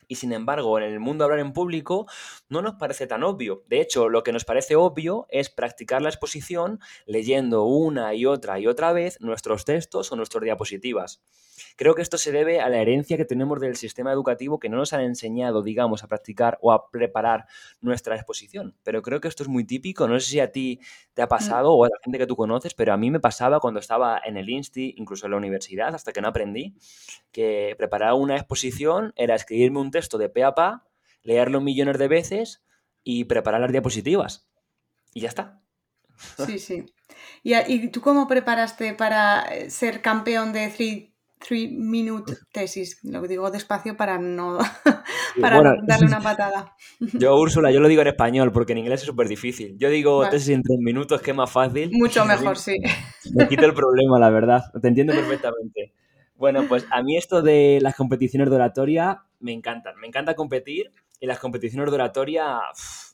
y 0.09 0.17
sin 0.17 0.33
embargo, 0.33 0.79
en 0.79 0.85
el 0.85 1.01
mundo 1.01 1.25
hablar 1.25 1.41
en 1.41 1.53
público 1.53 2.07
no 2.49 2.63
nos 2.63 2.75
parece 2.75 3.07
tan 3.07 3.23
obvio. 3.23 3.65
De 3.69 3.81
hecho, 3.81 4.09
lo 4.09 4.23
que 4.23 4.33
nos 4.33 4.45
parece 4.45 4.77
obvio 4.77 5.27
es 5.31 5.51
practicar 5.51 6.03
la 6.03 6.09
exposición 6.09 6.81
leyendo 7.07 7.65
una 7.65 8.15
y 8.15 8.27
otra 8.27 8.59
y 8.59 8.67
otra 8.67 8.93
vez 8.93 9.21
nuestros 9.21 9.65
textos 9.65 10.13
o 10.13 10.17
nuestras 10.17 10.45
diapositivas. 10.45 11.23
Creo 11.77 11.95
que 11.95 12.03
esto 12.03 12.19
se 12.19 12.33
debe 12.33 12.61
a 12.61 12.69
la 12.69 12.79
herencia 12.79 13.17
que 13.17 13.25
tenemos 13.25 13.61
del 13.61 13.77
sistema 13.77 14.13
educativo 14.13 14.59
que 14.59 14.69
no 14.69 14.77
nos 14.77 14.93
han 14.93 15.01
enseñado, 15.01 15.63
digamos, 15.63 16.05
a 16.05 16.09
practicar 16.09 16.59
o 16.61 16.73
a 16.73 16.91
preparar 16.91 17.47
nuestra 17.81 18.17
exposición. 18.17 18.75
Pero 18.83 19.03
creo 19.03 19.21
que 19.21 19.29
esto 19.29 19.43
es 19.43 19.49
muy 19.49 19.65
típico. 19.65 20.07
No 20.09 20.19
sé 20.21 20.31
si 20.31 20.41
a 20.41 20.53
ti 20.53 20.81
te 21.15 21.23
ha 21.23 21.27
mm. 21.27 21.29
pasado 21.29 21.73
o 21.73 21.85
a 21.85 21.89
la 21.89 21.99
gente 22.03 22.19
que 22.19 22.27
tú 22.27 22.37
conoces, 22.37 22.75
pero 22.75 22.93
a 22.93 22.97
mí 22.97 23.11
me 23.11 23.21
pasaba 23.21 23.61
cuando 23.61 23.81
estaba 23.81 24.21
en 24.25 24.37
el 24.37 24.49
Insti, 24.49 24.95
incluso 24.97 25.27
en 25.27 25.33
la 25.33 25.39
universidad, 25.39 25.95
hasta 25.95 26.13
que 26.13 26.21
no 26.21 26.29
aprendí, 26.29 26.75
que 27.33 27.75
preparar 27.77 28.15
una 28.15 28.37
exposición 28.37 29.13
era 29.17 29.35
escribirme 29.35 29.81
un 29.81 29.91
texto 29.97 30.19
de 30.19 30.29
pe 30.29 30.45
a 30.45 30.53
pa, 30.53 30.85
leerlo 31.23 31.61
millones 31.61 31.99
de 31.99 32.09
veces 32.09 32.63
y 33.03 33.25
preparar 33.25 33.63
las 33.63 33.73
diapositivas. 33.73 34.51
Y 35.15 35.21
ya 35.21 35.29
está. 35.29 35.63
Sí, 36.47 36.59
sí. 36.59 36.85
¿Y, 37.43 37.55
¿Y, 37.55 37.89
tú 37.89 38.01
cómo 38.01 38.27
preparaste 38.27 38.95
para 38.95 39.43
eh, 39.43 39.71
ser 39.71 40.03
campeón 40.03 40.53
de 40.53 40.69
Three, 40.69 41.15
three 41.39 41.69
Minute 41.69 42.35
Tesis? 42.53 42.99
Lo 43.05 43.23
digo 43.23 43.51
despacio 43.51 43.97
para 43.97 44.19
no 44.19 44.59
para 45.41 45.63
darle 45.87 46.07
una 46.07 46.21
patada. 46.21 46.75
Yo, 47.01 47.37
Úrsula, 47.37 47.71
yo 47.71 47.81
lo 47.81 47.89
digo 47.89 48.03
en 48.03 48.09
español 48.09 48.53
porque 48.53 48.73
en 48.73 48.79
inglés 48.79 49.01
es 49.01 49.07
súper 49.07 49.29
difícil. 49.29 49.77
Yo 49.79 49.89
digo 49.89 50.29
tesis 50.29 50.51
en 50.51 50.63
tres 50.63 50.79
minutos, 50.79 51.23
que 51.23 51.31
es 51.31 51.37
más 51.37 51.51
fácil. 51.51 51.91
Mucho 51.93 52.25
mejor, 52.27 52.59
sí. 52.59 52.77
Me 53.35 53.49
quito 53.49 53.65
el 53.65 53.75
problema, 53.75 54.19
la 54.19 54.31
verdad. 54.31 54.63
Te 54.81 54.89
entiendo 54.89 55.15
perfectamente. 55.15 55.93
Bueno, 56.37 56.67
pues 56.69 56.87
a 56.91 57.03
mí 57.03 57.17
esto 57.17 57.41
de 57.41 57.79
las 57.81 57.97
competiciones 57.97 58.51
de 58.51 58.57
oratoria 58.57 59.25
me 59.41 59.53
encantan. 59.53 59.97
Me 59.97 60.07
encanta 60.07 60.35
competir 60.35 60.93
y 61.19 61.27
las 61.27 61.39
competiciones 61.39 61.89
de 61.89 61.95
oratoria 61.95 62.61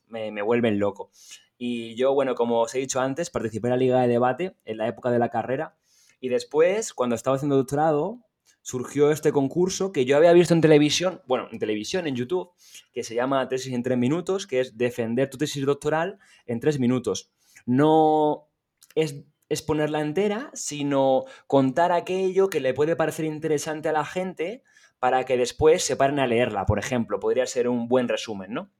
me, 0.09 0.43
vuelven 0.43 0.79
loco. 0.79 1.11
Y 1.57 1.95
yo, 1.95 2.15
bueno, 2.15 2.35
como 2.35 2.61
os 2.61 2.75
he 2.75 2.79
dicho 2.79 3.01
antes, 3.01 3.31
participé 3.31 3.69
en 3.69 3.71
la 3.71 3.77
Liga 3.77 4.01
de 4.01 4.09
Debate 4.09 4.57
en 4.65 4.79
la 4.79 4.89
época 4.89 5.11
de 5.11 5.21
la 5.21 5.29
carrera 5.29 5.77
y 6.21 6.29
después, 6.29 6.93
cuando 6.95 7.15
estaba 7.15 7.37
haciendo 7.37 7.57
doctorado, 7.57 8.19
surgió 8.63 9.11
este 9.11 9.33
concurso 9.33 9.93
que 9.93 10.05
yo 10.05 10.17
había 10.17 10.33
visto 10.33 10.55
en 10.55 10.61
televisión, 10.61 11.21
bueno, 11.27 11.49
en 11.51 11.59
televisión, 11.59 12.07
en 12.07 12.17
YouTube, 12.17 12.51
que 12.93 13.05
se 13.05 13.15
llama 13.15 13.49
Tesis 13.49 13.73
en 13.73 13.83
tres 13.83 13.99
minutos, 13.99 14.47
que 14.47 14.61
es 14.61 14.77
defender 14.77 15.31
tu 15.31 15.39
tesis 15.39 15.65
doctoral 15.65 16.19
en 16.47 16.61
tres 16.61 16.79
minutos. 16.79 17.31
No 17.67 18.49
es 18.95 19.25
exponerla 19.53 20.01
entera, 20.01 20.51
sino 20.55 21.25
contar 21.47 21.93
aquello 21.93 22.49
que 22.49 22.61
le 22.61 22.75
puede 22.75 22.97
parecer 22.97 23.25
interesante 23.25 23.89
a 23.89 23.93
la 23.93 24.05
gente 24.05 24.63
para 24.99 25.25
que 25.25 25.37
después 25.37 25.85
se 25.85 25.97
paren 25.97 26.19
a 26.19 26.27
leerla, 26.27 26.65
por 26.65 26.79
ejemplo. 26.79 27.21
Podría 27.21 27.47
ser 27.47 27.69
un 27.69 27.89
buen 27.89 28.09
resumen, 28.09 28.53
¿no? 28.55 28.71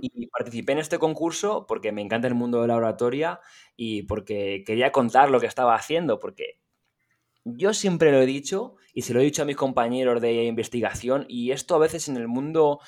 Y 0.00 0.26
participé 0.26 0.72
en 0.72 0.78
este 0.78 0.98
concurso 0.98 1.64
porque 1.68 1.92
me 1.92 2.02
encanta 2.02 2.26
el 2.26 2.34
mundo 2.34 2.60
de 2.60 2.66
la 2.66 2.76
oratoria 2.76 3.40
y 3.76 4.02
porque 4.02 4.64
quería 4.66 4.90
contar 4.90 5.30
lo 5.30 5.38
que 5.38 5.46
estaba 5.46 5.76
haciendo, 5.76 6.18
porque 6.18 6.58
yo 7.44 7.72
siempre 7.72 8.10
lo 8.10 8.20
he 8.20 8.26
dicho 8.26 8.74
y 8.92 9.02
se 9.02 9.14
lo 9.14 9.20
he 9.20 9.24
dicho 9.24 9.42
a 9.42 9.44
mis 9.44 9.54
compañeros 9.54 10.20
de 10.20 10.44
investigación 10.44 11.24
y 11.28 11.52
esto 11.52 11.76
a 11.76 11.78
veces 11.78 12.08
en 12.08 12.16
el 12.16 12.26
mundo 12.26 12.80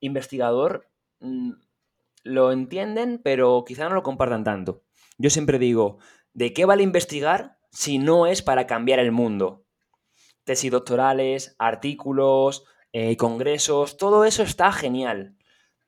investigador 0.00 0.88
mm, 1.20 1.52
lo 2.24 2.52
entienden, 2.52 3.20
pero 3.22 3.62
quizá 3.66 3.88
no 3.88 3.94
lo 3.94 4.02
compartan 4.02 4.42
tanto. 4.42 4.82
Yo 5.18 5.28
siempre 5.28 5.58
digo, 5.58 5.98
¿de 6.40 6.54
qué 6.54 6.64
vale 6.64 6.82
investigar 6.82 7.58
si 7.70 7.98
no 7.98 8.26
es 8.26 8.40
para 8.40 8.66
cambiar 8.66 8.98
el 8.98 9.12
mundo? 9.12 9.66
tesis 10.44 10.70
doctorales, 10.70 11.54
artículos, 11.58 12.64
eh, 12.94 13.18
congresos, 13.18 13.98
todo 13.98 14.24
eso 14.24 14.42
está 14.42 14.72
genial. 14.72 15.36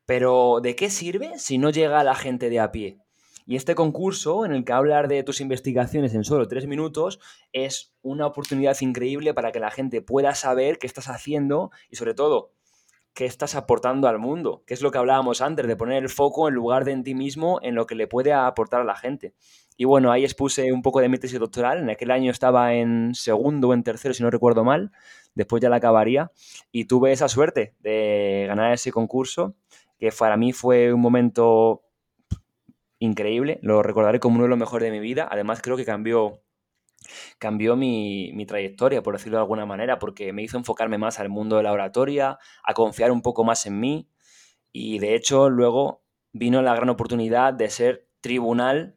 Pero 0.05 0.61
¿de 0.63 0.77
qué 0.77 0.91
sirve 0.91 1.39
si 1.39 1.57
no 1.57 1.71
llega 1.71 2.01
a 2.01 2.05
la 2.05 2.15
gente 2.15 2.51
de 2.51 2.61
a 2.61 2.71
pie? 2.71 2.99
Y 3.47 3.57
este 3.57 3.75
concurso, 3.75 4.45
en 4.45 4.53
el 4.53 4.67
que 4.67 4.75
hablar 4.75 5.09
de 5.09 5.23
tus 5.23 5.41
investigaciones 5.41 6.13
en 6.15 6.23
solo 6.23 6.47
tres 6.47 6.67
minutos, 6.67 7.19
es 7.53 7.95
una 8.03 8.27
oportunidad 8.27 8.77
increíble 8.83 9.33
para 9.33 9.53
que 9.53 9.59
la 9.59 9.71
gente 9.71 10.03
pueda 10.03 10.35
saber 10.35 10.79
qué 10.79 10.87
estás 10.87 11.09
haciendo 11.09 11.71
y 11.89 11.97
sobre 11.97 12.13
todo 12.13 12.53
qué 13.15 13.27
estás 13.27 13.55
aportando 13.55 14.09
al 14.09 14.19
mundo, 14.19 14.63
que 14.67 14.75
es 14.75 14.83
lo 14.83 14.91
que 14.91 14.99
hablábamos 14.99 15.41
antes, 15.41 15.67
de 15.67 15.77
poner 15.77 16.03
el 16.03 16.09
foco 16.09 16.49
en 16.49 16.55
lugar 16.55 16.85
de 16.85 16.93
en 16.93 17.05
ti 17.05 17.15
mismo, 17.15 17.59
en 17.63 17.75
lo 17.75 17.87
que 17.87 17.95
le 17.95 18.07
puede 18.07 18.33
aportar 18.33 18.81
a 18.81 18.85
la 18.85 18.97
gente. 18.97 19.35
Y 19.77 19.85
bueno, 19.85 20.13
ahí 20.13 20.25
expuse 20.25 20.73
un 20.73 20.83
poco 20.83 21.01
de 21.01 21.09
mi 21.09 21.19
tesis 21.19 21.39
doctoral. 21.39 21.79
En 21.79 21.91
aquel 21.91 22.11
año 22.11 22.31
estaba 22.31 22.75
en 22.75 23.15
segundo 23.15 23.69
o 23.69 23.75
en 23.75 23.83
tercero, 23.83 24.15
si 24.15 24.23
no 24.23 24.31
recuerdo 24.31 24.65
mal. 24.65 24.93
Después 25.35 25.63
ya 25.63 25.69
la 25.69 25.77
acabaría. 25.77 26.31
Y 26.71 26.85
tuve 26.85 27.13
esa 27.13 27.29
suerte 27.29 27.75
de 27.81 28.45
ganar 28.49 28.73
ese 28.73 28.93
concurso, 28.93 29.55
que 29.99 30.11
para 30.13 30.37
mí 30.37 30.53
fue 30.53 30.93
un 30.93 31.01
momento 31.01 31.83
increíble. 32.99 33.59
Lo 33.63 33.83
recordaré 33.83 34.21
como 34.21 34.37
uno 34.37 34.45
de 34.45 34.51
los 34.51 34.59
mejores 34.59 34.87
de 34.87 34.93
mi 34.93 35.01
vida. 35.01 35.29
Además, 35.31 35.61
creo 35.63 35.77
que 35.77 35.85
cambió, 35.85 36.41
cambió 37.39 37.77
mi, 37.77 38.33
mi, 38.35 38.47
trayectoria, 38.47 39.03
por 39.03 39.15
decirlo 39.15 39.39
de 39.39 39.43
alguna 39.43 39.67
manera, 39.67 39.99
porque 39.99 40.33
me 40.33 40.43
hizo 40.43 40.57
enfocarme 40.57 40.99
más 40.99 41.21
al 41.21 41.29
mundo 41.29 41.57
de 41.57 41.63
la 41.63 41.73
oratoria, 41.73 42.39
a 42.65 42.75
confiar 42.75 43.13
un 43.13 43.23
poco 43.23 43.45
más 43.45 43.67
en 43.67 43.81
mí. 43.81 44.09
Y 44.73 44.99
de 44.99 45.15
hecho, 45.15 45.51
luego 45.51 46.03
vino 46.33 46.63
la 46.63 46.75
gran 46.75 46.89
oportunidad 46.89 47.53
de 47.53 47.71
ser 47.71 48.09
tribunal 48.21 48.97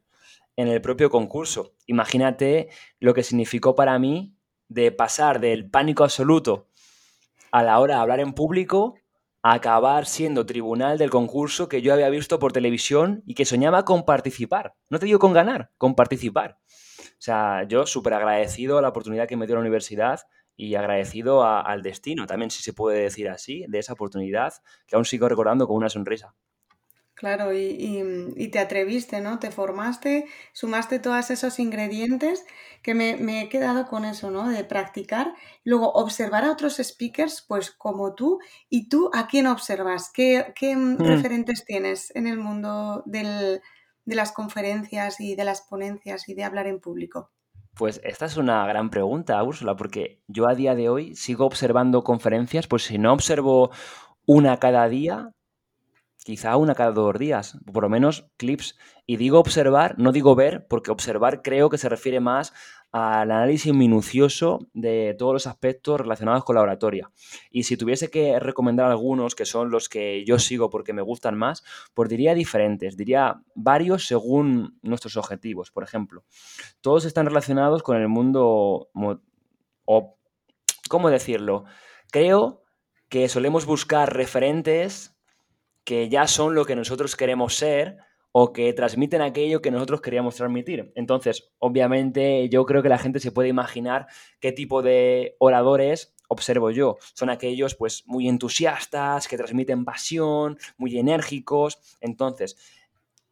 en 0.55 0.67
el 0.67 0.81
propio 0.81 1.09
concurso. 1.09 1.73
Imagínate 1.85 2.69
lo 2.99 3.13
que 3.13 3.23
significó 3.23 3.75
para 3.75 3.99
mí 3.99 4.35
de 4.67 4.91
pasar 4.91 5.39
del 5.39 5.69
pánico 5.69 6.03
absoluto 6.03 6.69
a 7.51 7.63
la 7.63 7.79
hora 7.79 7.95
de 7.95 8.01
hablar 8.01 8.19
en 8.19 8.33
público 8.33 8.95
a 9.43 9.53
acabar 9.53 10.07
siendo 10.07 10.45
tribunal 10.45 10.97
del 10.97 11.11
concurso 11.11 11.69
que 11.69 11.81
yo 11.81 11.93
había 11.93 12.09
visto 12.09 12.39
por 12.39 12.51
televisión 12.51 13.21
y 13.27 13.35
que 13.35 13.45
soñaba 13.45 13.85
con 13.85 14.03
participar. 14.03 14.75
No 14.89 14.97
te 14.97 15.05
digo 15.05 15.19
con 15.19 15.33
ganar, 15.33 15.71
con 15.77 15.93
participar. 15.93 16.57
O 17.25 17.31
sea, 17.33 17.63
yo 17.67 17.87
súper 17.87 18.13
agradecido 18.13 18.77
a 18.77 18.83
la 18.83 18.89
oportunidad 18.89 19.27
que 19.27 19.35
me 19.35 19.47
dio 19.47 19.55
la 19.55 19.61
universidad 19.61 20.19
y 20.55 20.75
agradecido 20.75 21.43
al 21.43 21.81
destino, 21.81 22.27
también 22.27 22.51
si 22.51 22.61
se 22.61 22.71
puede 22.71 23.01
decir 23.01 23.29
así, 23.29 23.65
de 23.67 23.79
esa 23.79 23.93
oportunidad 23.93 24.53
que 24.85 24.95
aún 24.95 25.05
sigo 25.05 25.27
recordando 25.27 25.65
con 25.65 25.75
una 25.75 25.89
sonrisa. 25.89 26.35
Claro, 27.15 27.51
y, 27.51 28.49
te 28.51 28.59
atreviste, 28.59 29.21
¿no? 29.21 29.39
Te 29.39 29.49
formaste, 29.49 30.27
sumaste 30.53 30.99
todos 30.99 31.31
esos 31.31 31.57
ingredientes 31.57 32.45
que 32.83 32.93
me, 32.93 33.41
he 33.41 33.49
quedado 33.49 33.87
con 33.87 34.05
eso, 34.05 34.29
¿no? 34.29 34.47
De 34.47 34.63
practicar. 34.63 35.33
Luego, 35.63 35.93
observar 35.93 36.45
a 36.45 36.51
otros 36.51 36.75
speakers, 36.77 37.43
pues 37.47 37.71
como 37.71 38.13
tú. 38.13 38.37
¿Y 38.69 38.87
tú 38.87 39.09
a 39.13 39.25
quién 39.25 39.47
observas? 39.47 40.11
¿Qué, 40.13 40.53
mm. 40.75 40.97
referentes 40.99 41.65
tienes 41.65 42.15
en 42.15 42.27
el 42.27 42.37
mundo 42.37 43.01
de 44.05 44.15
las 44.15 44.31
conferencias 44.31 45.19
y 45.19 45.35
de 45.35 45.43
las 45.43 45.61
ponencias 45.61 46.29
y 46.29 46.33
de 46.33 46.43
hablar 46.43 46.67
en 46.67 46.79
público? 46.79 47.31
Pues 47.75 47.99
esta 48.03 48.25
es 48.25 48.37
una 48.37 48.65
gran 48.65 48.89
pregunta, 48.89 49.43
Úrsula, 49.43 49.75
porque 49.75 50.21
yo 50.27 50.47
a 50.47 50.55
día 50.55 50.75
de 50.75 50.87
hoy 50.87 51.15
sigo 51.15 51.45
observando 51.45 52.03
conferencias, 52.03 52.67
pues 52.67 52.83
si 52.83 52.97
no 52.97 53.11
observo 53.11 53.69
una 54.25 54.57
cada 54.57 54.87
día, 54.87 55.31
quizá 56.23 56.55
una 56.55 56.73
cada 56.73 56.91
dos 56.91 57.19
días, 57.19 57.57
por 57.71 57.83
lo 57.83 57.89
menos 57.89 58.31
clips. 58.37 58.77
Y 59.05 59.17
digo 59.17 59.39
observar, 59.39 59.95
no 59.97 60.11
digo 60.11 60.35
ver, 60.35 60.65
porque 60.67 60.91
observar 60.91 61.41
creo 61.41 61.69
que 61.69 61.77
se 61.77 61.89
refiere 61.89 62.19
más 62.19 62.53
al 62.97 63.29
análisis 63.29 63.73
minucioso 63.73 64.69
de 64.73 65.17
todos 65.19 65.33
los 65.33 65.47
aspectos 65.47 65.99
relacionados 65.99 66.45
con 66.45 66.55
la 66.55 66.61
oratoria. 66.61 67.11
Y 67.51 67.63
si 67.63 67.75
tuviese 67.75 68.09
que 68.09 68.39
recomendar 68.39 68.89
algunos, 68.89 69.35
que 69.35 69.43
son 69.43 69.69
los 69.69 69.89
que 69.89 70.23
yo 70.23 70.39
sigo 70.39 70.69
porque 70.69 70.93
me 70.93 71.01
gustan 71.01 71.37
más, 71.37 71.65
pues 71.93 72.07
diría 72.07 72.33
diferentes, 72.33 72.95
diría 72.95 73.41
varios 73.53 74.07
según 74.07 74.79
nuestros 74.81 75.17
objetivos. 75.17 75.71
Por 75.71 75.83
ejemplo, 75.83 76.23
todos 76.79 77.03
están 77.03 77.25
relacionados 77.25 77.83
con 77.83 77.97
el 77.97 78.07
mundo, 78.07 78.87
o, 79.83 80.17
¿cómo 80.87 81.09
decirlo? 81.09 81.65
Creo 82.11 82.63
que 83.09 83.27
solemos 83.27 83.65
buscar 83.65 84.15
referentes 84.15 85.17
que 85.83 86.07
ya 86.07 86.27
son 86.27 86.55
lo 86.55 86.63
que 86.63 86.77
nosotros 86.77 87.17
queremos 87.17 87.55
ser 87.55 87.97
o 88.37 88.51
que 88.51 88.73
transmiten 88.73 89.21
aquello 89.21 89.61
que 89.61 89.71
nosotros 89.71 90.01
queríamos 90.01 90.35
transmitir. 90.35 90.91
Entonces, 90.95 91.53
obviamente, 91.57 92.49
yo 92.49 92.65
creo 92.65 92.83
que 92.83 92.89
la 92.89 92.97
gente 92.97 93.21
se 93.21 93.31
puede 93.31 93.47
imaginar 93.47 94.07
qué 94.41 94.51
tipo 94.51 94.81
de 94.81 95.37
oradores 95.39 96.13
observo 96.27 96.69
yo. 96.69 96.97
Son 97.13 97.29
aquellos 97.29 97.75
pues 97.75 98.03
muy 98.07 98.27
entusiastas, 98.27 99.29
que 99.29 99.37
transmiten 99.37 99.85
pasión, 99.85 100.57
muy 100.75 100.99
enérgicos. 100.99 101.79
Entonces, 102.01 102.57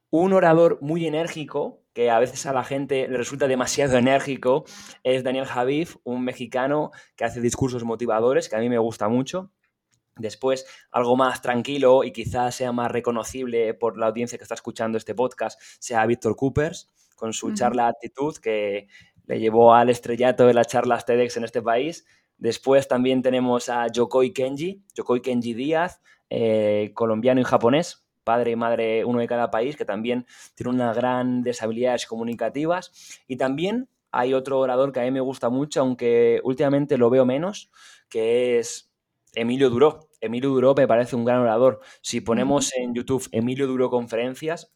un 0.10 0.32
orador 0.32 0.78
muy 0.80 1.06
enérgico, 1.06 1.82
que 1.91 2.10
a 2.10 2.20
veces 2.20 2.45
a 2.45 2.54
la 2.54 2.64
gente 2.64 3.10
le 3.10 3.18
resulta 3.18 3.49
demasiado 3.49 3.97
enérgico, 3.97 4.64
es 5.04 5.22
Daniel 5.22 5.47
Javif, 5.47 5.97
un 6.06 6.24
mexicano 6.24 6.91
que 7.18 7.26
hace 7.26 7.41
discursos 7.41 7.84
motivadores, 7.84 8.47
que 8.47 8.56
a 8.56 8.60
mí 8.60 8.70
me 8.70 8.78
gusta 8.78 9.10
mucho. 9.10 9.51
Después, 10.16 10.66
algo 10.91 11.16
más 11.16 11.41
tranquilo 11.41 12.03
y 12.03 12.11
quizás 12.11 12.55
sea 12.55 12.72
más 12.72 12.91
reconocible 12.91 13.74
por 13.74 13.97
la 13.97 14.07
audiencia 14.07 14.38
que 14.38 14.43
está 14.43 14.53
escuchando 14.55 14.97
este 14.97 15.16
podcast, 15.16 15.59
sea 15.80 16.05
Víctor 16.05 16.36
Coopers, 16.36 16.91
con 17.16 17.34
su 17.34 17.53
charla 17.53 17.88
Actitud, 17.88 18.36
que 18.38 18.88
le 19.26 19.39
llevó 19.39 19.74
al 19.74 19.89
estrellato 19.89 20.45
de 20.45 20.53
las 20.53 20.68
charlas 20.68 21.05
TEDx 21.05 21.38
en 21.38 21.45
este 21.45 21.61
país. 21.61 22.05
Después 22.38 22.88
también 22.88 23.22
tenemos 23.22 23.70
a 23.70 23.88
Yokoi 23.88 24.34
Kenji, 24.34 24.84
Yokoi 24.93 25.22
Kenji 25.22 25.53
Díaz, 25.53 26.01
eh, 26.30 26.91
colombiano 26.93 27.41
y 27.41 27.43
japonés, 27.43 28.05
padre 28.24 28.51
y 28.51 28.55
madre 28.55 29.05
uno 29.05 29.20
de 29.20 29.28
cada 29.28 29.49
país, 29.49 29.76
que 29.76 29.86
también 29.86 30.26
tiene 30.55 30.72
unas 30.72 30.95
grandes 30.95 31.61
habilidades 31.64 32.05
comunicativas. 32.05 33.20
Y 33.28 33.38
también 33.38 33.89
hay 34.11 34.34
otro 34.34 34.59
orador 34.59 34.91
que 34.91 34.99
a 34.99 35.03
mí 35.03 35.11
me 35.11 35.22
gusta 35.22 35.49
mucho, 35.49 35.82
aunque 35.82 36.39
últimamente 36.43 36.97
lo 36.97 37.09
veo 37.09 37.26
menos, 37.26 37.72
que 38.09 38.59
es 38.59 38.93
Emilio 39.36 39.69
Duró. 39.69 40.07
Emilio 40.21 40.49
Duró 40.49 40.75
me 40.75 40.88
parece 40.88 41.15
un 41.15 41.25
gran 41.25 41.39
orador. 41.39 41.79
Si 42.01 42.21
ponemos 42.21 42.73
en 42.75 42.93
YouTube 42.93 43.27
Emilio 43.31 43.67
Duró 43.67 43.89
conferencias, 43.89 44.73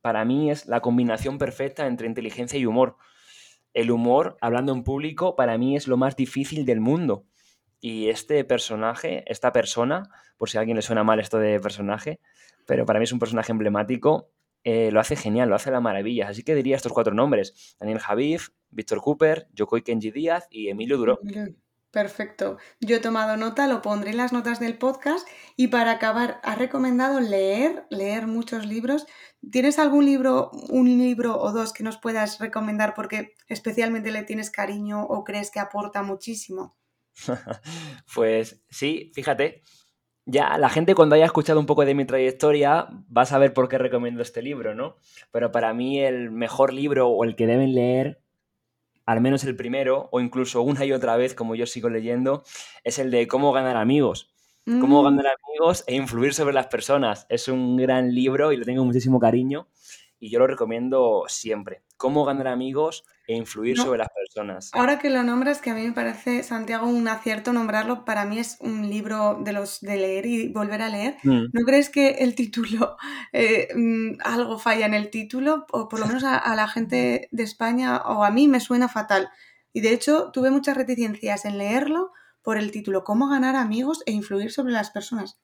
para 0.00 0.24
mí 0.24 0.50
es 0.50 0.66
la 0.66 0.80
combinación 0.80 1.38
perfecta 1.38 1.86
entre 1.86 2.06
inteligencia 2.06 2.58
y 2.58 2.66
humor. 2.66 2.96
El 3.74 3.90
humor, 3.90 4.36
hablando 4.40 4.72
en 4.72 4.82
público, 4.82 5.36
para 5.36 5.58
mí 5.58 5.76
es 5.76 5.86
lo 5.88 5.96
más 5.96 6.16
difícil 6.16 6.64
del 6.64 6.80
mundo. 6.80 7.26
Y 7.80 8.08
este 8.08 8.42
personaje, 8.44 9.24
esta 9.30 9.52
persona, 9.52 10.08
por 10.36 10.50
si 10.50 10.56
a 10.56 10.60
alguien 10.60 10.76
le 10.76 10.82
suena 10.82 11.04
mal 11.04 11.20
esto 11.20 11.38
de 11.38 11.60
personaje, 11.60 12.18
pero 12.66 12.86
para 12.86 12.98
mí 12.98 13.04
es 13.04 13.12
un 13.12 13.18
personaje 13.18 13.52
emblemático, 13.52 14.30
eh, 14.64 14.90
lo 14.90 15.00
hace 15.00 15.16
genial, 15.16 15.48
lo 15.48 15.54
hace 15.54 15.70
la 15.70 15.80
maravilla. 15.80 16.28
Así 16.28 16.42
que 16.42 16.54
diría 16.54 16.76
estos 16.76 16.92
cuatro 16.92 17.14
nombres: 17.14 17.76
Daniel 17.78 18.00
Javif, 18.00 18.48
Víctor 18.70 19.00
Cooper, 19.00 19.48
Yokoi 19.52 19.82
Kenji 19.82 20.10
Díaz 20.10 20.46
y 20.50 20.68
Emilio 20.68 20.96
Duró. 20.96 21.20
Perfecto. 21.90 22.58
Yo 22.80 22.96
he 22.96 23.00
tomado 23.00 23.38
nota, 23.38 23.66
lo 23.66 23.80
pondré 23.80 24.10
en 24.10 24.18
las 24.18 24.32
notas 24.32 24.60
del 24.60 24.76
podcast 24.76 25.26
y 25.56 25.68
para 25.68 25.92
acabar, 25.92 26.38
has 26.42 26.58
recomendado 26.58 27.20
leer, 27.20 27.86
leer 27.88 28.26
muchos 28.26 28.66
libros. 28.66 29.06
¿Tienes 29.50 29.78
algún 29.78 30.04
libro, 30.04 30.50
un 30.68 30.98
libro 30.98 31.40
o 31.40 31.50
dos 31.52 31.72
que 31.72 31.84
nos 31.84 31.96
puedas 31.96 32.40
recomendar 32.40 32.92
porque 32.94 33.34
especialmente 33.46 34.12
le 34.12 34.22
tienes 34.22 34.50
cariño 34.50 35.02
o 35.02 35.24
crees 35.24 35.50
que 35.50 35.60
aporta 35.60 36.02
muchísimo? 36.02 36.76
pues 38.14 38.62
sí, 38.68 39.10
fíjate, 39.14 39.62
ya 40.26 40.58
la 40.58 40.68
gente 40.68 40.94
cuando 40.94 41.14
haya 41.14 41.24
escuchado 41.24 41.58
un 41.58 41.64
poco 41.64 41.86
de 41.86 41.94
mi 41.94 42.04
trayectoria 42.04 42.86
va 43.16 43.22
a 43.22 43.26
saber 43.26 43.54
por 43.54 43.70
qué 43.70 43.78
recomiendo 43.78 44.20
este 44.20 44.42
libro, 44.42 44.74
¿no? 44.74 44.96
Pero 45.32 45.52
para 45.52 45.72
mí 45.72 46.00
el 46.00 46.30
mejor 46.30 46.74
libro 46.74 47.08
o 47.08 47.24
el 47.24 47.34
que 47.34 47.46
deben 47.46 47.74
leer 47.74 48.20
al 49.08 49.22
menos 49.22 49.42
el 49.44 49.56
primero, 49.56 50.10
o 50.12 50.20
incluso 50.20 50.60
una 50.60 50.84
y 50.84 50.92
otra 50.92 51.16
vez, 51.16 51.32
como 51.32 51.54
yo 51.54 51.64
sigo 51.64 51.88
leyendo, 51.88 52.44
es 52.84 52.98
el 52.98 53.10
de 53.10 53.26
cómo 53.26 53.52
ganar 53.52 53.78
amigos. 53.78 54.34
Cómo 54.66 55.00
mm. 55.00 55.04
ganar 55.06 55.26
amigos 55.46 55.82
e 55.86 55.94
influir 55.94 56.34
sobre 56.34 56.52
las 56.52 56.66
personas. 56.66 57.24
Es 57.30 57.48
un 57.48 57.78
gran 57.78 58.14
libro 58.14 58.52
y 58.52 58.58
le 58.58 58.66
tengo 58.66 58.84
muchísimo 58.84 59.18
cariño 59.18 59.66
y 60.20 60.28
yo 60.28 60.38
lo 60.38 60.46
recomiendo 60.46 61.24
siempre. 61.26 61.80
Cómo 61.96 62.26
ganar 62.26 62.48
amigos 62.48 63.06
e 63.28 63.36
influir 63.36 63.76
sobre 63.76 63.98
las 63.98 64.08
personas. 64.08 64.70
Ahora 64.72 64.98
que 64.98 65.10
lo 65.10 65.22
nombras, 65.22 65.60
que 65.60 65.68
a 65.68 65.74
mí 65.74 65.86
me 65.86 65.92
parece, 65.92 66.42
Santiago, 66.42 66.86
un 66.86 67.06
acierto 67.08 67.52
nombrarlo, 67.52 68.06
para 68.06 68.24
mí 68.24 68.38
es 68.38 68.56
un 68.60 68.88
libro 68.88 69.38
de 69.44 69.52
los 69.52 69.82
de 69.82 69.96
leer 69.98 70.24
y 70.24 70.48
volver 70.48 70.80
a 70.80 70.88
leer. 70.88 71.18
Mm. 71.24 71.44
¿No 71.52 71.64
crees 71.66 71.90
que 71.90 72.08
el 72.08 72.34
título, 72.34 72.96
eh, 73.34 73.68
mm, 73.76 74.20
algo 74.24 74.58
falla 74.58 74.86
en 74.86 74.94
el 74.94 75.10
título? 75.10 75.66
O 75.72 75.90
por 75.90 76.00
lo 76.00 76.06
menos 76.06 76.24
a, 76.24 76.56
la 76.56 76.68
gente 76.68 77.28
de 77.30 77.42
España, 77.42 77.98
o 77.98 78.24
a 78.24 78.30
mí 78.30 78.48
me 78.48 78.60
suena 78.60 78.88
fatal. 78.88 79.28
Y 79.74 79.82
de 79.82 79.92
hecho, 79.92 80.30
tuve 80.32 80.50
muchas 80.50 80.78
reticencias 80.78 81.44
en 81.44 81.58
leerlo 81.58 82.12
por 82.40 82.56
el 82.56 82.70
título, 82.70 83.04
¿Cómo 83.04 83.28
ganar 83.28 83.56
amigos 83.56 84.02
e 84.06 84.12
influir 84.12 84.50
sobre 84.50 84.72
las 84.72 84.90
personas? 84.90 85.38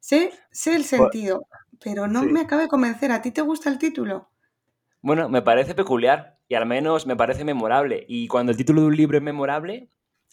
sé, 0.00 0.32
sé 0.50 0.74
el 0.74 0.84
sentido, 0.84 1.46
pero 1.82 2.06
no 2.06 2.22
me 2.22 2.40
acaba 2.40 2.62
de 2.62 2.68
convencer. 2.68 3.12
¿A 3.12 3.20
ti 3.20 3.30
te 3.30 3.42
gusta 3.42 3.68
el 3.68 3.76
título? 3.76 4.30
Bueno, 5.02 5.28
me 5.28 5.42
parece 5.42 5.74
peculiar 5.74 6.33
y 6.54 6.56
al 6.56 6.66
menos 6.66 7.04
me 7.04 7.16
parece 7.16 7.44
memorable. 7.44 8.04
Y 8.06 8.28
cuando 8.28 8.52
el 8.52 8.56
título 8.56 8.82
de 8.82 8.86
un 8.86 8.96
libro 8.96 9.18
es 9.18 9.24
memorable, 9.24 9.88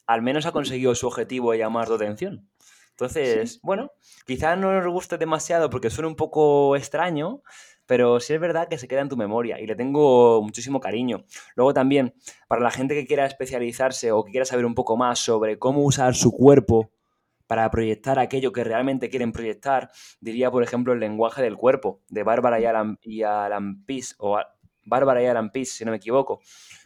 al 0.05 0.22
menos 0.22 0.45
ha 0.45 0.51
conseguido 0.51 0.93
su 0.93 1.07
objetivo 1.07 1.51
de 1.51 1.57
llamar 1.57 1.88
tu 1.88 1.95
atención. 1.95 2.47
Entonces, 2.91 3.59
bueno, 3.63 3.91
quizás 4.28 4.55
no 4.55 4.72
nos 4.72 4.93
guste 4.93 5.17
demasiado 5.17 5.72
porque 5.72 5.89
suena 5.89 6.09
un 6.09 6.15
poco 6.15 6.76
extraño, 6.76 7.41
pero 7.88 8.19
sí 8.19 8.36
es 8.36 8.39
verdad 8.39 8.67
que 8.67 8.78
se 8.78 8.88
queda 8.88 9.01
en 9.01 9.09
tu 9.09 9.17
memoria 9.17 9.59
y 9.59 9.65
le 9.65 9.76
tengo 9.76 10.43
muchísimo 10.43 10.80
cariño. 10.80 11.26
Luego 11.55 11.74
también, 11.74 12.13
para 12.47 12.61
la 12.61 12.69
gente 12.69 12.93
que 12.93 13.07
quiera 13.07 13.26
especializarse 13.26 14.11
o 14.11 14.24
que 14.24 14.30
quiera 14.30 14.45
saber 14.45 14.67
un 14.67 14.76
poco 14.76 14.97
más 14.97 15.17
sobre 15.17 15.57
cómo 15.57 15.84
usar 15.84 16.13
su 16.13 16.32
cuerpo 16.32 16.91
para 17.47 17.72
proyectar 17.72 18.19
aquello 18.19 18.51
que 18.51 18.63
realmente 18.63 19.09
quieren 19.09 19.32
proyectar, 19.32 19.89
diría, 20.19 20.51
por 20.51 20.61
ejemplo, 20.61 20.93
el 20.93 20.99
lenguaje 20.99 21.41
del 21.41 21.57
cuerpo 21.57 22.03
de 22.09 22.22
Bárbara 22.22 22.59
y 22.59 22.65
Alan, 22.65 22.99
y 23.01 23.24
Alan 23.24 23.84
Pease, 23.86 24.13
o 24.19 24.38
Bárbara 24.84 25.21
y 25.21 25.25
Alan 25.25 25.51
Pease, 25.51 25.73
si 25.73 25.86
no 25.86 25.91
me 25.91 25.97
equivoco. 25.97 26.41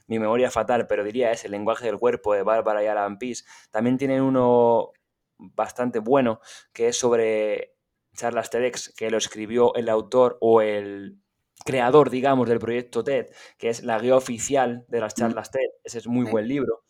Mi 0.07 0.19
memoria 0.19 0.51
fatal, 0.51 0.87
pero 0.87 1.03
diría 1.03 1.31
ese, 1.31 1.47
el 1.47 1.51
lenguaje 1.51 1.85
del 1.85 1.97
cuerpo 1.97 2.33
de 2.33 2.43
Bárbara 2.43 2.83
y 2.83 2.87
Alan 2.87 3.17
Pease. 3.17 3.43
También 3.71 3.97
tienen 3.97 4.21
uno 4.21 4.91
bastante 5.37 5.99
bueno 5.99 6.39
que 6.73 6.89
es 6.89 6.97
sobre 6.97 7.75
charlas 8.15 8.49
TEDx, 8.49 8.93
que 8.95 9.09
lo 9.09 9.17
escribió 9.17 9.75
el 9.75 9.89
autor 9.89 10.37
o 10.41 10.61
el 10.61 11.19
creador, 11.65 12.09
digamos, 12.09 12.47
del 12.47 12.59
proyecto 12.59 13.03
TED, 13.03 13.27
que 13.57 13.69
es 13.69 13.83
la 13.83 13.99
guía 13.99 14.15
oficial 14.15 14.85
de 14.87 14.99
las 14.99 15.15
charlas 15.15 15.51
TED. 15.51 15.67
Ese 15.83 15.97
es 15.97 16.07
muy 16.07 16.25
buen 16.29 16.47
libro. 16.47 16.83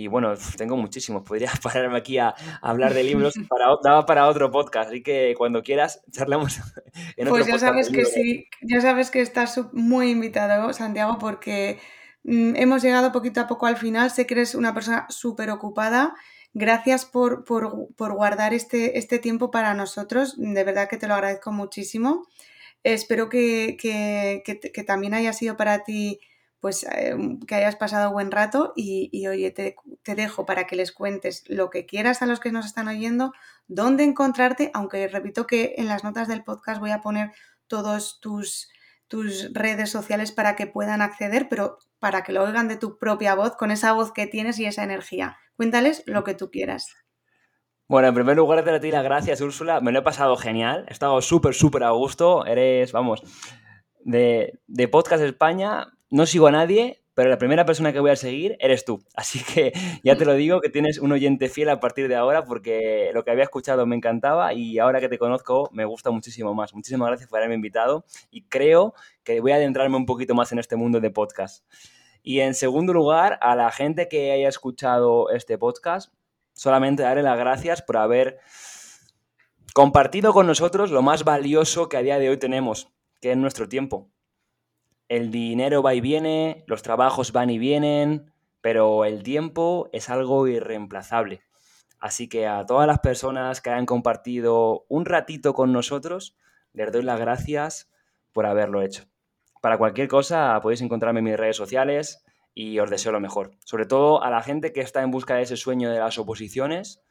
Y 0.00 0.06
bueno, 0.06 0.32
tengo 0.56 0.76
muchísimos. 0.76 1.22
Podría 1.22 1.50
pararme 1.62 1.98
aquí 1.98 2.18
a, 2.18 2.34
hablar 2.62 2.94
de 2.94 3.04
libros, 3.04 3.34
para, 3.48 3.66
daba 3.82 4.06
para 4.06 4.28
otro 4.28 4.50
podcast. 4.50 4.90
Así 4.90 5.02
que 5.02 5.34
cuando 5.36 5.62
quieras, 5.62 6.02
charlamos 6.10 6.58
en 7.16 7.28
otro 7.28 7.44
Pues 7.44 7.46
ya 7.46 7.58
sabes 7.58 7.90
que 7.90 8.04
sí, 8.04 8.48
ya 8.62 8.80
sabes 8.80 9.10
que 9.10 9.20
estás 9.20 9.60
muy 9.72 10.10
invitado, 10.10 10.72
Santiago, 10.72 11.18
porque 11.18 11.78
mm, 12.24 12.56
hemos 12.56 12.82
llegado 12.82 13.12
poquito 13.12 13.40
a 13.40 13.46
poco 13.46 13.66
al 13.66 13.76
final. 13.76 14.10
Sé 14.10 14.26
que 14.26 14.34
eres 14.34 14.54
una 14.54 14.72
persona 14.72 15.06
súper 15.10 15.50
ocupada. 15.50 16.14
Gracias 16.52 17.04
por, 17.04 17.44
guardar 17.96 18.54
este, 18.54 18.98
este 18.98 19.18
tiempo 19.18 19.50
para 19.50 19.74
nosotros. 19.74 20.34
De 20.36 20.64
verdad 20.64 20.88
que 20.88 20.96
te 20.96 21.06
lo 21.06 21.14
agradezco 21.14 21.52
muchísimo. 21.52 22.26
Espero 22.82 23.28
que, 23.28 23.76
que 23.76 24.84
también 24.84 25.12
haya 25.12 25.34
sido 25.34 25.56
para 25.58 25.84
ti 25.84 26.18
pues 26.60 26.84
eh, 26.84 27.16
que 27.46 27.54
hayas 27.54 27.76
pasado 27.76 28.12
buen 28.12 28.30
rato 28.30 28.72
y, 28.76 29.26
oye, 29.26 29.50
te, 29.50 29.74
dejo 30.14 30.44
para 30.44 30.66
que 30.66 30.76
les 30.76 30.92
cuentes 30.92 31.42
lo 31.48 31.70
que 31.70 31.86
quieras 31.86 32.20
a 32.20 32.26
los 32.26 32.38
que 32.38 32.52
nos 32.52 32.66
están 32.66 32.88
oyendo, 32.88 33.32
dónde 33.66 34.04
encontrarte, 34.04 34.70
aunque 34.74 35.08
repito 35.08 35.46
que 35.46 35.74
en 35.78 35.88
las 35.88 36.04
notas 36.04 36.28
del 36.28 36.44
podcast 36.44 36.78
voy 36.80 36.90
a 36.90 37.00
poner 37.00 37.32
todos 37.66 38.20
tus, 38.20 38.68
tus 39.08 39.52
redes 39.54 39.90
sociales 39.90 40.32
para 40.32 40.54
que 40.54 40.66
puedan 40.66 41.00
acceder, 41.00 41.48
pero 41.48 41.78
para 41.98 42.22
que 42.22 42.32
lo 42.32 42.44
oigan 42.44 42.68
de 42.68 42.76
tu 42.76 42.98
propia 42.98 43.34
voz, 43.34 43.56
con 43.56 43.70
esa 43.70 43.92
voz 43.92 44.12
que 44.12 44.26
tienes 44.26 44.58
y 44.58 44.66
esa 44.66 44.84
energía. 44.84 45.38
Cuéntales 45.56 46.02
lo 46.06 46.24
que 46.24 46.34
tú 46.34 46.50
quieras. 46.50 46.94
Bueno, 47.88 48.08
en 48.08 48.14
primer 48.14 48.36
lugar, 48.36 48.62
te 48.62 48.78
doy 48.78 48.90
las 48.90 49.02
gracias, 49.02 49.40
Úrsula. 49.40 49.80
Me 49.80 49.92
lo 49.92 49.98
he 49.98 50.02
pasado 50.02 50.36
genial. 50.36 50.84
He 50.88 50.92
estado 50.92 51.20
súper, 51.22 51.54
súper 51.54 51.82
a 51.82 51.90
gusto. 51.90 52.46
Eres, 52.46 52.92
vamos, 52.92 53.22
de, 54.04 54.60
de 54.68 54.88
Podcast 54.88 55.24
España 55.24 55.88
no 56.10 56.26
sigo 56.26 56.48
a 56.48 56.50
nadie, 56.50 57.00
pero 57.14 57.30
la 57.30 57.38
primera 57.38 57.64
persona 57.64 57.92
que 57.92 58.00
voy 58.00 58.10
a 58.10 58.16
seguir 58.16 58.56
eres 58.60 58.84
tú. 58.84 59.04
Así 59.14 59.40
que 59.44 59.72
ya 60.02 60.16
te 60.16 60.24
lo 60.24 60.34
digo, 60.34 60.60
que 60.60 60.68
tienes 60.68 60.98
un 60.98 61.12
oyente 61.12 61.48
fiel 61.48 61.70
a 61.70 61.80
partir 61.80 62.08
de 62.08 62.16
ahora 62.16 62.44
porque 62.44 63.10
lo 63.14 63.24
que 63.24 63.30
había 63.30 63.44
escuchado 63.44 63.86
me 63.86 63.96
encantaba 63.96 64.52
y 64.54 64.78
ahora 64.78 65.00
que 65.00 65.08
te 65.08 65.18
conozco 65.18 65.68
me 65.72 65.84
gusta 65.84 66.10
muchísimo 66.10 66.54
más. 66.54 66.74
Muchísimas 66.74 67.08
gracias 67.08 67.28
por 67.28 67.38
haberme 67.38 67.54
invitado 67.54 68.04
y 68.30 68.42
creo 68.44 68.94
que 69.22 69.40
voy 69.40 69.52
a 69.52 69.56
adentrarme 69.56 69.96
un 69.96 70.06
poquito 70.06 70.34
más 70.34 70.52
en 70.52 70.58
este 70.58 70.76
mundo 70.76 71.00
de 71.00 71.10
podcast. 71.10 71.64
Y 72.22 72.40
en 72.40 72.54
segundo 72.54 72.92
lugar, 72.92 73.38
a 73.40 73.56
la 73.56 73.70
gente 73.70 74.08
que 74.08 74.32
haya 74.32 74.48
escuchado 74.48 75.30
este 75.30 75.56
podcast, 75.56 76.12
solamente 76.52 77.02
darle 77.02 77.22
las 77.22 77.38
gracias 77.38 77.82
por 77.82 77.96
haber 77.96 78.38
compartido 79.72 80.32
con 80.32 80.46
nosotros 80.46 80.90
lo 80.90 81.02
más 81.02 81.24
valioso 81.24 81.88
que 81.88 81.96
a 81.96 82.02
día 82.02 82.18
de 82.18 82.28
hoy 82.28 82.36
tenemos, 82.36 82.92
que 83.20 83.30
es 83.30 83.36
nuestro 83.36 83.68
tiempo 83.68 84.10
el 85.10 85.32
dinero 85.32 85.82
va 85.82 85.92
y 85.92 86.00
viene, 86.00 86.62
los 86.68 86.82
trabajos 86.82 87.32
van 87.32 87.50
y 87.50 87.58
vienen, 87.58 88.32
pero 88.60 89.04
el 89.04 89.24
tiempo 89.24 89.90
es 89.92 90.08
algo 90.08 90.46
irreemplazable. 90.46 91.42
Así 91.98 92.28
que 92.28 92.46
a 92.46 92.64
todas 92.64 92.86
las 92.86 93.00
personas 93.00 93.60
que 93.60 93.70
hayan 93.70 93.86
compartido 93.86 94.86
un 94.88 95.04
ratito 95.04 95.52
con 95.52 95.72
nosotros, 95.72 96.36
les 96.72 96.92
doy 96.92 97.02
las 97.02 97.18
gracias 97.18 97.90
por 98.32 98.46
haberlo 98.46 98.82
hecho. 98.82 99.06
Para 99.60 99.78
cualquier 99.78 100.06
cosa 100.06 100.56
podéis 100.62 100.80
encontrarme 100.80 101.18
en 101.18 101.24
mis 101.24 101.36
redes 101.36 101.56
sociales 101.56 102.24
y 102.54 102.78
os 102.78 102.88
deseo 102.88 103.10
lo 103.10 103.18
mejor. 103.18 103.50
Sobre 103.64 103.86
todo 103.86 104.22
a 104.22 104.30
la 104.30 104.44
gente 104.44 104.72
que 104.72 104.80
está 104.80 105.02
en 105.02 105.10
busca 105.10 105.34
de 105.34 105.42
ese 105.42 105.56
sueño 105.56 105.90
de 105.90 105.98
las 105.98 106.18
oposiciones, 106.18 107.02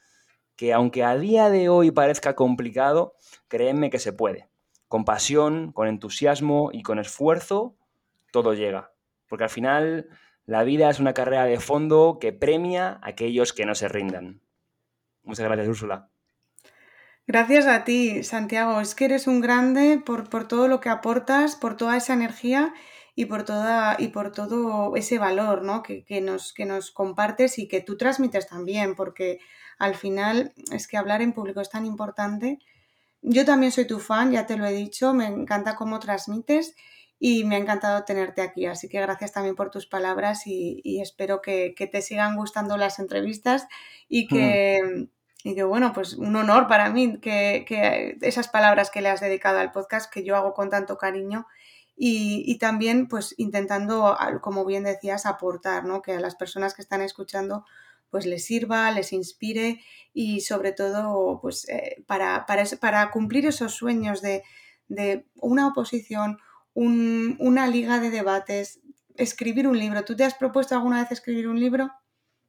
que 0.55 0.71
aunque 0.71 1.03
a 1.03 1.17
día 1.17 1.49
de 1.49 1.67
hoy 1.67 1.91
parezca 1.91 2.37
complicado, 2.37 3.15
créanme 3.49 3.89
que 3.89 3.99
se 3.99 4.13
puede. 4.13 4.47
Con 4.87 5.03
pasión, 5.03 5.73
con 5.73 5.89
entusiasmo 5.89 6.69
y 6.71 6.81
con 6.81 6.97
esfuerzo 6.97 7.75
todo 8.31 8.53
llega. 8.53 8.93
Porque 9.27 9.45
al 9.45 9.49
final 9.49 10.09
la 10.45 10.63
vida 10.63 10.89
es 10.89 10.99
una 10.99 11.13
carrera 11.13 11.45
de 11.45 11.59
fondo 11.59 12.17
que 12.19 12.33
premia 12.33 12.99
a 13.03 13.09
aquellos 13.09 13.53
que 13.53 13.65
no 13.65 13.75
se 13.75 13.87
rindan. 13.87 14.41
Muchas 15.23 15.45
gracias, 15.45 15.67
Úrsula. 15.67 16.09
Gracias 17.27 17.67
a 17.67 17.83
ti, 17.83 18.23
Santiago. 18.23 18.81
Es 18.81 18.95
que 18.95 19.05
eres 19.05 19.27
un 19.27 19.41
grande 19.41 20.01
por, 20.03 20.47
todo 20.47 20.67
lo 20.67 20.79
que 20.79 20.89
aportas, 20.89 21.55
por 21.55 21.77
toda 21.77 21.95
esa 21.95 22.13
energía 22.13 22.73
y 23.13 23.25
por, 23.25 23.43
toda, 23.43 23.95
y 23.99 24.07
por 24.07 24.31
todo 24.31 24.95
ese 24.95 25.19
valor 25.19 25.61
¿no? 25.61 25.83
que, 25.83 26.03
nos, 26.21 26.53
que 26.53 26.65
nos 26.65 26.89
compartes 26.89 27.59
y 27.59 27.67
que 27.67 27.81
tú 27.81 27.97
transmites 27.97 28.47
también, 28.47 28.95
porque 28.95 29.39
al 29.77 29.93
final 29.93 30.53
es 30.71 30.87
que 30.87 30.97
hablar 30.97 31.21
en 31.21 31.33
público 31.33 31.61
es 31.61 31.69
tan 31.69 31.85
importante. 31.85 32.57
Yo 33.21 33.45
también 33.45 33.71
soy 33.71 33.85
tu 33.85 33.99
fan, 33.99 34.31
ya 34.31 34.47
te 34.47 34.57
lo 34.57 34.65
he 34.65 34.73
dicho, 34.73 35.13
me 35.13 35.27
encanta 35.27 35.75
cómo 35.75 35.99
transmites 35.99 36.75
y 37.19 37.43
me 37.43 37.55
ha 37.55 37.59
encantado 37.59 38.05
tenerte 38.05 38.41
aquí. 38.41 38.65
Así 38.65 38.87
que 38.87 39.01
gracias 39.01 39.33
también 39.33 39.55
por 39.55 39.69
tus 39.69 39.85
palabras 39.85 40.47
y, 40.47 41.01
espero 41.01 41.41
que, 41.41 41.75
te 41.91 42.01
sigan 42.01 42.37
gustando 42.37 42.77
las 42.77 42.97
entrevistas 42.99 43.67
y 44.07 44.27
que, 44.27 45.09
y 45.43 45.53
que, 45.53 45.63
bueno, 45.63 45.91
pues 45.93 46.13
un 46.13 46.35
honor 46.37 46.67
para 46.67 46.89
mí 46.89 47.19
que, 47.19 48.17
esas 48.21 48.47
palabras 48.47 48.89
que 48.89 49.01
le 49.01 49.09
has 49.09 49.19
dedicado 49.19 49.59
al 49.59 49.71
podcast 49.71 50.11
que 50.11 50.23
yo 50.23 50.37
hago 50.37 50.53
con 50.53 50.69
tanto 50.69 50.97
cariño. 50.97 51.45
Y, 52.01 52.57
también, 52.59 53.09
pues, 53.09 53.35
intentando, 53.37 54.17
como 54.41 54.63
bien 54.63 54.85
decías, 54.85 55.25
aportar, 55.25 55.83
¿no? 55.83 56.01
Que 56.01 56.13
a 56.13 56.21
las 56.21 56.35
personas 56.35 56.73
que 56.73 56.81
están 56.81 57.01
escuchando, 57.01 57.65
pues 58.09 58.25
les 58.25 58.45
sirva, 58.45 58.89
les 58.91 59.11
inspire 59.11 59.81
y 60.13 60.39
sobre 60.39 60.71
todo, 60.71 61.41
pues, 61.41 61.67
eh, 61.67 62.01
para, 62.07 62.45
para, 62.45 62.63
para, 62.79 63.11
cumplir 63.11 63.45
esos 63.45 63.73
sueños 63.73 64.21
de, 64.21 64.43
de 64.87 65.25
una 65.35 65.67
oposición, 65.67 66.37
una 66.73 67.67
liga 67.67 67.99
de 67.99 68.09
debates, 68.09 68.79
escribir 69.15 69.67
un 69.67 69.77
libro. 69.77 70.03
¿Tú 70.03 70.15
te 70.15 70.23
has 70.23 70.33
propuesto 70.33 70.75
alguna 70.75 71.01
vez 71.01 71.11
escribir 71.11 71.47
un 71.47 71.59
libro? 71.59 71.91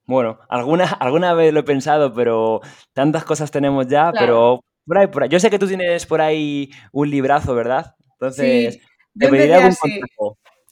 Bueno, 0.07 0.39
alguna, 0.49 0.85
alguna 1.01 1.35
vez 1.35 1.53
lo 1.53 1.61
he 1.61 1.64
pensado, 1.64 2.12
pero 2.12 2.61
tantas 2.93 3.25
cosas 3.25 3.51
tenemos 3.51 3.87
ya, 3.87 4.12
pero 4.12 4.61
por 4.87 4.99
ahí, 4.99 5.07
por 5.07 5.23
ahí. 5.23 5.29
Yo 5.29 5.41
sé 5.41 5.51
que 5.51 5.59
tú 5.59 5.66
tienes 5.66 6.07
por 6.07 6.21
ahí 6.21 6.71
un 6.93 7.11
librazo, 7.11 7.55
¿verdad? 7.55 7.95
Entonces, 8.14 8.75
sí, 8.75 8.81
yo 9.14 9.29
empecé 9.29 9.55
así. 9.55 10.01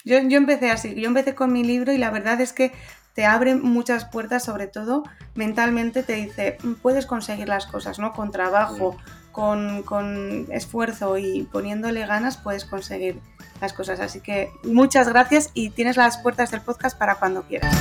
Yo, 0.04 0.18
yo, 0.22 0.38
empecé 0.38 0.70
así, 0.70 0.94
yo 0.94 1.08
empecé 1.08 1.34
con 1.34 1.52
mi 1.52 1.64
libro 1.64 1.92
y 1.92 1.98
la 1.98 2.10
verdad 2.10 2.40
es 2.40 2.52
que 2.52 2.72
te 3.14 3.26
abre 3.26 3.56
muchas 3.56 4.04
puertas, 4.04 4.44
sobre 4.44 4.68
todo 4.68 5.02
mentalmente 5.34 6.04
te 6.04 6.14
dice, 6.14 6.56
mm, 6.62 6.74
puedes 6.74 7.04
conseguir 7.04 7.48
las 7.48 7.66
cosas, 7.66 7.98
¿no? 7.98 8.12
Con 8.12 8.30
trabajo, 8.30 8.96
con, 9.32 9.82
con 9.82 10.46
esfuerzo 10.52 11.18
y 11.18 11.42
poniéndole 11.50 12.06
ganas 12.06 12.36
puedes 12.36 12.64
conseguir 12.64 13.20
las 13.60 13.72
cosas. 13.72 14.00
Así 14.00 14.20
que 14.20 14.52
muchas 14.62 15.08
gracias 15.08 15.50
y 15.54 15.70
tienes 15.70 15.96
las 15.96 16.18
puertas 16.18 16.50
del 16.50 16.60
podcast 16.60 16.98
para 16.98 17.16
cuando 17.16 17.42
quieras. 17.42 17.74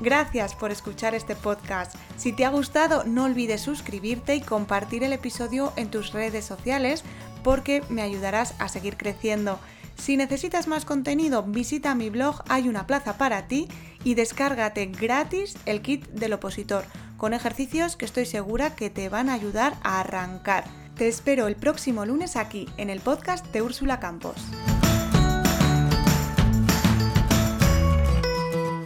Gracias 0.00 0.54
por 0.54 0.70
escuchar 0.70 1.14
este 1.14 1.36
podcast. 1.36 1.94
Si 2.16 2.32
te 2.32 2.46
ha 2.46 2.48
gustado, 2.48 3.04
no 3.04 3.24
olvides 3.24 3.60
suscribirte 3.60 4.36
y 4.36 4.40
compartir 4.40 5.04
el 5.04 5.12
episodio 5.12 5.74
en 5.76 5.90
tus 5.90 6.12
redes 6.12 6.46
sociales 6.46 7.04
porque 7.44 7.82
me 7.90 8.00
ayudarás 8.00 8.54
a 8.58 8.68
seguir 8.68 8.96
creciendo. 8.96 9.58
Si 9.98 10.16
necesitas 10.16 10.66
más 10.66 10.84
contenido, 10.84 11.42
visita 11.42 11.94
mi 11.94 12.08
blog 12.08 12.42
Hay 12.48 12.68
una 12.68 12.86
plaza 12.86 13.18
para 13.18 13.48
ti 13.48 13.68
y 14.04 14.14
descárgate 14.14 14.86
gratis 14.86 15.56
el 15.66 15.82
kit 15.82 16.06
del 16.08 16.34
opositor 16.34 16.84
con 17.16 17.34
ejercicios 17.34 17.96
que 17.96 18.04
estoy 18.04 18.26
segura 18.26 18.74
que 18.74 18.90
te 18.90 19.08
van 19.08 19.28
a 19.28 19.34
ayudar 19.34 19.74
a 19.82 20.00
arrancar. 20.00 20.64
Te 20.96 21.08
espero 21.08 21.46
el 21.46 21.56
próximo 21.56 22.06
lunes 22.06 22.36
aquí 22.36 22.68
en 22.76 22.90
el 22.90 23.00
podcast 23.00 23.46
de 23.52 23.62
Úrsula 23.62 24.00
Campos. 24.00 24.36